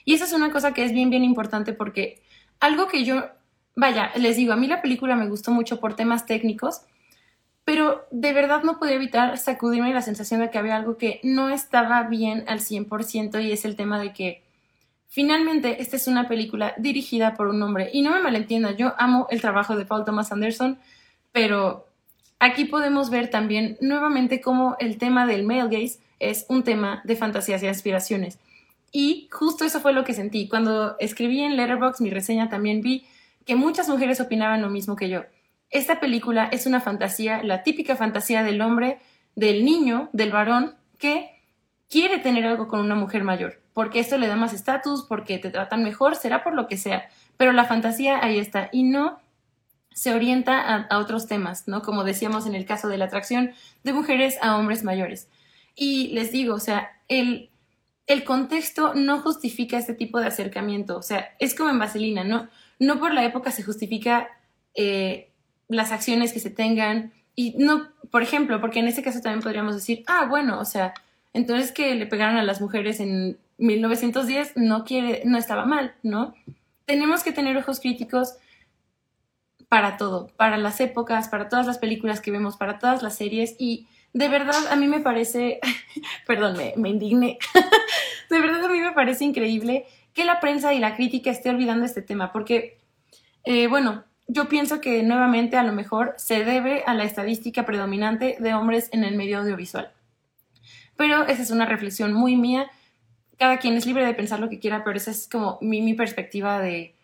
Y 0.05 0.15
esa 0.15 0.25
es 0.25 0.33
una 0.33 0.51
cosa 0.51 0.73
que 0.73 0.85
es 0.85 0.93
bien, 0.93 1.11
bien 1.11 1.25
importante 1.25 1.73
porque 1.73 2.23
algo 2.61 2.89
que 2.89 3.05
yo, 3.05 3.25
vaya, 3.77 4.11
les 4.17 4.37
digo, 4.37 4.53
a 4.53 4.57
mí 4.57 4.67
la 4.67 4.81
película 4.81 5.17
me 5.17 5.29
gustó 5.29 5.51
mucho 5.51 5.81
por 5.81 5.95
temas 5.95 6.27
técnicos, 6.27 6.83
pero 7.65 8.07
de 8.11 8.33
verdad 8.33 8.63
no 8.63 8.79
podía 8.79 8.95
evitar 8.95 9.37
sacudirme 9.37 9.93
la 9.93 10.03
sensación 10.03 10.41
de 10.41 10.51
que 10.51 10.59
había 10.59 10.77
algo 10.77 10.97
que 10.97 11.21
no 11.23 11.51
estaba 11.51 12.03
bien 12.05 12.45
al 12.49 12.61
100% 12.61 13.45
y 13.45 13.53
es 13.53 13.65
el 13.65 13.77
tema 13.77 14.01
de 14.01 14.13
que 14.13 14.43
finalmente 15.09 15.83
esta 15.83 15.97
es 15.97 16.07
una 16.07 16.27
película 16.27 16.75
dirigida 16.79 17.35
por 17.35 17.49
un 17.49 17.63
hombre. 17.63 17.91
Y 17.93 18.03
no 18.03 18.11
me 18.11 18.23
malentienda, 18.23 18.73
yo 18.73 18.95
amo 18.99 19.27
el 19.31 19.41
trabajo 19.41 19.77
de 19.77 19.85
Paul 19.85 20.05
Thomas 20.05 20.33
Anderson, 20.33 20.79
pero 21.33 21.87
aquí 22.39 22.65
podemos 22.65 23.11
ver 23.11 23.31
también 23.31 23.77
nuevamente 23.81 24.41
cómo 24.41 24.77
el 24.79 24.99
tema 24.99 25.27
del 25.27 25.45
male 25.45 25.65
gaze 25.65 26.01
es 26.19 26.47
un 26.49 26.63
tema 26.63 27.01
de 27.05 27.17
fantasías 27.17 27.63
y 27.63 27.67
aspiraciones. 27.67 28.39
Y 28.93 29.29
justo 29.31 29.65
eso 29.65 29.81
fue 29.81 29.93
lo 29.93 30.05
que 30.05 30.15
sentí. 30.15 30.49
Cuando 30.49 30.97
escribí 30.99 31.41
en 31.41 31.57
Letterboxd 31.57 32.03
mi 32.03 32.11
reseña 32.11 32.49
también 32.49 32.81
vi 32.81 33.07
que 33.47 33.55
muchas 33.55 33.89
mujeres 33.89 34.21
opinaban 34.21 34.63
lo 34.63 34.69
mismo 34.69 34.97
que 34.97 35.09
yo. 35.09 35.23
Esta 35.71 36.01
película 36.01 36.49
es 36.51 36.67
una 36.67 36.81
fantasía, 36.81 37.43
la 37.45 37.63
típica 37.63 37.95
fantasía 37.95 38.43
del 38.43 38.61
hombre, 38.61 38.99
del 39.37 39.65
niño, 39.65 40.09
del 40.13 40.33
varón, 40.33 40.75
que 40.99 41.31
quiere 41.89 42.19
tener 42.19 42.45
algo 42.45 42.69
con 42.69 42.81
una 42.81 42.97
mujer 42.97 43.23
mayor, 43.23 43.61
porque 43.73 44.01
esto 44.01 44.19
le 44.19 44.27
da 44.27 44.37
más 44.37 44.53
estatus, 44.53 45.05
porque 45.09 45.39
te 45.39 45.51
tratan 45.51 45.85
mejor, 45.85 46.17
será 46.17 46.43
por 46.43 46.55
lo 46.55 46.67
que 46.67 46.77
sea, 46.77 47.09
pero 47.37 47.53
la 47.53 47.65
fantasía 47.65 48.23
ahí 48.23 48.39
está 48.39 48.69
y 48.73 48.83
no 48.83 49.19
se 49.93 50.15
orienta 50.15 50.87
a, 50.89 50.99
otros 50.99 51.27
temas, 51.27 51.67
¿no? 51.67 51.83
Como 51.83 52.05
decíamos 52.05 52.47
en 52.47 52.55
el 52.55 52.65
caso 52.65 52.89
de 52.89 52.99
la 52.99 53.07
atracción 53.07 53.53
de 53.83 53.93
mujeres 53.93 54.37
a 54.41 54.57
hombres 54.57 54.85
mayores. 54.85 55.29
Y 55.75 56.09
les 56.09 56.33
digo, 56.33 56.55
o 56.55 56.61
sea, 56.61 56.91
el, 57.09 57.51
el 58.07 58.25
contexto 58.25 58.95
no 58.95 59.21
justifica 59.21 59.79
este 59.79 59.95
tipo 59.95 60.21
de 60.21 60.29
acercamiento. 60.29 60.97
O 60.97 61.03
sea, 61.03 61.35
es 61.39 61.55
como 61.55 61.71
en 61.71 61.79
Vaselina, 61.79 62.25
¿no? 62.25 62.49
No 62.79 62.99
por 62.99 63.13
la 63.13 63.25
época 63.25 63.51
se 63.51 63.63
justifica 63.63 64.29
eh, 64.75 65.31
las 65.69 65.93
acciones 65.93 66.33
que 66.33 66.41
se 66.41 66.51
tengan. 66.51 67.13
Y 67.35 67.55
no, 67.59 67.89
por 68.11 68.23
ejemplo, 68.23 68.61
porque 68.61 68.81
en 68.81 68.89
este 68.89 69.03
caso 69.03 69.21
también 69.21 69.43
podríamos 69.43 69.75
decir, 69.75 70.05
ah, 70.07 70.27
bueno, 70.29 70.61
o 70.61 70.65
sea, 70.65 70.95
entonces 71.33 71.73
que 71.73 71.95
le 71.95 72.07
pegaron 72.07 72.37
a 72.37 72.43
las 72.43 72.61
mujeres 72.61 73.01
en 73.01 73.39
1910 73.59 74.57
no 74.57 74.85
quiere, 74.85 75.23
no 75.25 75.39
estaba 75.39 75.67
mal, 75.67 75.95
¿no? 76.03 76.35
Tenemos 76.87 77.23
que 77.23 77.33
tener 77.33 77.57
ojos 77.57 77.79
críticos 77.81 78.35
para 79.71 79.97
todo, 79.97 80.27
para 80.37 80.59
las 80.59 80.81
épocas, 80.81 81.29
para 81.29 81.49
todas 81.49 81.65
las 81.65 81.79
películas 81.79 82.21
que 82.21 82.33
vemos, 82.33 82.57
para 82.57 82.81
todas 82.81 83.05
las 83.05 83.15
series 83.15 83.55
y 83.57 83.87
de 84.13 84.29
verdad 84.29 84.67
a 84.69 84.75
mí 84.75 84.89
me 84.89 84.99
parece, 84.99 85.61
perdón, 86.27 86.57
me, 86.77 86.89
indigné, 86.89 87.39
de 88.31 88.41
verdad 88.41 88.65
a 88.65 88.69
mí 88.69 88.81
me 88.81 88.91
parece 88.91 89.25
increíble 89.25 89.87
que 90.13 90.25
la 90.25 90.41
prensa 90.41 90.75
y 90.75 90.81
la 90.81 90.97
crítica 90.97 91.31
esté 91.31 91.51
olvidando 91.51 91.87
este 91.87 92.03
tema, 92.03 92.33
porque, 92.33 92.79
eh, 93.45 93.69
bueno, 93.69 94.03
yo 94.27 94.49
pienso 94.49 94.81
que 94.81 95.05
nuevamente 95.05 95.57
a 95.57 95.63
lo 95.63 95.73
mejor 95.73 96.15
se 96.17 96.45
debe 96.45 96.83
a 96.85 96.95
la 96.95 97.05
estadística 97.05 97.65
predominante 97.65 98.39
de 98.41 98.55
hombres 98.55 98.89
en 98.91 99.05
el 99.05 99.17
medio 99.17 99.39
audiovisual. 99.39 99.93
Pero 100.97 101.27
esa 101.29 101.43
es 101.43 101.51
una 101.53 101.65
reflexión 101.65 102.13
muy 102.13 102.35
mía. 102.35 102.69
Cada 103.39 103.59
quien 103.59 103.75
es 103.75 103.87
libre 103.87 104.05
de 104.05 104.15
pensar 104.15 104.41
lo 104.41 104.49
que 104.49 104.59
quiera, 104.59 104.83
pero 104.83 104.97
esa 104.97 105.13
es 105.13 105.29
como 105.29 105.59
mi, 105.61 105.81
mi 105.81 105.95
perspectiva 105.95 106.61
de, 106.61 106.95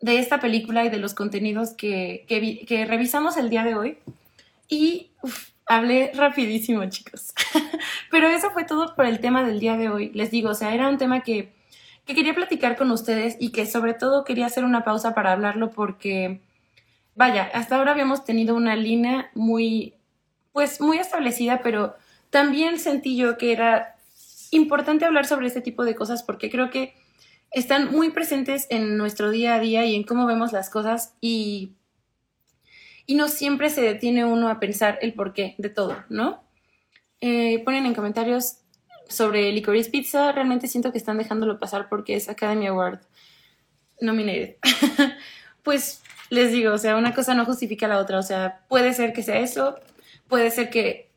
de 0.00 0.18
esta 0.18 0.40
película 0.40 0.84
y 0.84 0.90
de 0.90 0.98
los 0.98 1.14
contenidos 1.14 1.70
que, 1.70 2.24
que, 2.28 2.86
revisamos 2.86 3.36
el 3.36 3.50
día 3.50 3.64
de 3.64 3.74
hoy. 3.74 3.98
Y 4.68 5.10
hablé 5.66 6.12
rapidísimo, 6.14 6.84
chicos. 6.88 7.32
Pero 8.10 8.28
eso 8.28 8.50
fue 8.50 8.64
todo 8.64 8.94
por 8.94 9.06
el 9.06 9.20
tema 9.20 9.44
del 9.44 9.60
día 9.60 9.76
de 9.76 9.88
hoy. 9.88 10.10
Les 10.14 10.30
digo, 10.30 10.50
o 10.50 10.54
sea, 10.54 10.74
era 10.74 10.88
un 10.88 10.98
tema 10.98 11.22
que, 11.22 11.52
que 12.04 12.14
quería 12.14 12.34
platicar 12.34 12.76
con 12.76 12.90
ustedes 12.90 13.36
y 13.40 13.50
que 13.50 13.66
sobre 13.66 13.94
todo 13.94 14.24
quería 14.24 14.46
hacer 14.46 14.64
una 14.64 14.84
pausa 14.84 15.14
para 15.14 15.32
hablarlo 15.32 15.70
porque, 15.70 16.40
vaya, 17.14 17.50
hasta 17.52 17.76
ahora 17.76 17.92
habíamos 17.92 18.24
tenido 18.24 18.54
una 18.54 18.76
línea 18.76 19.30
muy, 19.34 19.94
pues 20.52 20.80
muy 20.80 20.98
establecida, 20.98 21.60
pero 21.62 21.96
también 22.30 22.78
sentí 22.78 23.16
yo 23.16 23.36
que 23.36 23.52
era 23.52 23.96
importante 24.50 25.04
hablar 25.04 25.26
sobre 25.26 25.46
este 25.46 25.60
tipo 25.60 25.84
de 25.84 25.94
cosas 25.94 26.22
porque 26.22 26.50
creo 26.50 26.70
que 26.70 26.94
están 27.50 27.90
muy 27.92 28.10
presentes 28.10 28.66
en 28.70 28.96
nuestro 28.96 29.30
día 29.30 29.54
a 29.54 29.60
día 29.60 29.84
y 29.84 29.94
en 29.94 30.04
cómo 30.04 30.26
vemos 30.26 30.52
las 30.52 30.70
cosas 30.70 31.14
y, 31.20 31.74
y 33.06 33.14
no 33.14 33.28
siempre 33.28 33.70
se 33.70 33.80
detiene 33.80 34.24
uno 34.24 34.48
a 34.48 34.60
pensar 34.60 34.98
el 35.02 35.14
porqué 35.14 35.54
de 35.58 35.70
todo, 35.70 36.04
¿no? 36.08 36.44
Eh, 37.20 37.62
ponen 37.64 37.86
en 37.86 37.94
comentarios 37.94 38.58
sobre 39.08 39.50
Licorice 39.52 39.90
Pizza, 39.90 40.32
realmente 40.32 40.68
siento 40.68 40.92
que 40.92 40.98
están 40.98 41.18
dejándolo 41.18 41.58
pasar 41.58 41.88
porque 41.88 42.14
es 42.14 42.28
Academy 42.28 42.66
Award 42.66 43.00
nominated. 44.00 44.56
pues 45.62 46.02
les 46.30 46.52
digo, 46.52 46.72
o 46.74 46.78
sea, 46.78 46.96
una 46.96 47.14
cosa 47.14 47.34
no 47.34 47.44
justifica 47.44 47.88
la 47.88 47.98
otra, 47.98 48.18
o 48.18 48.22
sea, 48.22 48.60
puede 48.68 48.92
ser 48.92 49.12
que 49.12 49.22
sea 49.22 49.38
eso, 49.38 49.80
puede 50.28 50.50
ser 50.50 50.68
que, 50.70 51.10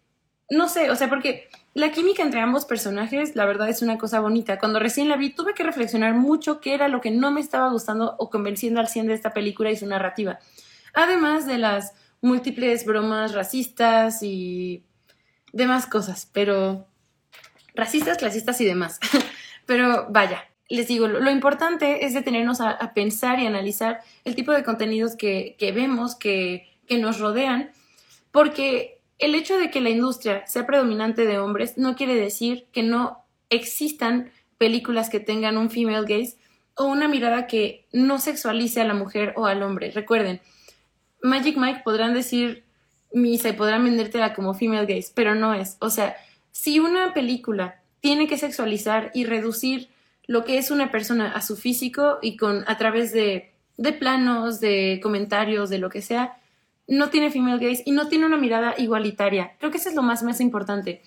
no 0.49 0.69
sé, 0.69 0.89
o 0.89 0.95
sea, 0.95 1.09
porque 1.09 1.49
la 1.73 1.91
química 1.91 2.21
entre 2.21 2.41
ambos 2.41 2.65
personajes, 2.65 3.35
la 3.35 3.45
verdad, 3.45 3.69
es 3.69 3.81
una 3.81 3.97
cosa 3.97 4.19
bonita. 4.19 4.59
Cuando 4.59 4.79
recién 4.79 5.07
la 5.07 5.15
vi, 5.15 5.29
tuve 5.29 5.53
que 5.53 5.63
reflexionar 5.63 6.13
mucho 6.13 6.59
qué 6.59 6.73
era 6.73 6.89
lo 6.89 6.99
que 6.99 7.11
no 7.11 7.31
me 7.31 7.39
estaba 7.39 7.69
gustando 7.69 8.15
o 8.19 8.29
convenciendo 8.29 8.81
al 8.81 8.89
100 8.89 9.07
de 9.07 9.13
esta 9.13 9.33
película 9.33 9.71
y 9.71 9.77
su 9.77 9.85
narrativa. 9.85 10.39
Además 10.93 11.45
de 11.45 11.57
las 11.57 11.93
múltiples 12.19 12.85
bromas 12.85 13.33
racistas 13.33 14.21
y 14.21 14.83
demás 15.53 15.85
cosas, 15.85 16.29
pero 16.33 16.87
racistas, 17.73 18.17
clasistas 18.17 18.59
y 18.59 18.65
demás. 18.65 18.99
pero 19.65 20.07
vaya, 20.09 20.43
les 20.67 20.89
digo, 20.89 21.07
lo, 21.07 21.31
importante 21.31 22.05
es 22.05 22.13
detenernos 22.13 22.59
a, 22.59 22.71
a, 22.71 22.93
pensar 22.93 23.39
y 23.39 23.47
analizar 23.47 24.01
el 24.25 24.35
tipo 24.35 24.51
de 24.51 24.63
contenidos 24.63 25.15
que, 25.15 25.55
vemos, 25.73 26.15
que 26.15 26.67
nos 26.89 27.19
rodean, 27.19 27.71
porque 28.31 29.00
el 29.21 29.35
hecho 29.35 29.57
de 29.57 29.69
que 29.69 29.81
la 29.81 29.89
industria 29.89 30.45
sea 30.47 30.65
predominante 30.65 31.25
de 31.25 31.37
hombres 31.37 31.77
no 31.77 31.95
quiere 31.95 32.15
decir 32.15 32.65
que 32.73 32.83
no 32.83 33.23
existan 33.49 34.31
películas 34.57 35.09
que 35.09 35.19
tengan 35.19 35.57
un 35.57 35.69
female 35.69 36.07
gaze 36.07 36.37
o 36.75 36.85
una 36.85 37.07
mirada 37.07 37.47
que 37.47 37.85
no 37.93 38.19
sexualice 38.19 38.81
a 38.81 38.85
la 38.85 38.95
mujer 38.95 39.33
o 39.37 39.45
al 39.45 39.61
hombre. 39.61 39.91
Recuerden, 39.91 40.41
Magic 41.21 41.55
Mike 41.55 41.81
podrán 41.83 42.13
decir 42.13 42.63
misa 43.13 43.49
y 43.49 43.53
podrán 43.53 43.83
vendértela 43.83 44.33
como 44.33 44.55
female 44.55 44.87
gaze, 44.87 45.11
pero 45.13 45.35
no 45.35 45.53
es. 45.53 45.77
O 45.79 45.89
sea, 45.89 46.15
si 46.51 46.79
una 46.79 47.13
película 47.13 47.79
tiene 47.99 48.27
que 48.27 48.39
sexualizar 48.39 49.11
y 49.13 49.25
reducir 49.25 49.89
lo 50.25 50.43
que 50.45 50.57
es 50.57 50.71
una 50.71 50.91
persona 50.91 51.31
a 51.31 51.41
su 51.41 51.57
físico 51.57 52.17
y 52.23 52.37
con 52.37 52.63
a 52.67 52.77
través 52.77 53.13
de, 53.13 53.51
de 53.77 53.93
planos, 53.93 54.59
de 54.59 54.99
comentarios, 55.03 55.69
de 55.69 55.77
lo 55.77 55.89
que 55.89 56.01
sea, 56.01 56.40
no 56.91 57.09
tiene 57.09 57.31
female 57.31 57.57
gaze 57.57 57.83
y 57.85 57.91
no 57.91 58.09
tiene 58.09 58.25
una 58.25 58.35
mirada 58.35 58.75
igualitaria. 58.77 59.53
Creo 59.59 59.71
que 59.71 59.77
eso 59.77 59.87
es 59.87 59.95
lo 59.95 60.03
más, 60.03 60.23
más 60.23 60.41
importante. 60.41 61.01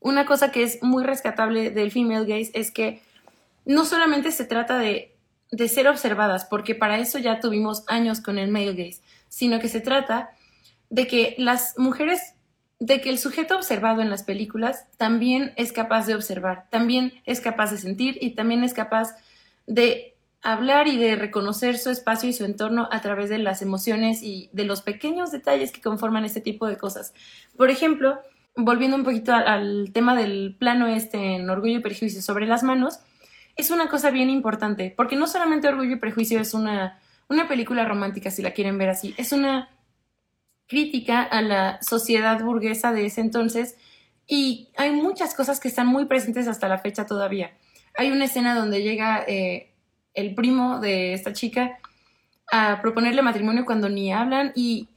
Una 0.00 0.26
cosa 0.26 0.50
que 0.50 0.64
es 0.64 0.82
muy 0.82 1.04
rescatable 1.04 1.70
del 1.70 1.92
female 1.92 2.26
gaze 2.26 2.50
es 2.54 2.72
que 2.72 3.00
no 3.64 3.84
solamente 3.84 4.32
se 4.32 4.44
trata 4.44 4.78
de, 4.78 5.14
de 5.52 5.68
ser 5.68 5.86
observadas, 5.86 6.44
porque 6.44 6.74
para 6.74 6.98
eso 6.98 7.18
ya 7.18 7.38
tuvimos 7.38 7.84
años 7.86 8.20
con 8.20 8.36
el 8.36 8.50
male 8.50 8.74
gaze, 8.74 9.00
sino 9.28 9.60
que 9.60 9.68
se 9.68 9.80
trata 9.80 10.30
de 10.88 11.06
que 11.06 11.36
las 11.38 11.78
mujeres, 11.78 12.34
de 12.80 13.00
que 13.00 13.10
el 13.10 13.18
sujeto 13.18 13.54
observado 13.54 14.02
en 14.02 14.10
las 14.10 14.24
películas 14.24 14.86
también 14.96 15.52
es 15.54 15.70
capaz 15.70 16.06
de 16.06 16.16
observar, 16.16 16.66
también 16.68 17.12
es 17.26 17.40
capaz 17.40 17.70
de 17.70 17.78
sentir 17.78 18.18
y 18.20 18.30
también 18.30 18.64
es 18.64 18.74
capaz 18.74 19.14
de 19.68 20.09
hablar 20.42 20.88
y 20.88 20.96
de 20.96 21.16
reconocer 21.16 21.78
su 21.78 21.90
espacio 21.90 22.28
y 22.28 22.32
su 22.32 22.44
entorno 22.44 22.88
a 22.90 23.00
través 23.00 23.28
de 23.28 23.38
las 23.38 23.62
emociones 23.62 24.22
y 24.22 24.48
de 24.52 24.64
los 24.64 24.80
pequeños 24.82 25.30
detalles 25.30 25.72
que 25.72 25.80
conforman 25.80 26.24
este 26.24 26.40
tipo 26.40 26.66
de 26.66 26.76
cosas. 26.76 27.12
Por 27.56 27.70
ejemplo, 27.70 28.20
volviendo 28.56 28.96
un 28.96 29.04
poquito 29.04 29.34
al, 29.34 29.90
tema 29.92 30.16
del 30.16 30.56
plano 30.58 30.86
este 30.86 31.36
en 31.36 31.48
Orgullo 31.50 31.78
y 31.78 31.82
Prejuicio 31.82 32.22
sobre 32.22 32.46
las 32.46 32.62
manos, 32.62 33.00
es 33.56 33.70
una 33.70 33.88
cosa 33.88 34.10
bien 34.10 34.30
importante, 34.30 34.94
porque 34.96 35.16
no 35.16 35.26
solamente 35.26 35.68
Orgullo 35.68 35.96
y 35.96 35.98
Prejuicio 35.98 36.40
es 36.40 36.54
una, 36.54 36.98
una 37.28 37.46
película 37.46 37.84
romántica, 37.84 38.30
si 38.30 38.42
la 38.42 38.52
quieren 38.52 38.78
ver 38.78 38.88
así, 38.88 39.14
es 39.18 39.32
una 39.32 39.68
crítica 40.66 41.22
a 41.22 41.42
la 41.42 41.82
sociedad 41.82 42.40
burguesa 42.42 42.92
de 42.92 43.04
ese 43.04 43.20
entonces 43.20 43.76
y 44.26 44.68
hay 44.76 44.92
muchas 44.92 45.34
cosas 45.34 45.58
que 45.58 45.66
están 45.66 45.88
muy 45.88 46.06
presentes 46.06 46.46
hasta 46.46 46.68
la 46.68 46.78
fecha 46.78 47.04
todavía. 47.04 47.50
Hay 47.96 48.12
una 48.12 48.26
escena 48.26 48.54
donde 48.54 48.82
llega 48.82 49.24
eh, 49.26 49.69
el 50.14 50.34
primo 50.34 50.80
de 50.80 51.14
esta 51.14 51.32
chica 51.32 51.78
a 52.50 52.80
proponerle 52.82 53.22
matrimonio 53.22 53.64
cuando 53.64 53.88
ni 53.88 54.12
hablan 54.12 54.52
y 54.54 54.88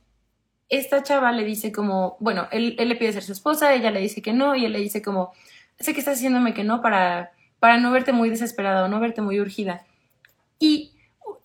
esta 0.69 1.03
chava 1.03 1.31
le 1.31 1.45
dice 1.45 1.71
como, 1.71 2.17
bueno, 2.19 2.47
él, 2.51 2.75
le 2.77 2.95
pide 2.95 3.13
ser 3.13 3.23
su 3.23 3.31
esposa, 3.31 3.73
ella 3.73 3.91
le 3.91 3.99
dice 3.99 4.21
que 4.21 4.33
no 4.33 4.55
y 4.55 4.65
él 4.65 4.73
le 4.73 4.79
dice 4.79 5.01
como, 5.01 5.31
sé 5.79 5.93
que 5.93 5.99
estás 5.99 6.17
haciéndome 6.17 6.53
que 6.53 6.63
no 6.63 6.81
para, 6.81 7.31
para 7.59 7.77
no 7.77 7.91
verte 7.91 8.11
muy 8.11 8.29
desesperada 8.29 8.85
o 8.85 8.87
no 8.87 8.99
verte 8.99 9.21
muy 9.21 9.39
urgida. 9.39 9.85
Y, 10.57 10.93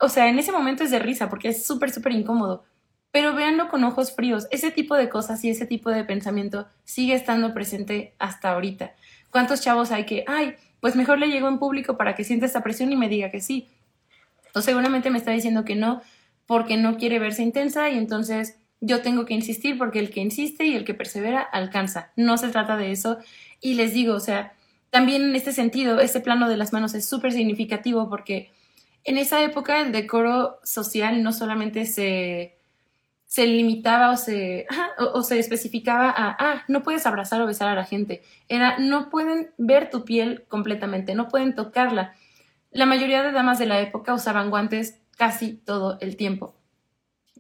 o 0.00 0.08
sea, 0.08 0.28
en 0.28 0.38
ese 0.38 0.52
momento 0.52 0.82
es 0.82 0.90
de 0.90 0.98
risa 0.98 1.28
porque 1.28 1.48
es 1.48 1.66
súper, 1.66 1.90
súper 1.90 2.12
incómodo. 2.12 2.64
Pero 3.10 3.34
véanlo 3.34 3.68
con 3.68 3.84
ojos 3.84 4.14
fríos. 4.14 4.46
Ese 4.50 4.70
tipo 4.70 4.94
de 4.94 5.08
cosas 5.08 5.42
y 5.44 5.50
ese 5.50 5.66
tipo 5.66 5.90
de 5.90 6.04
pensamiento 6.04 6.66
sigue 6.84 7.14
estando 7.14 7.54
presente 7.54 8.14
hasta 8.18 8.50
ahorita. 8.50 8.92
¿Cuántos 9.30 9.60
chavos 9.60 9.90
hay 9.92 10.04
que, 10.04 10.24
ay, 10.26 10.54
pues 10.80 10.96
mejor 10.96 11.18
le 11.18 11.28
llego 11.28 11.48
en 11.48 11.58
público 11.58 11.96
para 11.96 12.14
que 12.14 12.24
sienta 12.24 12.46
esta 12.46 12.62
presión 12.62 12.92
y 12.92 12.96
me 12.96 13.08
diga 13.08 13.30
que 13.30 13.40
sí. 13.40 13.68
O 14.54 14.60
seguramente 14.60 15.10
me 15.10 15.18
está 15.18 15.32
diciendo 15.32 15.64
que 15.64 15.76
no 15.76 16.02
porque 16.46 16.76
no 16.76 16.96
quiere 16.96 17.18
verse 17.18 17.42
intensa 17.42 17.90
y 17.90 17.98
entonces 17.98 18.58
yo 18.80 19.02
tengo 19.02 19.24
que 19.24 19.34
insistir 19.34 19.76
porque 19.76 19.98
el 19.98 20.10
que 20.10 20.20
insiste 20.20 20.64
y 20.64 20.74
el 20.74 20.84
que 20.84 20.94
persevera 20.94 21.40
alcanza. 21.40 22.12
No 22.16 22.38
se 22.38 22.48
trata 22.48 22.76
de 22.76 22.92
eso. 22.92 23.18
Y 23.60 23.74
les 23.74 23.92
digo, 23.92 24.14
o 24.14 24.20
sea, 24.20 24.54
también 24.90 25.22
en 25.22 25.36
este 25.36 25.52
sentido, 25.52 26.00
este 26.00 26.20
plano 26.20 26.48
de 26.48 26.56
las 26.56 26.72
manos 26.72 26.94
es 26.94 27.04
súper 27.04 27.32
significativo 27.32 28.08
porque 28.08 28.50
en 29.04 29.18
esa 29.18 29.42
época 29.42 29.80
el 29.80 29.92
decoro 29.92 30.58
social 30.64 31.22
no 31.22 31.32
solamente 31.32 31.86
se 31.86 32.57
se 33.28 33.46
limitaba 33.46 34.10
o 34.10 34.16
se, 34.16 34.66
o, 34.98 35.22
se 35.22 35.38
especificaba 35.38 36.08
a, 36.08 36.36
ah, 36.40 36.64
no 36.66 36.82
puedes 36.82 37.06
abrazar 37.06 37.40
o 37.42 37.46
besar 37.46 37.68
a 37.68 37.74
la 37.74 37.84
gente. 37.84 38.22
Era, 38.48 38.78
no 38.78 39.10
pueden 39.10 39.50
ver 39.58 39.90
tu 39.90 40.04
piel 40.04 40.44
completamente, 40.48 41.14
no 41.14 41.28
pueden 41.28 41.54
tocarla. 41.54 42.14
La 42.72 42.86
mayoría 42.86 43.22
de 43.22 43.32
damas 43.32 43.58
de 43.58 43.66
la 43.66 43.80
época 43.80 44.14
usaban 44.14 44.48
guantes 44.48 44.98
casi 45.16 45.52
todo 45.52 45.98
el 46.00 46.16
tiempo. 46.16 46.54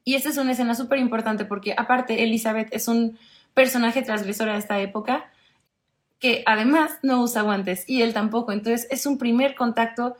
Y 0.04 0.14
esta 0.14 0.28
es 0.28 0.36
una 0.36 0.52
escena 0.52 0.74
súper 0.74 0.98
importante 0.98 1.46
porque 1.46 1.74
aparte 1.76 2.22
Elizabeth 2.22 2.68
es 2.70 2.86
un 2.86 3.18
personaje 3.54 4.02
transgresor 4.02 4.50
a 4.50 4.58
esta 4.58 4.78
época 4.80 5.30
que 6.18 6.42
además 6.44 6.98
no 7.02 7.22
usa 7.22 7.42
guantes 7.42 7.88
y 7.88 8.02
él 8.02 8.12
tampoco. 8.12 8.52
Entonces 8.52 8.86
es 8.90 9.06
un 9.06 9.16
primer 9.16 9.54
contacto 9.54 10.16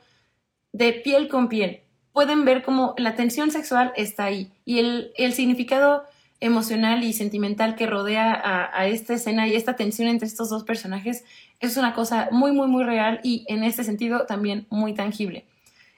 de 0.73 0.95
piel 0.95 1.29
con 1.29 1.49
piel 1.51 1.83
pueden 2.19 2.45
ver 2.45 2.65
cómo 2.65 2.97
la 2.99 3.15
tensión 3.15 3.53
sexual 3.53 3.93
está 3.95 4.25
ahí 4.25 4.51
y 4.65 4.81
el, 4.81 5.13
el 5.19 5.35
significado 5.35 6.03
emocional 6.41 7.05
y 7.05 7.13
sentimental 7.13 7.77
que 7.77 7.87
rodea 7.87 8.43
a, 8.75 8.89
esta 8.89 9.15
escena 9.15 9.47
y 9.47 9.55
esta 9.55 9.77
tensión 9.77 10.09
entre 10.09 10.27
estos 10.27 10.49
dos 10.49 10.65
personajes 10.65 11.23
es 11.61 11.77
una 11.77 11.95
cosa 11.95 12.29
muy, 12.33 12.51
muy, 12.51 12.67
muy 12.67 12.83
real 12.83 13.21
y 13.23 13.45
en 13.47 13.63
este 13.63 13.85
sentido 13.85 14.27
también 14.27 14.67
muy 14.69 14.95
tangible. 14.95 15.45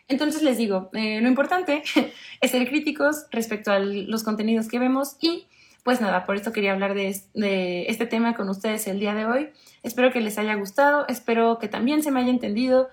Entonces 0.08 0.42
les 0.42 0.58
digo, 0.58 0.90
eh, 0.92 1.22
lo 1.22 1.28
importante 1.28 1.84
es 2.42 2.50
ser 2.50 2.68
críticos 2.68 3.24
respecto 3.30 3.72
a 3.72 3.78
los 3.78 4.22
contenidos 4.22 4.68
que 4.68 4.78
vemos 4.78 5.16
y 5.22 5.46
pues 5.84 6.02
nada, 6.02 6.26
por 6.26 6.36
esto 6.36 6.52
quería 6.52 6.72
hablar 6.72 6.92
de, 6.92 7.18
de, 7.32 7.86
este 7.88 8.04
tema 8.04 8.34
con 8.34 8.50
ustedes 8.50 8.86
el 8.88 9.00
día 9.00 9.14
de 9.14 9.24
hoy. 9.24 9.48
Espero 9.82 10.12
que 10.12 10.20
les 10.20 10.36
haya 10.36 10.54
gustado, 10.56 11.06
espero 11.08 11.58
que 11.58 11.68
también 11.68 12.02
se 12.02 12.10
me 12.10 12.20
haya 12.20 12.28
entendido, 12.28 12.90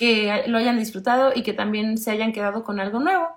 que 0.00 0.44
lo 0.46 0.56
hayan 0.56 0.78
disfrutado 0.78 1.30
y 1.34 1.42
que 1.42 1.52
también 1.52 1.98
se 1.98 2.10
hayan 2.10 2.32
quedado 2.32 2.64
con 2.64 2.80
algo 2.80 3.00
nuevo. 3.00 3.28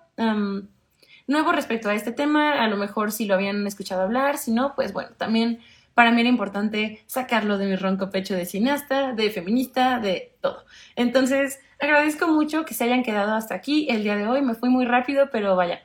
nuevo 1.27 1.51
respecto 1.51 1.89
a 1.89 1.93
este 1.93 2.13
tema, 2.13 2.63
a 2.63 2.69
lo 2.69 2.77
mejor 2.77 3.11
si 3.11 3.25
lo 3.25 3.33
habían 3.33 3.67
escuchado 3.67 4.03
hablar, 4.03 4.37
si 4.37 4.51
no, 4.51 4.73
pues 4.73 4.93
bueno, 4.93 5.09
también 5.17 5.59
para 5.93 6.11
mí 6.11 6.21
era 6.21 6.29
importante 6.29 7.03
sacarlo 7.05 7.57
de 7.57 7.65
mi 7.65 7.75
ronco 7.75 8.09
pecho 8.11 8.33
de 8.33 8.45
cineasta, 8.45 9.11
de 9.11 9.29
feminista, 9.29 9.99
de 9.99 10.37
todo. 10.39 10.63
Entonces, 10.95 11.59
agradezco 11.81 12.29
mucho 12.29 12.63
que 12.63 12.73
se 12.73 12.85
hayan 12.85 13.03
quedado 13.03 13.33
hasta 13.33 13.55
aquí 13.55 13.87
el 13.89 14.03
día 14.03 14.15
de 14.15 14.25
hoy. 14.25 14.41
Me 14.41 14.55
fui 14.55 14.69
muy 14.69 14.85
rápido, 14.85 15.29
pero 15.33 15.57
vaya. 15.57 15.83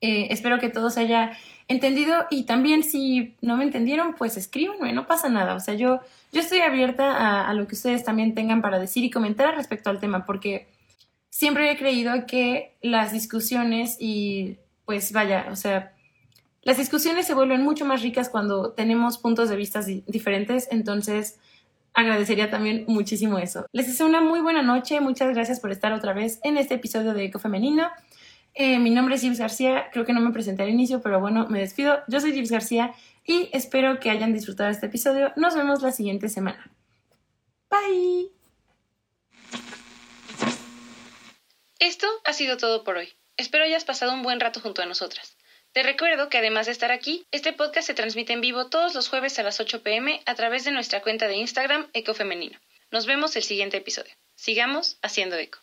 Eh, 0.00 0.28
espero 0.30 0.60
que 0.60 0.68
todo 0.68 0.90
se 0.90 1.00
haya 1.00 1.32
entendido 1.66 2.26
y 2.30 2.44
también 2.44 2.84
si 2.84 3.36
no 3.40 3.56
me 3.56 3.64
entendieron, 3.64 4.14
pues 4.14 4.36
escríbanme, 4.36 4.92
no 4.92 5.08
pasa 5.08 5.28
nada. 5.28 5.56
O 5.56 5.60
sea, 5.60 5.74
yo, 5.74 6.00
yo 6.32 6.40
estoy 6.40 6.60
abierta 6.60 7.48
a, 7.48 7.54
lo 7.54 7.66
que 7.66 7.74
ustedes 7.74 8.04
también 8.04 8.34
tengan 8.34 8.62
para 8.62 8.78
decir 8.78 9.04
y 9.04 9.10
comentar 9.10 9.54
respecto 9.56 9.90
al 9.90 9.98
tema, 9.98 10.26
porque 10.26 10.68
siempre 11.28 11.70
he 11.70 11.76
creído 11.76 12.12
que 12.26 12.76
las 12.82 13.12
discusiones 13.12 13.96
y 13.98 14.58
pues 14.84 15.12
vaya, 15.12 15.46
o 15.50 15.56
sea, 15.56 15.94
las 16.62 16.76
discusiones 16.76 17.26
se 17.26 17.34
vuelven 17.34 17.62
mucho 17.62 17.84
más 17.84 18.02
ricas 18.02 18.28
cuando 18.28 18.72
tenemos 18.72 19.18
puntos 19.18 19.48
de 19.48 19.56
vista 19.56 19.80
diferentes, 19.82 20.68
entonces 20.70 21.38
agradecería 21.94 22.50
también 22.50 22.84
muchísimo 22.86 23.38
eso. 23.38 23.66
Les 23.72 23.86
deseo 23.86 24.06
una 24.06 24.20
muy 24.20 24.40
buena 24.40 24.62
noche, 24.62 25.00
muchas 25.00 25.34
gracias 25.34 25.58
por 25.58 25.72
estar 25.72 25.92
otra 25.92 26.12
vez 26.12 26.38
en 26.42 26.56
este 26.56 26.74
episodio 26.74 27.14
de 27.14 27.24
Eco 27.24 27.38
Femenino. 27.38 27.88
Eh, 28.54 28.78
mi 28.78 28.90
nombre 28.90 29.14
es 29.14 29.22
Gibbs 29.22 29.38
García, 29.38 29.86
creo 29.92 30.04
que 30.04 30.12
no 30.12 30.20
me 30.20 30.32
presenté 30.32 30.62
al 30.62 30.70
inicio, 30.70 31.00
pero 31.00 31.20
bueno, 31.20 31.46
me 31.48 31.60
despido. 31.60 32.00
Yo 32.08 32.20
soy 32.20 32.32
Gibbs 32.32 32.50
García 32.50 32.92
y 33.24 33.48
espero 33.52 34.00
que 34.00 34.10
hayan 34.10 34.32
disfrutado 34.32 34.70
este 34.70 34.86
episodio. 34.86 35.32
Nos 35.36 35.54
vemos 35.54 35.82
la 35.82 35.92
siguiente 35.92 36.28
semana. 36.28 36.70
Bye. 37.68 38.30
Esto 41.78 42.06
ha 42.24 42.32
sido 42.32 42.56
todo 42.56 42.84
por 42.84 42.96
hoy. 42.96 43.12
Espero 43.36 43.64
hayas 43.64 43.84
pasado 43.84 44.12
un 44.12 44.22
buen 44.22 44.40
rato 44.40 44.60
junto 44.60 44.82
a 44.82 44.86
nosotras. 44.86 45.36
Te 45.72 45.82
recuerdo 45.82 46.28
que 46.28 46.38
además 46.38 46.66
de 46.66 46.72
estar 46.72 46.90
aquí, 46.90 47.24
este 47.30 47.52
podcast 47.52 47.86
se 47.86 47.94
transmite 47.94 48.32
en 48.32 48.40
vivo 48.40 48.68
todos 48.68 48.94
los 48.94 49.08
jueves 49.08 49.38
a 49.38 49.44
las 49.44 49.60
8 49.60 49.82
pm 49.82 50.20
a 50.26 50.34
través 50.34 50.64
de 50.64 50.72
nuestra 50.72 51.00
cuenta 51.00 51.28
de 51.28 51.36
Instagram 51.36 51.88
Ecofemenino. 51.92 52.58
Nos 52.90 53.06
vemos 53.06 53.36
el 53.36 53.44
siguiente 53.44 53.76
episodio. 53.76 54.12
Sigamos 54.34 54.98
haciendo 55.00 55.36
eco. 55.36 55.60